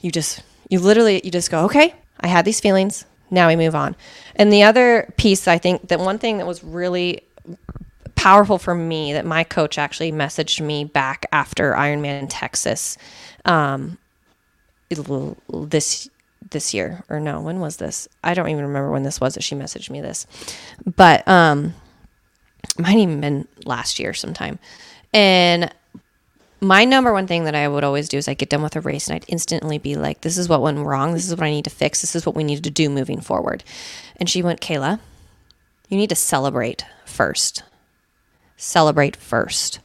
You 0.00 0.10
just, 0.10 0.42
you 0.70 0.78
literally, 0.80 1.20
you 1.24 1.30
just 1.30 1.50
go, 1.50 1.64
okay, 1.66 1.94
I 2.20 2.26
had 2.28 2.44
these 2.44 2.60
feelings. 2.60 3.04
Now 3.32 3.48
we 3.48 3.56
move 3.56 3.74
on. 3.74 3.96
And 4.36 4.52
the 4.52 4.62
other 4.62 5.12
piece, 5.16 5.48
I 5.48 5.58
think 5.58 5.88
that 5.88 5.98
one 5.98 6.18
thing 6.18 6.38
that 6.38 6.46
was 6.46 6.62
really 6.62 7.22
powerful 8.14 8.58
for 8.58 8.74
me 8.74 9.14
that 9.14 9.24
my 9.24 9.42
coach 9.42 9.78
actually 9.78 10.12
messaged 10.12 10.64
me 10.64 10.84
back 10.84 11.26
after 11.32 11.72
Ironman 11.72 12.20
in 12.20 12.28
Texas, 12.28 12.96
um, 13.46 13.98
this 15.48 16.08
this 16.50 16.74
year 16.74 17.02
or 17.08 17.18
no, 17.18 17.40
when 17.40 17.58
was 17.58 17.78
this? 17.78 18.06
I 18.22 18.34
don't 18.34 18.50
even 18.50 18.66
remember 18.66 18.90
when 18.90 19.02
this 19.02 19.20
was 19.20 19.34
that 19.34 19.42
she 19.42 19.54
messaged 19.54 19.88
me 19.88 20.02
this, 20.02 20.26
but 20.96 21.26
um, 21.26 21.74
might 22.78 22.98
even 22.98 23.20
been 23.22 23.48
last 23.64 23.98
year 23.98 24.12
sometime, 24.12 24.58
and 25.14 25.72
my 26.62 26.84
number 26.84 27.12
one 27.12 27.26
thing 27.26 27.44
that 27.44 27.56
I 27.56 27.66
would 27.66 27.82
always 27.82 28.08
do 28.08 28.18
is 28.18 28.28
I 28.28 28.34
get 28.34 28.48
done 28.48 28.62
with 28.62 28.76
a 28.76 28.80
race 28.80 29.08
and 29.08 29.16
I'd 29.16 29.24
instantly 29.26 29.78
be 29.78 29.96
like, 29.96 30.20
this 30.20 30.38
is 30.38 30.48
what 30.48 30.62
went 30.62 30.78
wrong. 30.78 31.12
This 31.12 31.26
is 31.26 31.34
what 31.34 31.44
I 31.44 31.50
need 31.50 31.64
to 31.64 31.70
fix. 31.70 32.00
This 32.00 32.14
is 32.14 32.24
what 32.24 32.36
we 32.36 32.44
need 32.44 32.62
to 32.62 32.70
do 32.70 32.88
moving 32.88 33.20
forward. 33.20 33.64
And 34.16 34.30
she 34.30 34.42
went, 34.42 34.60
Kayla, 34.60 35.00
you 35.88 35.96
need 35.96 36.10
to 36.10 36.14
celebrate 36.14 36.84
first. 37.04 37.64
Celebrate 38.56 39.16
first. 39.16 39.80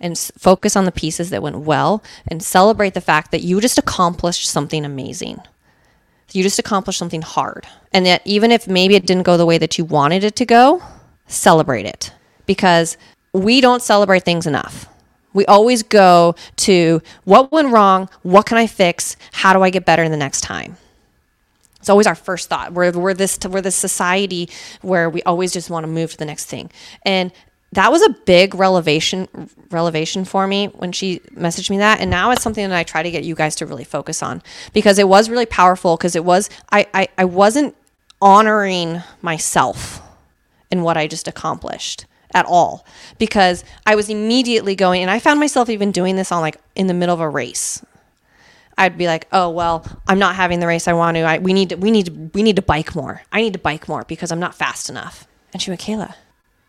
And 0.00 0.12
s- 0.12 0.32
focus 0.36 0.74
on 0.74 0.86
the 0.86 0.92
pieces 0.92 1.30
that 1.30 1.42
went 1.42 1.60
well 1.60 2.02
and 2.26 2.42
celebrate 2.42 2.94
the 2.94 3.00
fact 3.00 3.30
that 3.30 3.42
you 3.42 3.60
just 3.60 3.78
accomplished 3.78 4.48
something 4.48 4.84
amazing. 4.84 5.38
You 6.32 6.42
just 6.42 6.58
accomplished 6.58 6.98
something 6.98 7.22
hard. 7.22 7.64
And 7.92 8.04
that 8.06 8.22
even 8.24 8.50
if 8.50 8.66
maybe 8.66 8.96
it 8.96 9.06
didn't 9.06 9.22
go 9.22 9.36
the 9.36 9.46
way 9.46 9.56
that 9.58 9.78
you 9.78 9.84
wanted 9.84 10.24
it 10.24 10.34
to 10.36 10.44
go, 10.44 10.82
celebrate 11.28 11.86
it 11.86 12.12
because 12.44 12.96
we 13.32 13.60
don't 13.60 13.82
celebrate 13.82 14.24
things 14.24 14.48
enough. 14.48 14.88
We 15.36 15.44
always 15.46 15.82
go 15.82 16.34
to 16.56 17.02
what 17.24 17.52
went 17.52 17.68
wrong, 17.68 18.08
what 18.22 18.46
can 18.46 18.56
I 18.56 18.66
fix, 18.66 19.16
how 19.32 19.52
do 19.52 19.62
I 19.62 19.68
get 19.68 19.84
better 19.84 20.02
in 20.02 20.10
the 20.10 20.16
next 20.16 20.40
time. 20.40 20.78
It's 21.78 21.90
always 21.90 22.06
our 22.06 22.14
first 22.14 22.48
thought. 22.48 22.72
We're, 22.72 22.90
we're 22.90 23.14
this 23.14 23.38
we're 23.48 23.60
this 23.60 23.76
society 23.76 24.48
where 24.80 25.08
we 25.10 25.22
always 25.22 25.52
just 25.52 25.68
want 25.68 25.84
to 25.84 25.88
move 25.88 26.10
to 26.12 26.16
the 26.16 26.24
next 26.24 26.46
thing. 26.46 26.70
And 27.02 27.32
that 27.72 27.92
was 27.92 28.02
a 28.02 28.08
big 28.08 28.54
revelation 28.54 29.28
revelation 29.70 30.24
for 30.24 30.46
me 30.46 30.68
when 30.68 30.90
she 30.90 31.20
messaged 31.34 31.68
me 31.68 31.78
that. 31.78 32.00
And 32.00 32.10
now 32.10 32.30
it's 32.30 32.42
something 32.42 32.66
that 32.68 32.76
I 32.76 32.82
try 32.82 33.02
to 33.02 33.10
get 33.10 33.22
you 33.22 33.34
guys 33.34 33.54
to 33.56 33.66
really 33.66 33.84
focus 33.84 34.22
on 34.22 34.42
because 34.72 34.98
it 34.98 35.06
was 35.06 35.28
really 35.28 35.46
powerful 35.46 35.96
because 35.98 36.16
it 36.16 36.24
was 36.24 36.48
I, 36.72 36.86
I, 36.94 37.08
I 37.18 37.26
wasn't 37.26 37.76
honoring 38.22 39.02
myself 39.20 40.00
in 40.70 40.82
what 40.82 40.96
I 40.96 41.06
just 41.06 41.28
accomplished 41.28 42.06
at 42.36 42.44
all 42.44 42.84
because 43.18 43.64
I 43.86 43.94
was 43.94 44.10
immediately 44.10 44.76
going 44.76 45.00
and 45.00 45.10
I 45.10 45.18
found 45.18 45.40
myself 45.40 45.70
even 45.70 45.90
doing 45.90 46.16
this 46.16 46.30
on 46.30 46.42
like 46.42 46.58
in 46.74 46.86
the 46.86 46.94
middle 46.94 47.14
of 47.14 47.20
a 47.20 47.28
race. 47.28 47.82
I'd 48.78 48.98
be 48.98 49.06
like, 49.06 49.26
"Oh, 49.32 49.48
well, 49.48 49.86
I'm 50.06 50.18
not 50.18 50.36
having 50.36 50.60
the 50.60 50.66
race 50.66 50.86
I 50.86 50.92
want 50.92 51.16
to. 51.16 51.22
I, 51.22 51.38
we 51.38 51.54
need 51.54 51.70
to 51.70 51.76
we 51.76 51.90
need 51.90 52.06
to 52.06 52.12
we 52.34 52.42
need 52.42 52.56
to 52.56 52.62
bike 52.62 52.94
more. 52.94 53.22
I 53.32 53.40
need 53.40 53.54
to 53.54 53.58
bike 53.58 53.88
more 53.88 54.04
because 54.04 54.30
I'm 54.30 54.38
not 54.38 54.54
fast 54.54 54.90
enough." 54.90 55.26
And 55.54 55.62
she 55.62 55.70
went, 55.70 55.80
"Kayla, 55.80 56.14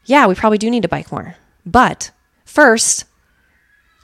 yeah, 0.05 0.25
we 0.25 0.33
probably 0.33 0.57
do 0.57 0.69
need 0.71 0.83
to 0.83 0.87
bike 0.87 1.11
more. 1.11 1.35
But 1.65 2.11
first, 2.45 3.03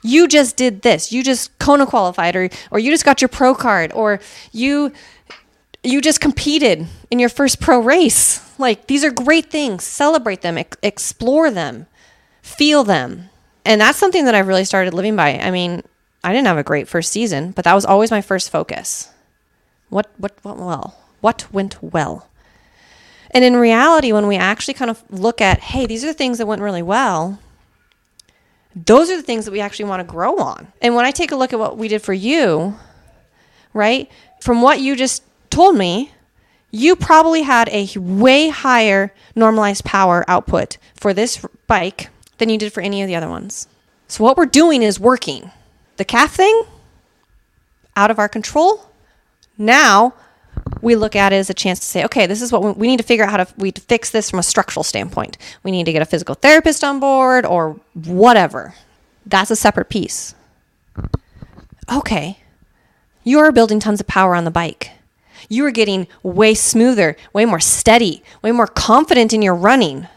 you 0.02 0.28
just 0.28 0.58
did 0.58 0.82
this. 0.82 1.12
You 1.12 1.22
just 1.22 1.58
Kona 1.58 1.86
qualified 1.86 2.36
or 2.36 2.50
or 2.70 2.78
you 2.78 2.90
just 2.90 3.06
got 3.06 3.22
your 3.22 3.30
pro 3.30 3.54
card 3.54 3.90
or 3.94 4.20
you 4.52 4.92
you 5.82 6.02
just 6.02 6.20
competed 6.20 6.86
in 7.10 7.18
your 7.18 7.30
first 7.30 7.58
pro 7.58 7.78
race. 7.80 8.43
Like 8.58 8.86
these 8.86 9.04
are 9.04 9.10
great 9.10 9.50
things. 9.50 9.84
Celebrate 9.84 10.42
them, 10.42 10.58
ex- 10.58 10.76
explore 10.82 11.50
them, 11.50 11.86
feel 12.42 12.84
them. 12.84 13.30
And 13.64 13.80
that's 13.80 13.98
something 13.98 14.24
that 14.26 14.34
I've 14.34 14.48
really 14.48 14.64
started 14.64 14.94
living 14.94 15.16
by. 15.16 15.38
I 15.38 15.50
mean, 15.50 15.82
I 16.22 16.32
didn't 16.32 16.46
have 16.46 16.58
a 16.58 16.62
great 16.62 16.88
first 16.88 17.12
season, 17.12 17.52
but 17.52 17.64
that 17.64 17.74
was 17.74 17.84
always 17.84 18.10
my 18.10 18.20
first 18.20 18.50
focus. 18.50 19.10
What 19.88 20.10
what 20.18 20.32
went 20.44 20.58
well? 20.58 20.96
What 21.20 21.52
went 21.52 21.82
well? 21.82 22.28
And 23.30 23.44
in 23.44 23.56
reality, 23.56 24.12
when 24.12 24.28
we 24.28 24.36
actually 24.36 24.74
kind 24.74 24.90
of 24.90 25.02
look 25.10 25.40
at, 25.40 25.58
hey, 25.58 25.86
these 25.86 26.04
are 26.04 26.08
the 26.08 26.14
things 26.14 26.38
that 26.38 26.46
went 26.46 26.62
really 26.62 26.82
well, 26.82 27.40
those 28.76 29.10
are 29.10 29.16
the 29.16 29.22
things 29.22 29.44
that 29.44 29.50
we 29.50 29.60
actually 29.60 29.86
want 29.86 30.00
to 30.00 30.04
grow 30.04 30.36
on. 30.38 30.72
And 30.80 30.94
when 30.94 31.04
I 31.04 31.10
take 31.10 31.32
a 31.32 31.36
look 31.36 31.52
at 31.52 31.58
what 31.58 31.76
we 31.76 31.88
did 31.88 32.00
for 32.00 32.12
you, 32.12 32.76
right, 33.72 34.10
from 34.40 34.62
what 34.62 34.80
you 34.80 34.94
just 34.94 35.24
told 35.50 35.76
me, 35.76 36.12
you 36.74 36.96
probably 36.96 37.42
had 37.42 37.68
a 37.68 37.88
way 37.96 38.48
higher 38.48 39.14
normalized 39.36 39.84
power 39.84 40.24
output 40.26 40.76
for 40.96 41.14
this 41.14 41.46
bike 41.68 42.08
than 42.38 42.48
you 42.48 42.58
did 42.58 42.72
for 42.72 42.80
any 42.80 43.00
of 43.00 43.06
the 43.06 43.14
other 43.14 43.28
ones. 43.28 43.68
So 44.08 44.24
what 44.24 44.36
we're 44.36 44.46
doing 44.46 44.82
is 44.82 44.98
working. 44.98 45.52
The 45.98 46.04
calf 46.04 46.34
thing, 46.34 46.64
out 47.94 48.10
of 48.10 48.18
our 48.18 48.28
control. 48.28 48.90
Now 49.56 50.14
we 50.80 50.96
look 50.96 51.14
at 51.14 51.32
it 51.32 51.36
as 51.36 51.48
a 51.48 51.54
chance 51.54 51.78
to 51.78 51.86
say, 51.86 52.04
okay, 52.06 52.26
this 52.26 52.42
is 52.42 52.50
what 52.50 52.64
we, 52.64 52.72
we 52.72 52.86
need 52.88 52.96
to 52.96 53.04
figure 53.04 53.24
out 53.24 53.30
how 53.30 53.44
to 53.44 53.54
we 53.56 53.70
to 53.70 53.80
fix 53.80 54.10
this 54.10 54.28
from 54.28 54.40
a 54.40 54.42
structural 54.42 54.82
standpoint. 54.82 55.38
We 55.62 55.70
need 55.70 55.84
to 55.84 55.92
get 55.92 56.02
a 56.02 56.06
physical 56.06 56.34
therapist 56.34 56.82
on 56.82 56.98
board 56.98 57.46
or 57.46 57.78
whatever. 57.94 58.74
That's 59.24 59.52
a 59.52 59.56
separate 59.56 59.90
piece. 59.90 60.34
Okay, 61.92 62.40
you 63.22 63.38
are 63.38 63.52
building 63.52 63.78
tons 63.78 64.00
of 64.00 64.08
power 64.08 64.34
on 64.34 64.44
the 64.44 64.50
bike. 64.50 64.90
You 65.48 65.64
are 65.66 65.70
getting 65.70 66.06
way 66.22 66.54
smoother, 66.54 67.16
way 67.32 67.44
more 67.44 67.60
steady, 67.60 68.22
way 68.42 68.52
more 68.52 68.66
confident 68.66 69.32
in 69.32 69.42
your 69.42 69.54
running. 69.54 70.08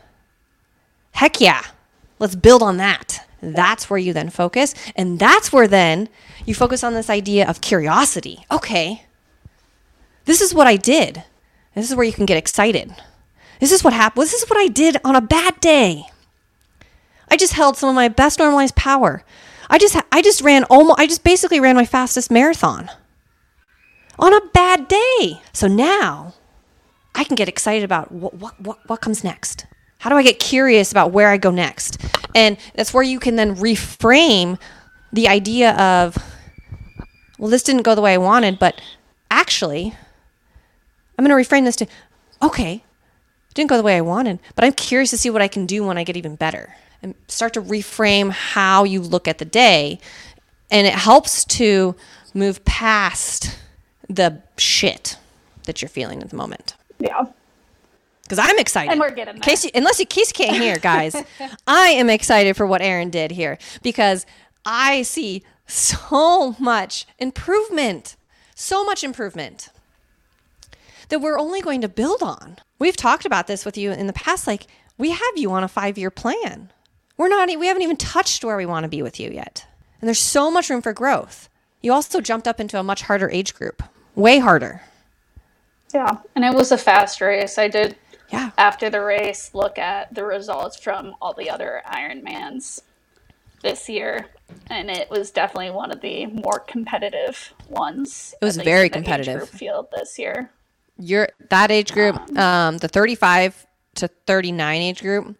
Heck 1.12 1.42
yeah, 1.42 1.64
let's 2.20 2.36
build 2.36 2.62
on 2.62 2.78
that. 2.78 3.28
That's 3.42 3.90
where 3.90 4.00
you 4.00 4.14
then 4.14 4.30
focus. 4.30 4.74
And 4.96 5.20
that's 5.20 5.52
where 5.54 5.68
then 5.68 6.10
you 6.46 6.56
focus 6.56 6.84
on 6.84 6.94
this 6.94 7.10
idea 7.10 7.48
of 7.48 7.62
curiosity. 7.62 8.46
Okay, 8.52 9.06
this 10.26 10.42
is 10.42 10.54
what 10.54 10.68
I 10.68 10.76
did. 10.76 11.24
This 11.76 11.90
is 11.90 11.96
where 11.96 12.06
you 12.06 12.14
can 12.14 12.26
get 12.26 12.38
excited. 12.38 12.94
This 13.60 13.72
is 13.72 13.84
what 13.84 13.94
happened. 13.94 14.24
This 14.24 14.34
is 14.34 14.50
what 14.50 14.58
I 14.58 14.68
did 14.68 14.98
on 15.04 15.16
a 15.16 15.22
bad 15.22 15.60
day. 15.60 16.06
I 17.30 17.38
just 17.38 17.54
held 17.54 17.78
some 17.78 17.90
of 17.90 17.96
my 17.96 18.08
best 18.08 18.40
normalized 18.40 18.76
power. 18.76 19.24
I 19.70 19.78
just 19.78 19.98
I 20.12 20.22
just 20.22 20.42
ran 20.42 20.64
almost 20.66 21.00
I 21.00 21.08
just 21.08 21.24
basically 21.24 21.60
ran 21.60 21.76
my 21.76 21.86
fastest 21.86 22.32
marathon 22.32 22.90
on 24.20 24.34
a 24.34 24.42
bad 24.54 24.88
day. 24.88 25.42
So 25.54 25.68
now 25.68 26.34
I 27.16 27.24
can 27.24 27.36
get 27.36 27.50
excited 27.50 27.84
about 27.84 28.12
what 28.12 28.34
what 28.36 28.60
what, 28.62 28.78
what 28.88 29.02
comes 29.02 29.24
next. 29.24 29.66
How 30.00 30.10
do 30.10 30.16
I 30.16 30.24
get 30.24 30.40
curious 30.40 30.92
about 30.92 31.12
where 31.12 31.30
I 31.30 31.38
go 31.38 31.52
next? 31.52 31.98
And 32.36 32.58
that's 32.76 32.94
where 32.94 33.04
you 33.04 33.20
can 33.20 33.36
then 33.36 33.56
reframe 33.56 34.60
the 35.12 35.28
idea 35.28 35.72
of 35.74 36.18
well 37.40 37.50
this 37.50 37.64
didn't 37.64 37.84
go 37.84 37.96
the 37.96 38.02
way 38.02 38.14
I 38.14 38.18
wanted, 38.18 38.60
but 38.60 38.82
actually 39.32 39.96
I'm 41.18 41.26
going 41.26 41.44
to 41.44 41.50
reframe 41.50 41.66
this 41.66 41.76
to 41.78 41.88
okay, 42.42 42.84
didn't 43.54 43.70
go 43.70 43.78
the 43.78 43.84
way 43.84 43.98
I 43.98 44.02
wanted, 44.02 44.40
but 44.56 44.64
I'm 44.64 44.74
curious 44.74 45.10
to 45.10 45.18
see 45.18 45.32
what 45.32 45.42
I 45.42 45.48
can 45.48 45.66
do 45.66 45.84
when 45.84 45.98
I 45.98 46.04
get 46.04 46.18
even 46.18 46.36
better. 46.36 46.76
And 47.02 47.16
start 47.28 47.54
to 47.54 47.62
reframe 47.62 48.32
how 48.32 48.84
you 48.84 49.02
look 49.02 49.28
at 49.28 49.38
the 49.38 49.46
day. 49.46 50.00
And 50.70 50.86
it 50.86 50.94
helps 50.94 51.46
to 51.46 51.96
move 52.34 52.64
past 52.66 53.58
the 54.10 54.42
shit 54.58 55.18
that 55.64 55.82
you're 55.82 55.90
feeling 55.90 56.22
at 56.22 56.30
the 56.30 56.36
moment. 56.36 56.76
Yeah. 57.00 57.26
Because 58.24 58.40
I'm 58.40 58.60
excited. 58.60 58.92
And 58.92 59.00
we're 59.00 59.12
getting 59.12 59.36
there. 59.36 59.42
Casey, 59.42 59.72
unless 59.74 60.00
you 60.00 60.06
Casey 60.06 60.34
can't 60.34 60.58
hear, 60.58 60.78
guys, 60.78 61.16
I 61.68 61.90
am 61.90 62.10
excited 62.10 62.58
for 62.58 62.68
what 62.68 62.82
Erin 62.82 63.10
did 63.10 63.32
here 63.32 63.58
because 63.82 64.26
I 64.66 65.04
see 65.04 65.44
so 65.66 66.56
much 66.60 67.06
improvement, 67.20 68.16
so 68.56 68.84
much 68.84 69.04
improvement 69.04 69.70
that 71.10 71.20
we're 71.20 71.40
only 71.40 71.62
going 71.62 71.82
to 71.82 71.88
build 71.88 72.22
on. 72.22 72.58
We've 72.80 72.98
talked 72.98 73.26
about 73.26 73.48
this 73.48 73.66
with 73.66 73.78
you 73.78 73.92
in 73.92 74.08
the 74.08 74.14
past. 74.14 74.46
Like 74.46 74.68
we 74.98 75.12
have 75.12 75.38
you 75.38 75.52
on 75.52 75.64
a 75.64 75.70
five-year 75.70 76.12
plan. 76.12 76.72
We're 77.16 77.30
not. 77.30 77.48
We 77.48 77.68
haven't 77.68 77.84
even 77.84 77.98
touched 77.98 78.44
where 78.44 78.58
we 78.58 78.66
want 78.66 78.84
to 78.84 78.90
be 78.90 79.02
with 79.02 79.20
you 79.20 79.32
yet, 79.32 79.66
and 80.02 80.08
there's 80.08 80.20
so 80.20 80.52
much 80.52 80.70
room 80.70 80.82
for 80.82 80.94
growth. 80.94 81.50
You 81.82 81.94
also 81.94 82.22
jumped 82.22 82.48
up 82.48 82.60
into 82.60 82.80
a 82.80 82.84
much 82.84 83.04
harder 83.04 83.30
age 83.30 83.56
group, 83.56 83.82
way 84.18 84.40
harder. 84.40 84.82
Yeah. 85.94 86.18
And 86.36 86.44
it 86.44 86.54
was 86.54 86.72
a 86.74 86.78
fast 86.78 87.22
race. 87.22 87.58
I 87.58 87.70
did 87.70 87.96
Yeah. 88.30 88.52
after 88.58 88.90
the 88.90 89.02
race 89.02 89.52
look 89.54 89.78
at 89.80 90.14
the 90.14 90.26
results 90.26 90.78
from 90.78 91.16
all 91.22 91.34
the 91.34 91.50
other 91.50 91.82
Ironmans 91.88 92.82
this 93.64 93.88
year, 93.88 94.26
and 94.70 94.90
it 94.92 95.10
was 95.10 95.32
definitely 95.32 95.72
one 95.72 95.92
of 95.92 96.02
the 96.02 96.26
more 96.26 96.60
competitive 96.60 97.54
ones. 97.70 98.36
It 98.42 98.46
was 98.46 98.58
very 98.58 98.88
in 98.88 98.92
the 98.92 98.98
age 99.00 99.04
competitive. 99.06 99.38
group 99.38 99.50
field 99.50 99.88
this 99.96 100.20
year. 100.20 100.52
your 101.00 101.30
that 101.50 101.70
age 101.72 101.92
group, 101.94 102.16
um, 102.38 102.80
the 102.80 102.88
35 102.88 103.66
to 103.96 104.08
39 104.26 104.82
age 104.82 105.02
group 105.02 105.38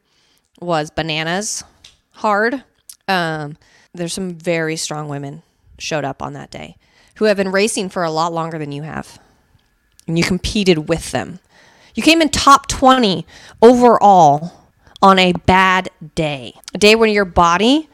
was 0.62 0.90
bananas 0.92 1.64
hard. 2.12 2.64
Um, 3.08 3.58
there's 3.94 4.14
some 4.14 4.36
very 4.36 4.76
strong 4.76 5.08
women 5.10 5.42
showed 5.80 6.06
up 6.06 6.22
on 6.22 6.34
that 6.34 6.52
day 6.52 6.78
who 7.18 7.26
have 7.26 7.38
been 7.38 7.52
racing 7.52 7.90
for 7.90 8.04
a 8.04 8.12
lot 8.12 8.34
longer 8.34 8.58
than 8.58 8.72
you 8.72 8.84
have. 8.84 9.20
And 10.08 10.18
you 10.18 10.24
competed 10.24 10.90
with 10.90 11.12
them. 11.12 11.40
You 11.96 12.04
came 12.04 12.22
in 12.22 12.30
top 12.30 12.68
20 12.68 13.26
overall 13.62 14.54
on 15.02 15.20
a 15.20 15.34
bad 15.34 15.90
day, 16.16 16.54
a 16.74 16.78
day 16.78 16.96
when 16.96 17.12
your 17.12 17.26
body 17.26 17.90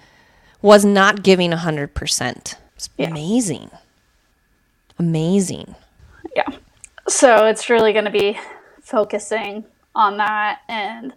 was 0.61 0.85
not 0.85 1.23
giving 1.23 1.51
100%. 1.51 2.55
It's 2.75 2.89
Yeah. 2.97 3.09
amazing. 3.09 3.71
Amazing. 4.99 5.75
yeah 6.35 6.47
so 7.07 7.45
it's 7.47 7.69
really 7.69 7.91
going 7.93 8.05
to 8.05 8.11
be 8.11 8.39
focusing 8.81 9.65
on 9.95 10.17
that 10.17 10.59
and 10.69 11.13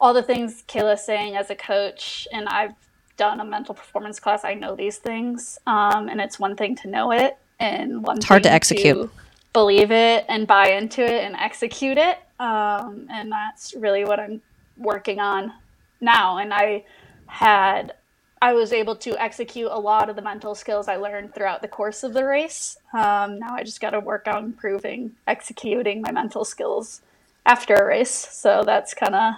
all 0.00 0.12
the 0.12 0.22
things 0.22 0.62
kayla's 0.68 1.04
saying 1.04 1.36
as 1.36 1.48
a 1.50 1.54
coach 1.54 2.26
and 2.32 2.48
i've 2.48 2.74
done 3.16 3.40
a 3.40 3.44
mental 3.44 3.74
performance 3.74 4.18
class 4.20 4.44
i 4.44 4.52
know 4.54 4.74
these 4.76 4.98
things 4.98 5.58
um, 5.66 6.08
and 6.08 6.20
it's 6.20 6.38
one 6.38 6.56
thing 6.56 6.74
to 6.76 6.88
know 6.88 7.12
it 7.12 7.36
and 7.60 8.02
one 8.02 8.16
It's 8.16 8.26
hard 8.26 8.42
to 8.44 8.50
execute. 8.50 9.10
believe 9.52 9.90
it 9.92 10.24
and 10.28 10.46
buy 10.46 10.70
into 10.70 11.02
it 11.02 11.24
and 11.24 11.36
execute 11.36 11.98
it 11.98 12.18
um, 12.40 13.06
and 13.10 13.30
that's 13.30 13.74
really 13.74 14.04
what 14.04 14.18
i'm 14.18 14.40
working 14.76 15.20
on 15.20 15.52
now 16.00 16.38
and 16.38 16.52
i 16.52 16.84
had 17.26 17.94
I 18.42 18.54
was 18.54 18.72
able 18.72 18.96
to 18.96 19.20
execute 19.22 19.70
a 19.70 19.78
lot 19.78 20.08
of 20.08 20.16
the 20.16 20.22
mental 20.22 20.54
skills 20.54 20.88
I 20.88 20.96
learned 20.96 21.34
throughout 21.34 21.60
the 21.60 21.68
course 21.68 22.02
of 22.02 22.14
the 22.14 22.24
race. 22.24 22.78
Um, 22.94 23.38
now 23.38 23.54
I 23.54 23.62
just 23.64 23.82
got 23.82 23.90
to 23.90 24.00
work 24.00 24.26
on 24.26 24.44
improving 24.44 25.12
executing 25.26 26.00
my 26.00 26.10
mental 26.10 26.46
skills 26.46 27.02
after 27.44 27.74
a 27.74 27.84
race. 27.84 28.10
So 28.10 28.62
that's 28.64 28.94
kind 28.94 29.14
of 29.14 29.34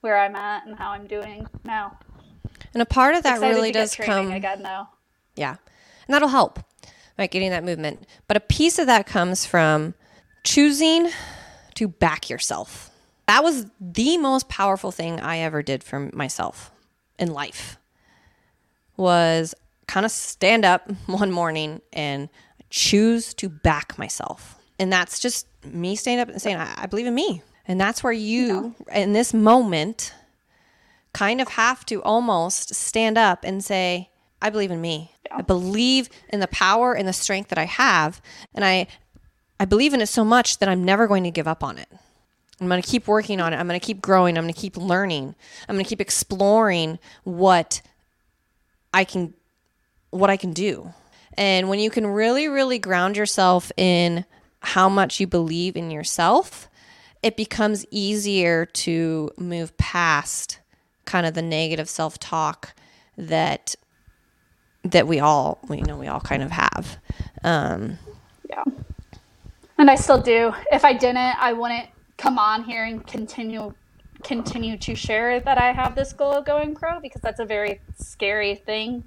where 0.00 0.18
I'm 0.18 0.34
at 0.34 0.66
and 0.66 0.76
how 0.76 0.90
I'm 0.90 1.06
doing 1.06 1.46
now. 1.64 1.98
And 2.74 2.82
a 2.82 2.86
part 2.86 3.14
of 3.14 3.22
that 3.22 3.40
really 3.40 3.70
to 3.70 3.78
does 3.78 3.94
training 3.94 4.26
come 4.26 4.32
again 4.32 4.62
though. 4.62 4.88
Yeah. 5.36 5.56
And 6.08 6.14
that'll 6.14 6.28
help, 6.28 6.58
right? 7.18 7.30
Getting 7.30 7.50
that 7.50 7.64
movement. 7.64 8.06
But 8.28 8.36
a 8.36 8.40
piece 8.40 8.78
of 8.78 8.86
that 8.86 9.06
comes 9.06 9.46
from 9.46 9.94
choosing 10.44 11.10
to 11.74 11.88
back 11.88 12.28
yourself. 12.28 12.90
That 13.26 13.44
was 13.44 13.66
the 13.80 14.18
most 14.18 14.48
powerful 14.48 14.90
thing 14.90 15.20
I 15.20 15.38
ever 15.38 15.62
did 15.62 15.84
for 15.84 16.10
myself 16.12 16.70
in 17.18 17.32
life 17.32 17.78
was 18.96 19.54
kind 19.86 20.04
of 20.04 20.12
stand 20.12 20.64
up 20.64 20.90
one 21.06 21.30
morning 21.30 21.80
and 21.92 22.28
choose 22.70 23.34
to 23.34 23.48
back 23.48 23.98
myself. 23.98 24.56
And 24.78 24.92
that's 24.92 25.18
just 25.20 25.46
me 25.64 25.94
standing 25.94 26.22
up 26.22 26.28
and 26.28 26.42
saying, 26.42 26.56
I, 26.56 26.74
I 26.76 26.86
believe 26.86 27.06
in 27.06 27.14
me. 27.14 27.42
And 27.68 27.80
that's 27.80 28.02
where 28.02 28.12
you, 28.12 28.74
in 28.92 29.12
this 29.12 29.32
moment, 29.32 30.12
kind 31.12 31.40
of 31.40 31.48
have 31.48 31.86
to 31.86 32.02
almost 32.02 32.74
stand 32.74 33.16
up 33.16 33.44
and 33.44 33.62
say, 33.62 34.10
I 34.40 34.50
believe 34.50 34.70
in 34.70 34.80
me. 34.80 35.12
I 35.34 35.42
believe 35.42 36.08
in 36.28 36.40
the 36.40 36.48
power 36.48 36.94
and 36.94 37.08
the 37.08 37.12
strength 37.12 37.48
that 37.48 37.58
I 37.58 37.64
have. 37.64 38.20
And 38.54 38.64
I 38.64 38.86
I 39.58 39.64
believe 39.64 39.94
in 39.94 40.00
it 40.00 40.08
so 40.08 40.24
much 40.24 40.58
that 40.58 40.68
I'm 40.68 40.84
never 40.84 41.06
going 41.06 41.24
to 41.24 41.30
give 41.30 41.46
up 41.46 41.62
on 41.62 41.78
it. 41.78 41.88
I'm 42.60 42.68
going 42.68 42.82
to 42.82 42.88
keep 42.88 43.06
working 43.06 43.40
on 43.40 43.52
it. 43.52 43.56
I'm 43.56 43.68
going 43.68 43.78
to 43.78 43.84
keep 43.84 44.00
growing. 44.00 44.36
I'm 44.36 44.44
going 44.44 44.54
to 44.54 44.60
keep 44.60 44.76
learning. 44.76 45.34
I'm 45.68 45.74
going 45.74 45.84
to 45.84 45.88
keep 45.88 46.00
exploring 46.00 46.98
what 47.24 47.82
I 48.92 49.04
can 49.04 49.34
what 50.10 50.30
I 50.30 50.36
can 50.36 50.52
do. 50.52 50.92
And 51.38 51.68
when 51.68 51.78
you 51.78 51.90
can 51.90 52.06
really 52.06 52.48
really 52.48 52.78
ground 52.78 53.16
yourself 53.16 53.72
in 53.76 54.24
how 54.60 54.88
much 54.88 55.18
you 55.18 55.26
believe 55.26 55.76
in 55.76 55.90
yourself, 55.90 56.68
it 57.22 57.36
becomes 57.36 57.84
easier 57.90 58.66
to 58.66 59.30
move 59.36 59.76
past 59.76 60.58
kind 61.04 61.26
of 61.26 61.34
the 61.34 61.42
negative 61.42 61.88
self-talk 61.88 62.74
that 63.16 63.74
that 64.84 65.06
we 65.06 65.20
all 65.20 65.58
we 65.68 65.80
know 65.80 65.96
we 65.96 66.08
all 66.08 66.20
kind 66.20 66.42
of 66.42 66.50
have. 66.50 66.98
Um, 67.44 67.98
Yeah. 68.48 68.64
And 69.78 69.90
I 69.90 69.94
still 69.96 70.20
do. 70.20 70.52
If 70.70 70.84
I 70.84 70.92
didn't, 70.92 71.16
I 71.16 71.52
wouldn't 71.52 71.88
come 72.16 72.38
on 72.38 72.64
here 72.64 72.84
and 72.84 73.04
continue 73.06 73.74
continue 74.22 74.76
to 74.76 74.94
share 74.94 75.40
that 75.40 75.58
I 75.58 75.72
have 75.72 75.96
this 75.96 76.12
goal 76.12 76.32
of 76.34 76.44
going 76.44 76.74
pro 76.74 77.00
because 77.00 77.20
that's 77.20 77.40
a 77.40 77.44
very 77.44 77.80
scary 77.96 78.54
thing 78.54 79.02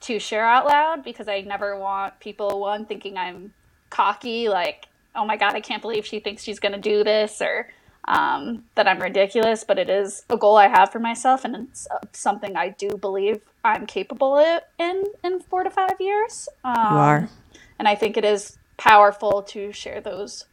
to 0.00 0.18
share 0.18 0.46
out 0.46 0.66
loud 0.66 1.04
because 1.04 1.28
I 1.28 1.42
never 1.42 1.78
want 1.78 2.18
people 2.20 2.60
one 2.60 2.86
thinking 2.86 3.18
I'm 3.18 3.52
cocky 3.90 4.48
like 4.48 4.86
oh 5.14 5.26
my 5.26 5.36
god 5.36 5.54
I 5.54 5.60
can't 5.60 5.82
believe 5.82 6.06
she 6.06 6.20
thinks 6.20 6.42
she's 6.42 6.58
going 6.58 6.72
to 6.72 6.80
do 6.80 7.04
this 7.04 7.42
or 7.42 7.68
um, 8.08 8.64
that 8.76 8.88
I'm 8.88 9.00
ridiculous 9.00 9.64
but 9.64 9.78
it 9.78 9.90
is 9.90 10.24
a 10.30 10.36
goal 10.38 10.56
I 10.56 10.68
have 10.68 10.90
for 10.90 11.00
myself 11.00 11.44
and 11.44 11.68
it's 11.68 11.86
uh, 11.90 11.98
something 12.12 12.56
I 12.56 12.70
do 12.70 12.88
believe 12.96 13.40
I'm 13.66 13.86
capable 13.86 14.36
of 14.38 14.62
in 14.78 15.04
in 15.24 15.40
4 15.40 15.64
to 15.64 15.70
5 15.70 15.90
years. 16.00 16.48
Um, 16.64 16.74
you 16.92 16.98
are. 16.98 17.30
and 17.78 17.88
I 17.88 17.96
think 17.96 18.16
it 18.16 18.24
is 18.24 18.58
powerful 18.78 19.42
to 19.44 19.72
share 19.72 20.00
those 20.00 20.46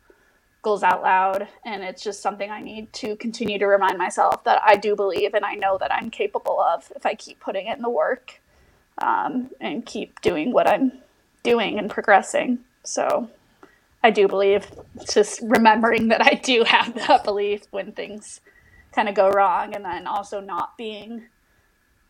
goals 0.64 0.84
out 0.84 1.04
loud. 1.04 1.48
And 1.66 1.84
it's 1.84 2.04
just 2.04 2.22
something 2.22 2.52
I 2.52 2.62
need 2.62 2.94
to 2.94 3.16
continue 3.18 3.60
to 3.60 3.68
remind 3.68 3.98
myself 3.98 4.44
that 4.46 4.62
I 4.64 4.78
do 4.78 4.96
believe 4.96 5.34
and 5.34 5.46
I 5.46 5.56
know 5.56 5.78
that 5.80 5.94
I'm 5.94 6.10
capable 6.10 6.60
of 6.62 6.92
if 6.96 7.06
I 7.06 7.16
keep 7.16 7.40
putting 7.40 7.68
in 7.68 7.82
the 7.82 7.90
work 7.90 8.42
um, 9.00 9.52
and 9.62 9.86
keep 9.86 10.22
doing 10.22 10.54
what 10.54 10.68
I'm 10.70 10.94
doing 11.44 11.80
and 11.80 11.90
progressing. 11.90 12.60
So 12.84 13.30
I 14.04 14.12
do 14.12 14.28
believe 14.28 14.68
just 15.12 15.42
remembering 15.44 16.10
that 16.10 16.22
I 16.22 16.36
do 16.36 16.64
have 16.66 16.96
that 17.08 17.24
belief 17.24 17.64
when 17.72 17.92
things 17.94 18.42
kind 18.94 19.10
of 19.10 19.16
go 19.16 19.30
wrong 19.30 19.76
and 19.76 19.86
then 19.86 20.08
also 20.08 20.40
not 20.42 20.78
being 20.78 21.28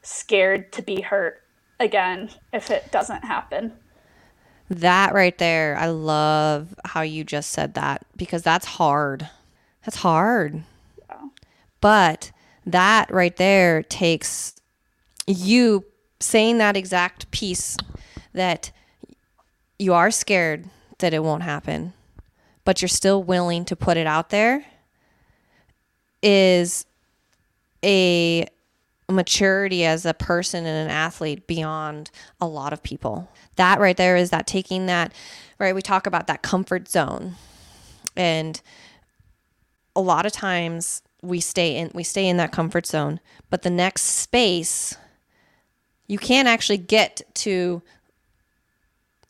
scared 0.04 0.72
to 0.74 0.82
be 0.82 1.02
hurt 1.02 1.42
again 1.80 2.30
if 2.52 2.70
it 2.70 2.92
doesn't 2.92 3.24
happen. 3.24 3.74
That 4.70 5.14
right 5.14 5.38
there, 5.38 5.76
I 5.78 5.88
love 5.88 6.76
how 6.86 7.02
you 7.02 7.24
just 7.24 7.52
said 7.52 7.74
that 7.74 8.06
because 8.16 8.44
that's 8.44 8.66
hard. 8.66 9.30
That's 9.86 9.98
hard. 9.98 10.64
But 11.82 12.32
that 12.66 13.12
right 13.12 13.36
there 13.36 13.84
takes 13.84 14.56
you 15.28 15.86
saying 16.20 16.58
that 16.60 16.78
exact 16.78 17.30
piece 17.32 17.78
that 18.32 18.72
you 19.78 19.94
are 19.94 20.12
scared 20.12 20.70
that 21.00 21.14
it 21.14 21.24
won't 21.24 21.44
happen, 21.44 21.94
but 22.64 22.82
you're 22.82 22.90
still 22.90 23.22
willing 23.22 23.66
to 23.66 23.76
put 23.76 23.98
it 23.98 24.08
out 24.08 24.30
there 24.30 24.66
is 26.22 26.86
a 27.84 28.48
maturity 29.14 29.86
as 29.86 30.06
a 30.06 30.14
person 30.14 30.66
and 30.66 30.90
an 30.90 30.96
athlete 30.96 31.48
beyond 31.48 32.12
a 32.42 32.48
lot 32.48 32.74
of 32.74 32.84
people. 32.84 33.30
That 33.56 33.80
right 33.80 33.98
there 33.98 34.16
is 34.16 34.30
that 34.32 34.48
taking 34.48 34.88
that, 34.88 35.14
right? 35.60 35.76
We 35.76 35.82
talk 35.82 36.08
about 36.08 36.28
that 36.28 36.42
comfort 36.42 36.90
zone. 36.90 37.36
And 38.16 38.62
a 39.96 40.02
lot 40.02 40.26
of 40.26 40.32
times 40.32 41.02
we 41.22 41.40
stay 41.40 41.78
in 41.78 41.92
we 41.94 42.04
stay 42.04 42.28
in 42.28 42.38
that 42.38 42.52
comfort 42.52 42.86
zone, 42.86 43.20
but 43.50 43.62
the 43.62 43.70
next 43.70 44.04
space 44.04 44.98
you 46.08 46.18
can't 46.18 46.48
actually 46.48 46.78
get 46.78 47.22
to 47.34 47.82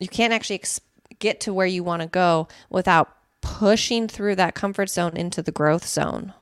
you 0.00 0.08
can't 0.08 0.32
actually 0.32 0.56
ex- 0.56 0.80
get 1.18 1.40
to 1.40 1.54
where 1.54 1.66
you 1.66 1.84
want 1.84 2.02
to 2.02 2.08
go 2.08 2.48
without 2.68 3.16
pushing 3.40 4.08
through 4.08 4.34
that 4.36 4.54
comfort 4.54 4.90
zone 4.90 5.16
into 5.16 5.42
the 5.42 5.52
growth 5.52 5.86
zone. 5.86 6.32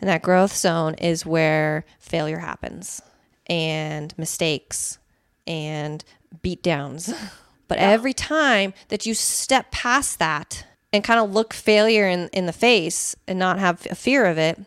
And 0.00 0.08
that 0.08 0.22
growth 0.22 0.54
zone 0.54 0.94
is 0.94 1.26
where 1.26 1.84
failure 1.98 2.38
happens 2.38 3.00
and 3.46 4.16
mistakes 4.18 4.98
and 5.46 6.04
beat 6.42 6.62
downs. 6.62 7.12
But 7.68 7.78
every 7.78 8.12
time 8.12 8.74
that 8.88 9.06
you 9.06 9.14
step 9.14 9.70
past 9.70 10.18
that 10.18 10.64
and 10.92 11.02
kind 11.02 11.18
of 11.18 11.32
look 11.32 11.52
failure 11.52 12.08
in, 12.08 12.28
in 12.28 12.46
the 12.46 12.52
face 12.52 13.16
and 13.26 13.38
not 13.38 13.58
have 13.58 13.86
a 13.90 13.94
fear 13.94 14.24
of 14.24 14.38
it, 14.38 14.60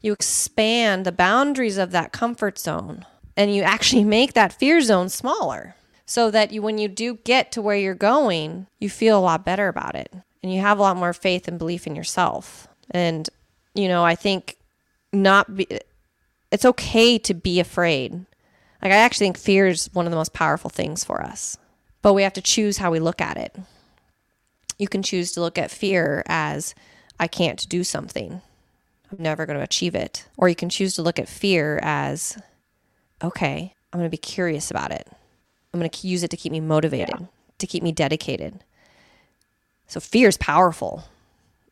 you 0.00 0.12
expand 0.12 1.04
the 1.04 1.12
boundaries 1.12 1.78
of 1.78 1.90
that 1.90 2.12
comfort 2.12 2.58
zone 2.58 3.04
and 3.36 3.54
you 3.54 3.62
actually 3.62 4.04
make 4.18 4.34
that 4.34 4.52
fear 4.52 4.80
zone 4.80 5.08
smaller 5.08 5.74
so 6.06 6.30
that 6.30 6.52
you 6.52 6.62
when 6.62 6.78
you 6.78 6.86
do 6.86 7.14
get 7.24 7.50
to 7.52 7.62
where 7.62 7.76
you're 7.76 7.94
going, 7.94 8.66
you 8.78 8.90
feel 8.90 9.18
a 9.18 9.20
lot 9.20 9.44
better 9.44 9.68
about 9.68 9.94
it 9.94 10.12
and 10.42 10.52
you 10.52 10.60
have 10.60 10.78
a 10.78 10.82
lot 10.82 10.96
more 10.96 11.14
faith 11.14 11.48
and 11.48 11.58
belief 11.58 11.86
in 11.86 11.96
yourself. 11.96 12.68
And 12.90 13.28
you 13.74 13.88
know, 13.88 14.04
I 14.04 14.14
think 14.14 14.56
not 15.12 15.54
be 15.54 15.66
it's 16.50 16.64
okay 16.64 17.18
to 17.18 17.34
be 17.34 17.58
afraid. 17.60 18.12
Like 18.80 18.92
I 18.92 18.96
actually 18.96 19.26
think 19.26 19.38
fear 19.38 19.66
is 19.66 19.90
one 19.92 20.06
of 20.06 20.10
the 20.10 20.16
most 20.16 20.32
powerful 20.32 20.70
things 20.70 21.04
for 21.04 21.22
us. 21.22 21.58
But 22.02 22.12
we 22.12 22.22
have 22.22 22.34
to 22.34 22.42
choose 22.42 22.78
how 22.78 22.90
we 22.90 23.00
look 23.00 23.20
at 23.20 23.36
it. 23.36 23.56
You 24.78 24.88
can 24.88 25.02
choose 25.02 25.32
to 25.32 25.40
look 25.40 25.58
at 25.58 25.70
fear 25.70 26.22
as 26.26 26.74
I 27.18 27.26
can't 27.26 27.68
do 27.68 27.82
something. 27.82 28.42
I'm 29.10 29.22
never 29.22 29.46
going 29.46 29.58
to 29.58 29.64
achieve 29.64 29.94
it. 29.94 30.26
Or 30.36 30.48
you 30.48 30.54
can 30.54 30.68
choose 30.68 30.94
to 30.94 31.02
look 31.02 31.18
at 31.18 31.28
fear 31.28 31.80
as 31.82 32.38
okay, 33.22 33.74
I'm 33.92 33.98
going 33.98 34.08
to 34.08 34.10
be 34.10 34.16
curious 34.16 34.70
about 34.70 34.92
it. 34.92 35.08
I'm 35.72 35.80
going 35.80 35.90
to 35.90 36.06
use 36.06 36.22
it 36.22 36.30
to 36.30 36.36
keep 36.36 36.52
me 36.52 36.60
motivated, 36.60 37.26
to 37.58 37.66
keep 37.66 37.82
me 37.82 37.90
dedicated. 37.90 38.62
So 39.86 39.98
fear 39.98 40.28
is 40.28 40.36
powerful. 40.36 41.04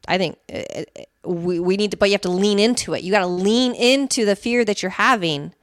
I 0.09 0.19
think 0.19 0.39
it, 0.49 0.91
it, 0.95 1.09
we, 1.25 1.61
we 1.61 1.77
need 1.77 1.93
to, 1.93 1.97
but 1.97 2.09
you 2.09 2.15
have 2.15 2.21
to 2.23 2.31
lean 2.31 2.59
into 2.59 2.95
it. 2.95 3.03
You 3.03 3.13
got 3.13 3.21
to 3.21 3.27
lean 3.27 3.75
into 3.75 4.25
the 4.25 4.37
fear 4.37 4.65
that 4.65 4.83
you're 4.83 4.91
having 4.91 5.55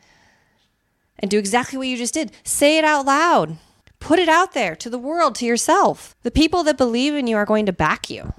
and 1.19 1.29
do 1.29 1.37
exactly 1.37 1.77
what 1.77 1.87
you 1.87 1.97
just 1.97 2.13
did. 2.13 2.31
Say 2.43 2.77
it 2.77 2.85
out 2.85 3.05
loud. 3.05 3.57
Put 3.99 4.19
it 4.19 4.29
out 4.29 4.53
there 4.53 4.75
to 4.77 4.89
the 4.89 4.97
world, 4.97 5.35
to 5.35 5.45
yourself. 5.45 6.15
The 6.23 6.31
people 6.31 6.63
that 6.63 6.77
believe 6.77 7.13
in 7.13 7.27
you 7.27 7.35
are 7.35 7.45
going 7.45 7.65
to 7.65 7.73
back 7.73 8.09
you. 8.09 8.33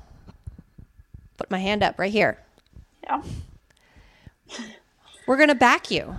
Put 1.36 1.50
my 1.50 1.58
hand 1.58 1.82
up 1.82 1.98
right 1.98 2.12
here. 2.12 2.38
Yeah. 3.02 3.22
We're 5.26 5.36
going 5.36 5.48
to 5.50 5.54
back 5.54 5.90
you 5.90 6.16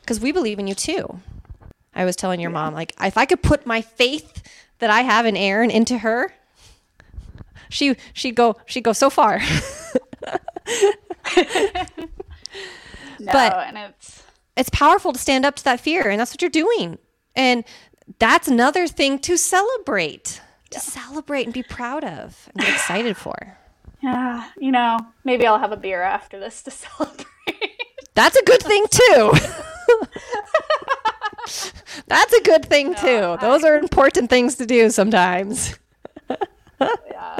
because 0.00 0.20
we 0.20 0.30
believe 0.30 0.58
in 0.58 0.68
you 0.68 0.74
too. 0.74 1.20
I 1.94 2.04
was 2.04 2.16
telling 2.16 2.40
your 2.40 2.50
mom, 2.50 2.72
like, 2.72 2.94
if 3.00 3.18
I 3.18 3.26
could 3.26 3.42
put 3.42 3.66
my 3.66 3.82
faith 3.82 4.42
that 4.78 4.90
I 4.90 5.02
have 5.02 5.26
in 5.26 5.36
Erin 5.36 5.70
into 5.70 5.98
her, 5.98 6.32
she 7.72 7.96
she'd 8.12 8.36
go 8.36 8.56
she'd 8.66 8.84
go 8.84 8.92
so 8.92 9.10
far. 9.10 9.40
No, 13.18 13.32
But- 13.32 13.66
and 13.68 13.78
it's 13.78 14.22
it's 14.56 14.68
powerful 14.70 15.12
to 15.12 15.18
stand 15.18 15.46
up 15.46 15.54
to 15.56 15.64
that 15.64 15.80
fear, 15.80 16.08
and 16.08 16.18
that's 16.20 16.32
what 16.32 16.42
you're 16.42 16.50
doing. 16.50 16.98
And 17.36 17.64
that's 18.18 18.48
another 18.48 18.86
thing 18.88 19.18
to 19.20 19.36
celebrate. 19.38 20.40
To 20.70 20.80
celebrate 20.80 21.44
and 21.44 21.54
be 21.54 21.62
proud 21.62 22.02
of 22.04 22.48
and 22.54 22.64
get 22.64 22.74
excited 22.74 23.16
for. 23.16 23.56
yeah, 24.02 24.48
you 24.58 24.72
know, 24.72 24.98
maybe 25.24 25.46
I'll 25.46 25.58
have 25.60 25.70
a 25.72 25.76
beer 25.76 26.02
after 26.02 26.40
this 26.40 26.62
to 26.64 26.70
celebrate. 26.82 27.26
That's 28.14 28.36
a 28.36 28.42
good 28.44 28.60
thing 28.62 28.84
too. 28.90 29.32
That's 32.08 32.32
a 32.32 32.42
good 32.42 32.64
thing 32.66 32.94
too. 32.96 33.36
Those 33.40 33.64
are 33.64 33.76
important 33.78 34.30
things 34.30 34.56
to 34.56 34.66
do 34.66 34.90
sometimes. 34.90 35.78
yeah. 36.80 37.38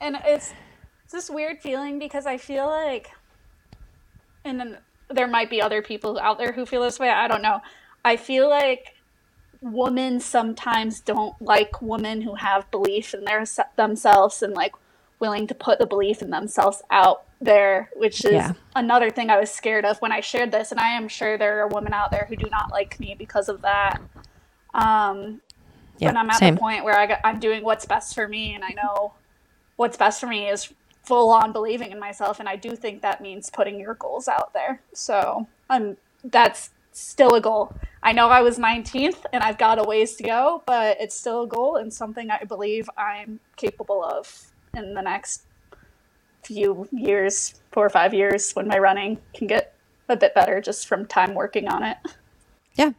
And 0.00 0.16
it's 0.24 0.52
it's 1.04 1.12
this 1.12 1.30
weird 1.30 1.60
feeling 1.60 1.98
because 1.98 2.26
I 2.26 2.38
feel 2.38 2.66
like 2.66 3.10
and 4.44 4.60
then 4.60 4.78
there 5.10 5.28
might 5.28 5.50
be 5.50 5.62
other 5.62 5.82
people 5.82 6.18
out 6.20 6.38
there 6.38 6.52
who 6.52 6.66
feel 6.66 6.82
this 6.82 6.98
way. 6.98 7.10
I 7.10 7.28
don't 7.28 7.42
know. 7.42 7.60
I 8.04 8.16
feel 8.16 8.48
like 8.48 8.86
women 9.60 10.20
sometimes 10.20 11.00
don't 11.00 11.40
like 11.40 11.82
women 11.82 12.22
who 12.22 12.36
have 12.36 12.70
belief 12.70 13.14
in 13.14 13.24
their 13.24 13.44
themselves 13.76 14.42
and 14.42 14.54
like 14.54 14.72
willing 15.20 15.46
to 15.48 15.54
put 15.54 15.78
the 15.78 15.86
belief 15.86 16.22
in 16.22 16.30
themselves 16.30 16.82
out 16.90 17.24
there, 17.40 17.90
which 17.96 18.24
is 18.24 18.32
Yeah. 18.34 18.52
another 18.76 19.10
thing 19.10 19.30
I 19.30 19.38
was 19.40 19.50
scared 19.50 19.84
of 19.84 19.98
when 20.00 20.12
I 20.12 20.20
shared 20.20 20.52
this. 20.52 20.70
And 20.72 20.80
I 20.80 20.90
am 20.90 21.08
sure 21.08 21.38
there 21.38 21.60
are 21.62 21.68
women 21.68 21.92
out 21.94 22.10
there 22.10 22.26
who 22.28 22.36
do 22.36 22.48
not 22.50 22.70
like 22.72 22.98
me 23.00 23.16
because 23.18 23.48
of 23.48 23.62
that. 23.62 24.00
Um, 24.74 25.42
Yeah, 25.98 26.12
but 26.12 26.16
I'm 26.16 26.30
at 26.30 26.38
same. 26.38 26.54
the 26.54 26.58
point 26.60 26.84
where 26.84 26.98
I 26.98 27.18
I'm 27.24 27.40
doing 27.40 27.64
what's 27.64 27.86
best 27.86 28.14
for 28.14 28.28
me, 28.28 28.54
and 28.54 28.64
I 28.64 28.70
know 28.70 29.14
what's 29.80 29.96
best 29.96 30.20
for 30.20 30.26
me 30.26 30.46
is 30.46 30.70
full 31.04 31.30
on 31.30 31.52
believing 31.52 31.90
in 31.90 31.98
myself, 31.98 32.38
and 32.38 32.46
I 32.46 32.54
do 32.54 32.76
think 32.76 33.00
that 33.00 33.22
means 33.22 33.48
putting 33.48 33.80
your 33.80 33.94
goals 33.94 34.28
out 34.28 34.52
there. 34.52 34.82
So 34.92 35.48
I'm 35.70 35.96
that's 36.22 36.68
still 36.92 37.34
a 37.34 37.40
goal. 37.40 37.74
I 38.02 38.12
know 38.12 38.28
I 38.28 38.42
was 38.42 38.58
19th, 38.58 39.24
and 39.32 39.42
I've 39.42 39.56
got 39.56 39.78
a 39.78 39.82
ways 39.82 40.16
to 40.16 40.22
go, 40.22 40.62
but 40.66 40.98
it's 41.00 41.18
still 41.18 41.44
a 41.44 41.48
goal 41.48 41.76
and 41.76 41.90
something 41.90 42.30
I 42.30 42.44
believe 42.44 42.90
I'm 42.98 43.40
capable 43.56 44.04
of 44.04 44.52
in 44.76 44.92
the 44.92 45.00
next 45.00 45.44
few 46.42 46.86
years, 46.92 47.54
four 47.72 47.86
or 47.86 47.90
five 47.90 48.12
years, 48.12 48.52
when 48.52 48.68
my 48.68 48.76
running 48.76 49.16
can 49.32 49.46
get 49.46 49.74
a 50.10 50.16
bit 50.16 50.34
better 50.34 50.60
just 50.60 50.88
from 50.88 51.06
time 51.06 51.34
working 51.34 51.68
on 51.68 51.84
it. 51.84 51.96
Yeah. 52.74 52.92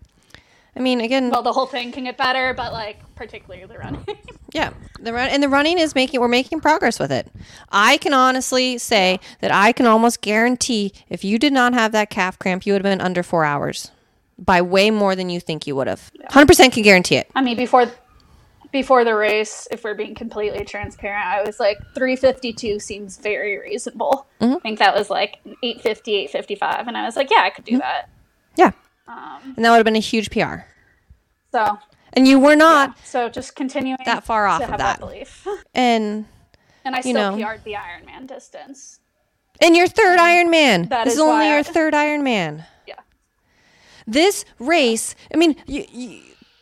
I 0.75 0.79
mean, 0.79 1.01
again, 1.01 1.29
Well, 1.29 1.43
the 1.43 1.53
whole 1.53 1.67
thing 1.67 1.91
can 1.91 2.05
get 2.05 2.17
better, 2.17 2.55
but 2.55 2.73
like 2.73 2.97
particularly 3.13 3.65
the 3.67 3.77
running. 3.77 4.03
Yeah, 4.53 4.73
the 4.99 5.13
run 5.13 5.29
and 5.29 5.41
the 5.41 5.47
running 5.49 5.79
is 5.79 5.95
making 5.95 6.19
we're 6.19 6.27
making 6.27 6.59
progress 6.59 6.99
with 6.99 7.11
it. 7.11 7.27
I 7.71 7.97
can 7.97 8.13
honestly 8.13 8.77
say 8.77 9.19
that 9.39 9.51
I 9.51 9.71
can 9.71 9.85
almost 9.85 10.21
guarantee 10.21 10.91
if 11.09 11.23
you 11.23 11.39
did 11.39 11.53
not 11.53 11.73
have 11.73 11.91
that 11.93 12.09
calf 12.09 12.37
cramp, 12.37 12.65
you 12.65 12.73
would 12.73 12.83
have 12.85 12.91
been 12.91 13.01
under 13.05 13.23
four 13.23 13.45
hours 13.45 13.91
by 14.37 14.61
way 14.61 14.91
more 14.91 15.15
than 15.15 15.29
you 15.29 15.39
think 15.39 15.67
you 15.67 15.75
would 15.75 15.87
have. 15.87 16.11
Hundred 16.29 16.47
percent 16.47 16.73
can 16.73 16.83
guarantee 16.83 17.15
it. 17.15 17.29
I 17.35 17.41
mean, 17.41 17.55
before 17.55 17.85
before 18.71 19.03
the 19.03 19.15
race, 19.15 19.67
if 19.71 19.83
we're 19.83 19.93
being 19.95 20.15
completely 20.15 20.63
transparent, 20.65 21.25
I 21.25 21.43
was 21.43 21.59
like 21.59 21.77
352 21.93 22.79
seems 22.79 23.17
very 23.17 23.59
reasonable. 23.59 24.27
I 24.39 24.55
think 24.59 24.79
that 24.79 24.95
was 24.95 25.09
like 25.09 25.39
850, 25.45 26.15
855, 26.15 26.87
and 26.87 26.97
I 26.97 27.03
was 27.03 27.17
like, 27.17 27.29
yeah, 27.29 27.41
I 27.41 27.49
could 27.49 27.65
do 27.65 27.77
that. 27.79 28.09
Yeah, 28.55 28.71
Um, 29.09 29.53
and 29.55 29.65
that 29.65 29.71
would 29.71 29.75
have 29.77 29.85
been 29.85 29.97
a 29.97 29.99
huge 29.99 30.29
PR. 30.31 30.59
so 31.51 31.77
And 32.13 32.27
you 32.27 32.39
were 32.39 32.55
not, 32.55 32.97
so 33.05 33.29
just 33.29 33.55
continuing 33.55 33.97
That 34.05 34.23
far 34.25 34.45
off 34.47 34.61
of 34.61 34.69
have 34.69 34.79
that. 34.79 34.99
belief, 34.99 35.47
and 35.73 36.25
and 36.83 36.95
I 36.95 36.99
You 36.99 37.03
still 37.13 37.37
know. 37.37 37.37
PR'd 37.37 37.63
the 37.63 37.73
Ironman 37.75 38.27
distance. 38.27 38.99
and 39.61 39.75
your 39.77 39.87
third 39.87 40.19
mm-hmm. 40.19 40.49
Ironman. 40.53 40.89
That 40.89 41.05
this 41.05 41.13
is 41.13 41.19
is 41.19 41.21
only 41.21 41.33
why 41.45 41.45
I- 41.51 41.53
your 41.53 41.63
third 41.63 41.93
Ironman. 41.93 42.65
Yeah, 42.87 42.95
this 44.07 44.43
race 44.59 45.15
i 45.33 45.37
mean 45.37 45.55
you, 45.67 45.85
you 45.91 46.21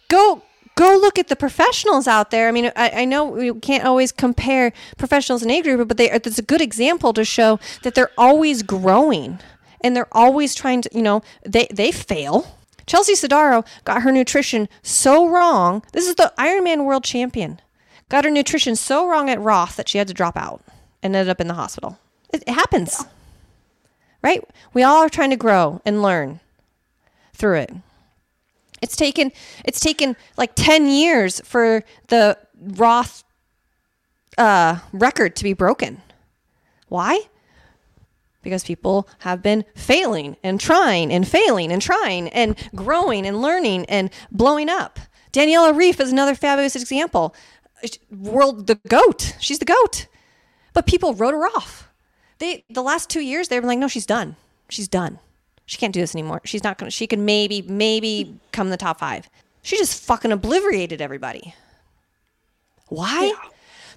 go 0.09 0.43
go 0.75 0.97
look 0.97 1.17
at 1.17 1.27
the 1.29 1.35
professionals 1.35 2.07
out 2.07 2.31
there 2.31 2.47
i 2.47 2.51
mean 2.51 2.71
i, 2.75 2.89
I 3.01 3.05
know 3.05 3.25
we 3.25 3.53
can't 3.59 3.85
always 3.85 4.11
compare 4.11 4.71
professionals 4.97 5.41
and 5.41 5.51
age 5.51 5.63
group 5.63 5.87
but 5.87 5.97
they 5.97 6.11
it's 6.11 6.37
a 6.39 6.43
good 6.43 6.61
example 6.61 7.13
to 7.13 7.23
show 7.25 7.59
that 7.83 7.95
they're 7.95 8.11
always 8.17 8.61
growing 8.61 9.39
and 9.81 9.95
they're 9.95 10.07
always 10.11 10.53
trying 10.53 10.81
to 10.81 10.89
you 10.93 11.01
know 11.01 11.21
they 11.45 11.67
they 11.73 11.91
fail 11.91 12.57
chelsea 12.89 13.13
sodaro 13.13 13.65
got 13.85 14.01
her 14.01 14.11
nutrition 14.11 14.67
so 14.81 15.27
wrong 15.27 15.81
this 15.93 16.07
is 16.07 16.15
the 16.15 16.33
ironman 16.37 16.85
world 16.85 17.03
champion 17.03 17.59
got 18.09 18.25
her 18.25 18.31
nutrition 18.31 18.75
so 18.75 19.07
wrong 19.07 19.29
at 19.29 19.39
roth 19.39 19.75
that 19.75 19.87
she 19.87 19.97
had 19.97 20.07
to 20.07 20.13
drop 20.13 20.35
out 20.35 20.61
and 21.01 21.15
ended 21.15 21.29
up 21.29 21.39
in 21.39 21.47
the 21.47 21.53
hospital 21.53 21.97
it, 22.33 22.43
it 22.45 22.53
happens 22.53 23.05
right 24.21 24.43
we 24.73 24.83
all 24.83 24.97
are 24.97 25.09
trying 25.09 25.29
to 25.29 25.37
grow 25.37 25.81
and 25.85 26.01
learn 26.01 26.41
through 27.39 27.55
it. 27.55 27.71
It's 28.81 28.95
taken 28.95 29.31
it's 29.65 29.79
taken 29.79 30.15
like 30.37 30.51
10 30.55 30.87
years 30.87 31.41
for 31.43 31.83
the 32.09 32.37
Roth 32.61 33.23
uh, 34.37 34.79
record 34.93 35.35
to 35.37 35.43
be 35.43 35.53
broken. 35.53 36.01
Why? 36.87 37.21
Because 38.41 38.63
people 38.63 39.07
have 39.19 39.41
been 39.41 39.65
failing 39.75 40.37
and 40.43 40.59
trying 40.59 41.11
and 41.11 41.27
failing 41.27 41.71
and 41.71 41.81
trying 41.81 42.29
and 42.29 42.55
growing 42.73 43.25
and 43.27 43.41
learning 43.41 43.85
and 43.85 44.09
blowing 44.31 44.69
up. 44.69 44.99
Daniela 45.33 45.73
Ryf 45.73 45.99
is 45.99 46.11
another 46.11 46.35
fabulous 46.35 46.75
example. 46.75 47.35
World 48.09 48.67
the 48.67 48.75
goat. 48.87 49.35
She's 49.39 49.59
the 49.59 49.65
goat. 49.65 50.07
But 50.73 50.85
people 50.85 51.13
wrote 51.13 51.33
her 51.33 51.45
off. 51.45 51.89
They 52.39 52.63
the 52.69 52.81
last 52.81 53.09
2 53.09 53.19
years 53.19 53.49
they 53.49 53.59
were 53.59 53.67
like 53.67 53.79
no 53.79 53.87
she's 53.87 54.05
done. 54.05 54.37
She's 54.69 54.87
done 54.87 55.19
she 55.69 55.77
can't 55.77 55.93
do 55.93 55.99
this 55.99 56.15
anymore. 56.15 56.41
She's 56.45 56.63
not 56.63 56.79
gonna. 56.79 56.89
She 56.89 57.05
can 57.05 57.25
maybe 57.25 57.61
maybe 57.61 58.39
come 58.51 58.67
in 58.67 58.71
the 58.71 58.77
top 58.77 58.99
five. 58.99 59.29
She 59.61 59.77
just 59.77 60.03
fucking 60.03 60.31
obliterated 60.31 60.99
everybody. 60.99 61.53
Why? 62.87 63.31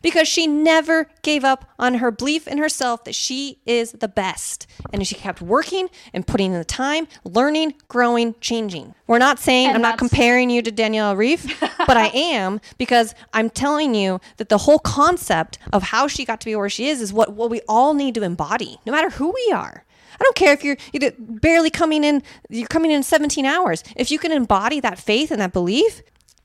Because 0.02 0.28
she 0.28 0.46
never 0.46 1.08
gave 1.22 1.44
up 1.44 1.70
on 1.78 1.94
her 1.94 2.10
belief 2.10 2.46
in 2.46 2.58
herself 2.58 3.04
that 3.04 3.14
she 3.14 3.58
is 3.66 3.92
the 3.92 4.08
best, 4.08 4.66
and 4.92 5.06
she 5.06 5.14
kept 5.14 5.40
working 5.40 5.88
and 6.12 6.26
putting 6.26 6.52
in 6.52 6.58
the 6.58 6.64
time, 6.64 7.06
learning, 7.24 7.74
growing, 7.88 8.34
changing. 8.40 8.94
We're 9.06 9.18
not 9.18 9.38
saying 9.38 9.68
And 9.68 9.76
I'm 9.76 9.82
not 9.82 9.98
comparing 9.98 10.50
you 10.50 10.62
to 10.62 10.70
Danielle 10.70 11.14
Ryf, 11.14 11.58
but 11.86 11.96
I 11.96 12.06
am 12.14 12.60
because 12.78 13.14
I'm 13.32 13.50
telling 13.50 13.94
you 13.94 14.20
that 14.36 14.48
the 14.48 14.58
whole 14.58 14.78
concept 14.78 15.58
of 15.72 15.84
how 15.84 16.08
she 16.08 16.24
got 16.24 16.40
to 16.40 16.46
be 16.46 16.56
where 16.56 16.68
she 16.68 16.88
is 16.88 17.00
is 17.00 17.12
what 17.12 17.32
what 17.32 17.50
we 17.50 17.60
all 17.68 17.94
need 17.94 18.14
to 18.16 18.22
embody, 18.22 18.78
no 18.84 18.92
matter 18.92 19.10
who 19.10 19.30
we 19.30 19.52
are. 19.52 19.84
I 20.14 20.22
don't 20.22 20.36
care 20.36 20.52
if 20.52 20.64
you're 20.64 20.76
you're 20.92 21.12
barely 21.18 21.70
coming 21.70 22.04
in, 22.04 22.22
you're 22.48 22.68
coming 22.68 22.90
in 22.90 23.02
17 23.02 23.44
hours. 23.44 23.82
If 23.96 24.10
you 24.10 24.18
can 24.18 24.32
embody 24.32 24.80
that 24.80 24.98
faith 24.98 25.30
and 25.30 25.40
that 25.40 25.52
belief, 25.52 26.02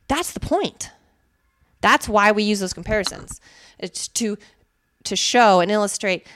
that's 0.07 0.31
the 0.31 0.39
point. 0.39 0.91
That's 1.81 2.09
why 2.09 2.31
we 2.31 2.43
use 2.43 2.59
those 2.59 2.73
comparisons. 2.73 3.39
It's 3.79 4.07
to 4.09 4.37
to 5.03 5.15
show 5.15 5.59
and 5.61 5.71
illustrate 5.71 6.27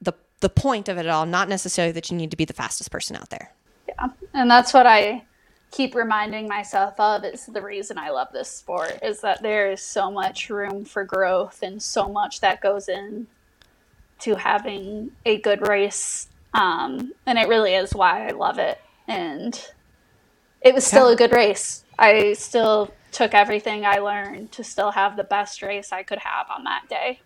the 0.00 0.12
the 0.40 0.48
point 0.48 0.88
of 0.88 0.98
it 0.98 1.06
all, 1.06 1.26
not 1.26 1.48
necessarily 1.48 1.92
that 1.92 2.10
you 2.10 2.16
need 2.16 2.30
to 2.30 2.36
be 2.36 2.44
the 2.44 2.52
fastest 2.52 2.90
person 2.90 3.16
out 3.16 3.30
there. 3.30 3.52
yeah, 3.88 4.08
and 4.34 4.50
that's 4.50 4.72
what 4.74 4.86
I 4.86 5.24
keep 5.70 5.94
reminding 5.94 6.48
myself 6.48 6.98
of. 7.00 7.24
Is 7.24 7.46
the 7.46 7.62
reason 7.62 7.98
I 7.98 8.10
love 8.10 8.28
this 8.32 8.50
sport 8.50 8.98
is 9.02 9.20
that 9.22 9.42
there 9.42 9.70
is 9.72 9.82
so 9.82 10.10
much 10.10 10.50
room 10.50 10.84
for 10.84 11.04
growth 11.04 11.62
and 11.62 11.82
so 11.82 12.08
much 12.08 12.40
that 12.40 12.60
goes 12.60 12.88
in 12.88 13.26
to 14.20 14.34
having 14.36 15.12
a 15.24 15.38
good 15.40 15.66
race, 15.66 16.28
um, 16.54 17.12
and 17.26 17.38
it 17.38 17.48
really 17.48 17.74
is 17.74 17.94
why 17.94 18.26
I 18.28 18.30
love 18.32 18.58
it. 18.58 18.78
And 19.08 19.58
it 20.60 20.74
was 20.74 20.84
still 20.86 21.08
Yeah. 21.08 21.14
a 21.14 21.16
good 21.16 21.32
race. 21.32 21.84
I 21.98 22.34
still 22.34 22.92
took 23.12 23.34
everything 23.34 23.86
I 23.86 23.98
learned 23.98 24.52
to 24.52 24.64
still 24.64 24.92
have 24.92 25.16
the 25.16 25.24
best 25.24 25.62
race 25.62 25.92
I 25.92 26.02
could 26.04 26.20
have 26.20 26.46
on 26.50 26.64
that 26.64 26.88
day. 26.88 27.20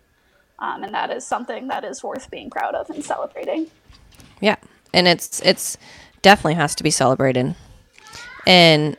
Um, 0.59 0.83
and 0.83 0.93
that 0.93 1.11
is 1.11 1.25
something 1.27 1.67
that 1.69 1.83
is 1.85 2.03
worth 2.03 2.31
being 2.31 2.49
proud 2.49 2.75
of 2.75 2.89
and 2.89 3.03
celebrating. 3.03 3.67
Yeah, 4.41 4.57
and 4.93 5.07
it's 5.07 5.41
it's 5.41 5.77
definitely 6.21 6.55
has 6.55 6.75
to 6.75 6.83
be 6.83 6.91
celebrated. 6.91 7.55
And 8.47 8.97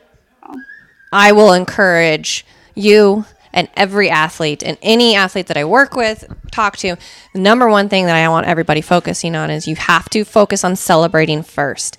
I 1.13 1.31
will 1.33 1.53
encourage 1.53 2.45
you 2.75 3.25
and 3.53 3.69
every 3.75 4.09
athlete 4.09 4.63
and 4.63 4.77
any 4.83 5.15
athlete 5.15 5.47
that 5.47 5.57
I 5.57 5.65
work 5.65 5.95
with, 5.95 6.25
talk 6.51 6.77
to, 6.77 6.97
the 7.33 7.39
number 7.39 7.69
one 7.69 7.89
thing 7.89 8.05
that 8.07 8.15
I 8.15 8.29
want 8.29 8.47
everybody 8.47 8.81
focusing 8.81 9.35
on 9.35 9.49
is 9.49 9.67
you 9.67 9.75
have 9.77 10.09
to 10.11 10.25
focus 10.25 10.63
on 10.63 10.75
celebrating 10.75 11.43
first. 11.43 11.97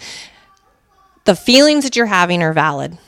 the 1.24 1.36
feelings 1.36 1.84
that 1.84 1.96
you're 1.96 2.06
having 2.06 2.42
are 2.42 2.52
valid. 2.54 2.98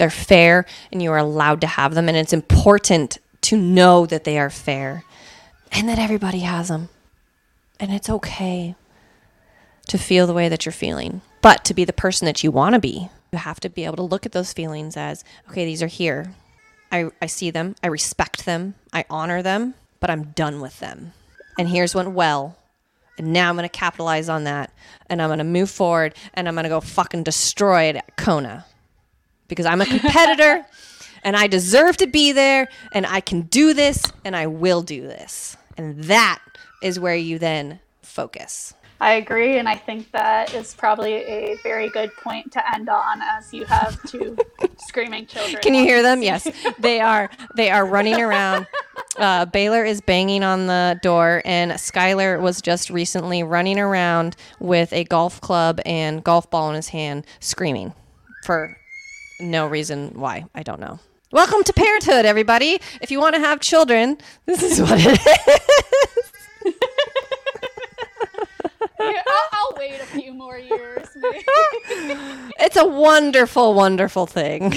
They're 0.00 0.08
fair 0.08 0.64
and 0.90 1.02
you 1.02 1.12
are 1.12 1.18
allowed 1.18 1.60
to 1.60 1.66
have 1.66 1.94
them. 1.94 2.08
And 2.08 2.16
it's 2.16 2.32
important 2.32 3.18
to 3.42 3.54
know 3.54 4.06
that 4.06 4.24
they 4.24 4.38
are 4.38 4.48
fair 4.48 5.04
and 5.72 5.86
that 5.90 5.98
everybody 5.98 6.38
has 6.38 6.68
them. 6.68 6.88
And 7.78 7.92
it's 7.92 8.08
okay 8.08 8.76
to 9.88 9.98
feel 9.98 10.26
the 10.26 10.32
way 10.32 10.48
that 10.48 10.64
you're 10.64 10.72
feeling. 10.72 11.20
But 11.42 11.66
to 11.66 11.74
be 11.74 11.84
the 11.84 11.92
person 11.92 12.24
that 12.24 12.42
you 12.42 12.50
want 12.50 12.72
to 12.76 12.80
be, 12.80 13.10
you 13.30 13.38
have 13.38 13.60
to 13.60 13.68
be 13.68 13.84
able 13.84 13.96
to 13.96 14.02
look 14.02 14.24
at 14.24 14.32
those 14.32 14.54
feelings 14.54 14.96
as 14.96 15.22
okay, 15.50 15.66
these 15.66 15.82
are 15.82 15.86
here. 15.86 16.32
I, 16.90 17.10
I 17.20 17.26
see 17.26 17.50
them, 17.50 17.74
I 17.82 17.88
respect 17.88 18.46
them, 18.46 18.76
I 18.94 19.04
honor 19.10 19.42
them, 19.42 19.74
but 20.00 20.08
I'm 20.08 20.30
done 20.30 20.62
with 20.62 20.80
them. 20.80 21.12
And 21.58 21.68
here's 21.68 21.94
what 21.94 22.10
well. 22.10 22.56
And 23.18 23.34
now 23.34 23.50
I'm 23.50 23.56
going 23.56 23.68
to 23.68 23.78
capitalize 23.78 24.30
on 24.30 24.44
that. 24.44 24.72
And 25.10 25.20
I'm 25.20 25.28
going 25.28 25.40
to 25.40 25.44
move 25.44 25.68
forward 25.68 26.14
and 26.32 26.48
I'm 26.48 26.54
going 26.54 26.64
to 26.64 26.70
go 26.70 26.80
fucking 26.80 27.22
destroy 27.22 27.82
it 27.82 27.96
at 27.96 28.16
Kona 28.16 28.64
because 29.50 29.66
I'm 29.66 29.82
a 29.82 29.86
competitor 29.86 30.64
and 31.22 31.36
I 31.36 31.46
deserve 31.46 31.98
to 31.98 32.06
be 32.06 32.32
there 32.32 32.68
and 32.92 33.04
I 33.04 33.20
can 33.20 33.42
do 33.42 33.74
this 33.74 34.02
and 34.24 34.34
I 34.34 34.46
will 34.46 34.80
do 34.80 35.02
this. 35.02 35.56
And 35.76 36.04
that 36.04 36.40
is 36.82 36.98
where 36.98 37.14
you 37.14 37.38
then 37.38 37.80
focus. 38.02 38.74
I 39.02 39.12
agree, 39.12 39.56
and 39.56 39.66
I 39.66 39.76
think 39.76 40.10
that 40.12 40.52
is 40.52 40.74
probably 40.74 41.14
a 41.14 41.56
very 41.62 41.88
good 41.88 42.14
point 42.16 42.52
to 42.52 42.74
end 42.74 42.90
on, 42.90 43.22
as 43.22 43.52
you 43.52 43.64
have 43.64 43.98
two 44.02 44.36
screaming 44.76 45.26
children. 45.26 45.62
Can 45.62 45.72
you 45.72 45.84
hear 45.84 46.02
them? 46.02 46.22
Yes, 46.22 46.46
they 46.78 47.00
are. 47.00 47.30
They 47.56 47.70
are 47.70 47.86
running 47.86 48.20
around. 48.20 48.66
Uh, 49.16 49.46
Baylor 49.46 49.86
is 49.86 50.02
banging 50.02 50.42
on 50.42 50.66
the 50.66 51.00
door, 51.02 51.40
and 51.46 51.72
Skylar 51.72 52.42
was 52.42 52.60
just 52.60 52.90
recently 52.90 53.42
running 53.42 53.78
around 53.78 54.36
with 54.58 54.92
a 54.92 55.04
golf 55.04 55.40
club 55.40 55.80
and 55.86 56.22
golf 56.22 56.50
ball 56.50 56.68
in 56.68 56.76
his 56.76 56.88
hand, 56.88 57.24
screaming 57.40 57.94
for 58.44 58.76
no 59.40 59.66
reason 59.66 60.12
why. 60.14 60.44
I 60.54 60.62
don't 60.62 60.80
know. 60.80 60.98
Welcome 61.32 61.62
to 61.64 61.72
parenthood, 61.72 62.24
everybody. 62.24 62.80
If 63.00 63.10
you 63.10 63.20
want 63.20 63.34
to 63.36 63.40
have 63.40 63.60
children, 63.60 64.18
this 64.46 64.62
is 64.62 64.80
what 64.80 64.98
it 65.00 65.20
is. 65.20 66.74
Yeah, 68.98 69.22
I'll, 69.26 69.48
I'll 69.52 69.74
wait 69.78 70.00
a 70.00 70.06
few 70.06 70.32
more 70.34 70.58
years. 70.58 71.06
It's 72.62 72.76
a 72.76 72.84
wonderful, 72.86 73.72
wonderful 73.74 74.26
thing. 74.26 74.74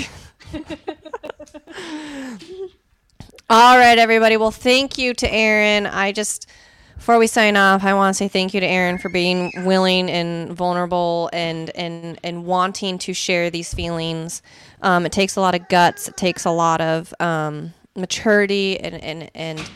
All 3.49 3.77
right, 3.77 3.97
everybody. 3.97 4.37
Well, 4.37 4.51
thank 4.51 4.97
you 4.97 5.13
to 5.15 5.31
Erin. 5.31 5.85
I 5.85 6.11
just, 6.13 6.47
before 6.95 7.17
we 7.17 7.27
sign 7.27 7.57
off, 7.57 7.83
I 7.83 7.93
want 7.93 8.13
to 8.13 8.17
say 8.17 8.27
thank 8.27 8.53
you 8.53 8.59
to 8.59 8.67
Erin 8.67 8.97
for 8.97 9.09
being 9.09 9.51
willing 9.65 10.09
and 10.09 10.53
vulnerable 10.53 11.29
and 11.33 11.69
and 11.71 12.19
and 12.23 12.45
wanting 12.45 12.97
to 12.99 13.13
share 13.13 13.49
these 13.49 13.73
feelings. 13.73 14.41
Um, 14.81 15.05
it 15.05 15.11
takes 15.11 15.35
a 15.35 15.41
lot 15.41 15.55
of 15.55 15.67
guts. 15.69 16.07
It 16.07 16.17
takes 16.17 16.45
a 16.45 16.51
lot 16.51 16.81
of 16.81 17.13
um, 17.19 17.73
maturity 17.95 18.79
and 18.79 18.95
and 19.03 19.31
and 19.35 19.69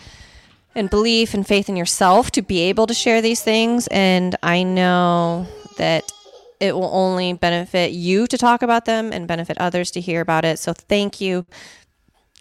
and 0.75 0.89
belief 0.89 1.33
and 1.33 1.45
faith 1.45 1.69
in 1.69 1.75
yourself 1.75 2.31
to 2.31 2.41
be 2.41 2.59
able 2.61 2.87
to 2.87 2.93
share 2.93 3.21
these 3.21 3.41
things. 3.41 3.87
And 3.87 4.35
I 4.43 4.63
know 4.63 5.47
that 5.77 6.11
it 6.59 6.75
will 6.75 6.89
only 6.93 7.33
benefit 7.33 7.91
you 7.91 8.27
to 8.27 8.37
talk 8.37 8.61
about 8.61 8.85
them 8.85 9.11
and 9.11 9.27
benefit 9.27 9.57
others 9.59 9.91
to 9.91 10.01
hear 10.01 10.21
about 10.21 10.45
it. 10.45 10.59
So 10.59 10.73
thank 10.73 11.19
you 11.19 11.45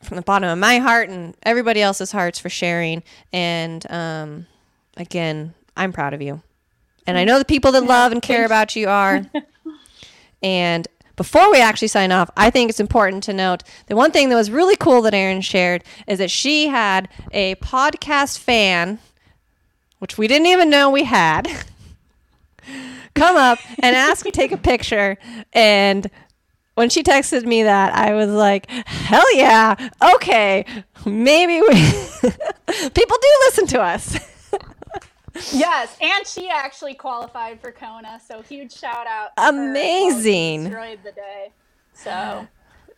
from 0.03 0.17
the 0.17 0.23
bottom 0.23 0.49
of 0.49 0.59
my 0.59 0.79
heart 0.79 1.09
and 1.09 1.35
everybody 1.43 1.83
else's 1.83 2.13
hearts 2.13 2.39
for 2.39 2.49
sharing. 2.49 3.03
And 3.33 3.91
um, 3.91 4.47
again, 4.97 5.55
I'm 5.77 5.93
proud 5.93 6.15
of 6.15 6.23
you. 6.23 6.43
And 7.07 7.17
I 7.17 7.25
know 7.25 7.39
the 7.39 7.45
people 7.45 7.73
that 7.73 7.85
love 7.85 8.13
and 8.13 8.21
care 8.21 8.45
about 8.45 8.75
you 8.75 8.89
are. 8.89 9.25
and 10.43 10.89
before 11.15 11.51
we 11.51 11.61
actually 11.61 11.89
sign 11.89 12.13
off, 12.13 12.31
I 12.37 12.51
think 12.51 12.69
it's 12.69 12.81
important 12.81 13.23
to 13.25 13.33
note 13.33 13.63
that 13.87 13.97
one 13.97 14.11
thing 14.11 14.29
that 14.29 14.35
was 14.35 14.51
really 14.51 14.77
cool 14.77 15.03
that 15.03 15.15
Erin 15.15 15.41
shared 15.41 15.83
is 16.07 16.19
that 16.19 16.31
she 16.31 16.69
had 16.69 17.09
a 17.33 17.55
podcast 17.57 18.39
fan, 18.39 18.99
which 19.99 20.19
we 20.19 20.29
didn't 20.29 20.47
even 20.47 20.69
know 20.69 20.91
we 20.91 21.05
had, 21.05 21.49
come 23.15 23.37
up 23.37 23.59
and 23.79 23.97
ask 23.97 24.27
to 24.27 24.33
take 24.33 24.53
a 24.53 24.59
picture. 24.59 25.17
And 25.53 26.11
when 26.75 26.91
she 26.91 27.03
texted 27.03 27.47
me 27.47 27.63
that, 27.63 27.95
I 27.95 28.13
was 28.13 28.31
like, 28.31 28.69
hell 28.71 29.37
yeah, 29.37 29.75
okay, 30.17 30.67
maybe 31.07 31.63
we 31.63 31.69
people 32.91 33.17
do 33.23 33.39
listen 33.47 33.67
to 33.69 33.81
us. 33.81 34.19
Yes, 35.53 35.97
and 36.01 36.27
she 36.27 36.49
actually 36.49 36.95
qualified 36.95 37.61
for 37.61 37.73
Kona, 37.73 38.21
so 38.27 38.43
huge 38.43 38.73
shout 38.73 39.07
out. 39.07 39.37
to 39.37 39.43
her 39.43 39.77
as 39.77 39.83
well. 39.99 40.23
She 40.27 40.39
Amazing. 40.39 40.65
destroyed 40.65 40.99
the 41.05 41.13
day. 41.13 41.53
So, 41.95 42.47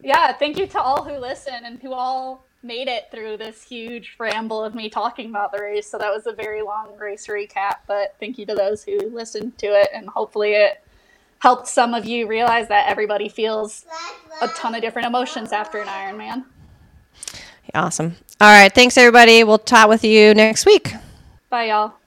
yeah, 0.03 0.33
thank 0.33 0.59
you 0.59 0.67
to 0.69 0.81
all 0.81 1.05
who 1.05 1.19
listen 1.19 1.65
and 1.65 1.81
who 1.81 1.93
all 1.93 2.45
made 2.63 2.89
it 2.89 3.05
through 3.11 3.37
this 3.37 3.63
huge 3.63 4.17
ramble 4.19 4.63
of 4.65 4.75
me 4.75 4.89
talking 4.91 5.31
about 5.31 5.53
the 5.53 5.63
race. 5.63 5.87
So 5.89 5.99
that 5.99 6.13
was 6.13 6.27
a 6.27 6.33
very 6.33 6.63
long 6.63 6.97
race 6.99 7.27
recap, 7.29 7.77
but 7.87 8.17
thank 8.19 8.39
you 8.39 8.47
to 8.47 8.55
those 8.55 8.85
who 8.85 8.99
listened 9.11 9.59
to 9.59 9.67
it, 9.69 9.89
and 9.95 10.09
hopefully 10.09 10.53
it 10.55 10.83
helped 11.41 11.69
some 11.69 11.95
of 11.95 12.05
you 12.05 12.27
realize 12.27 12.69
that 12.69 12.89
everybody 12.89 13.29
feels 13.29 13.85
a 14.43 14.49
ton 14.49 14.75
of 14.75 14.81
different 14.81 15.07
emotions 15.07 15.53
after 15.53 15.79
an 15.79 15.87
Ironman. 15.87 16.45
Awesome. 17.75 18.17
All 18.41 18.51
right. 18.53 18.73
Thanks, 18.75 18.97
everybody. 18.97 19.45
We'll 19.45 19.59
chat 19.59 19.89
with 19.89 20.03
you 20.05 20.35
next 20.35 20.67
week. 20.67 20.95
Bye, 21.51 21.67
y'all. 21.67 21.99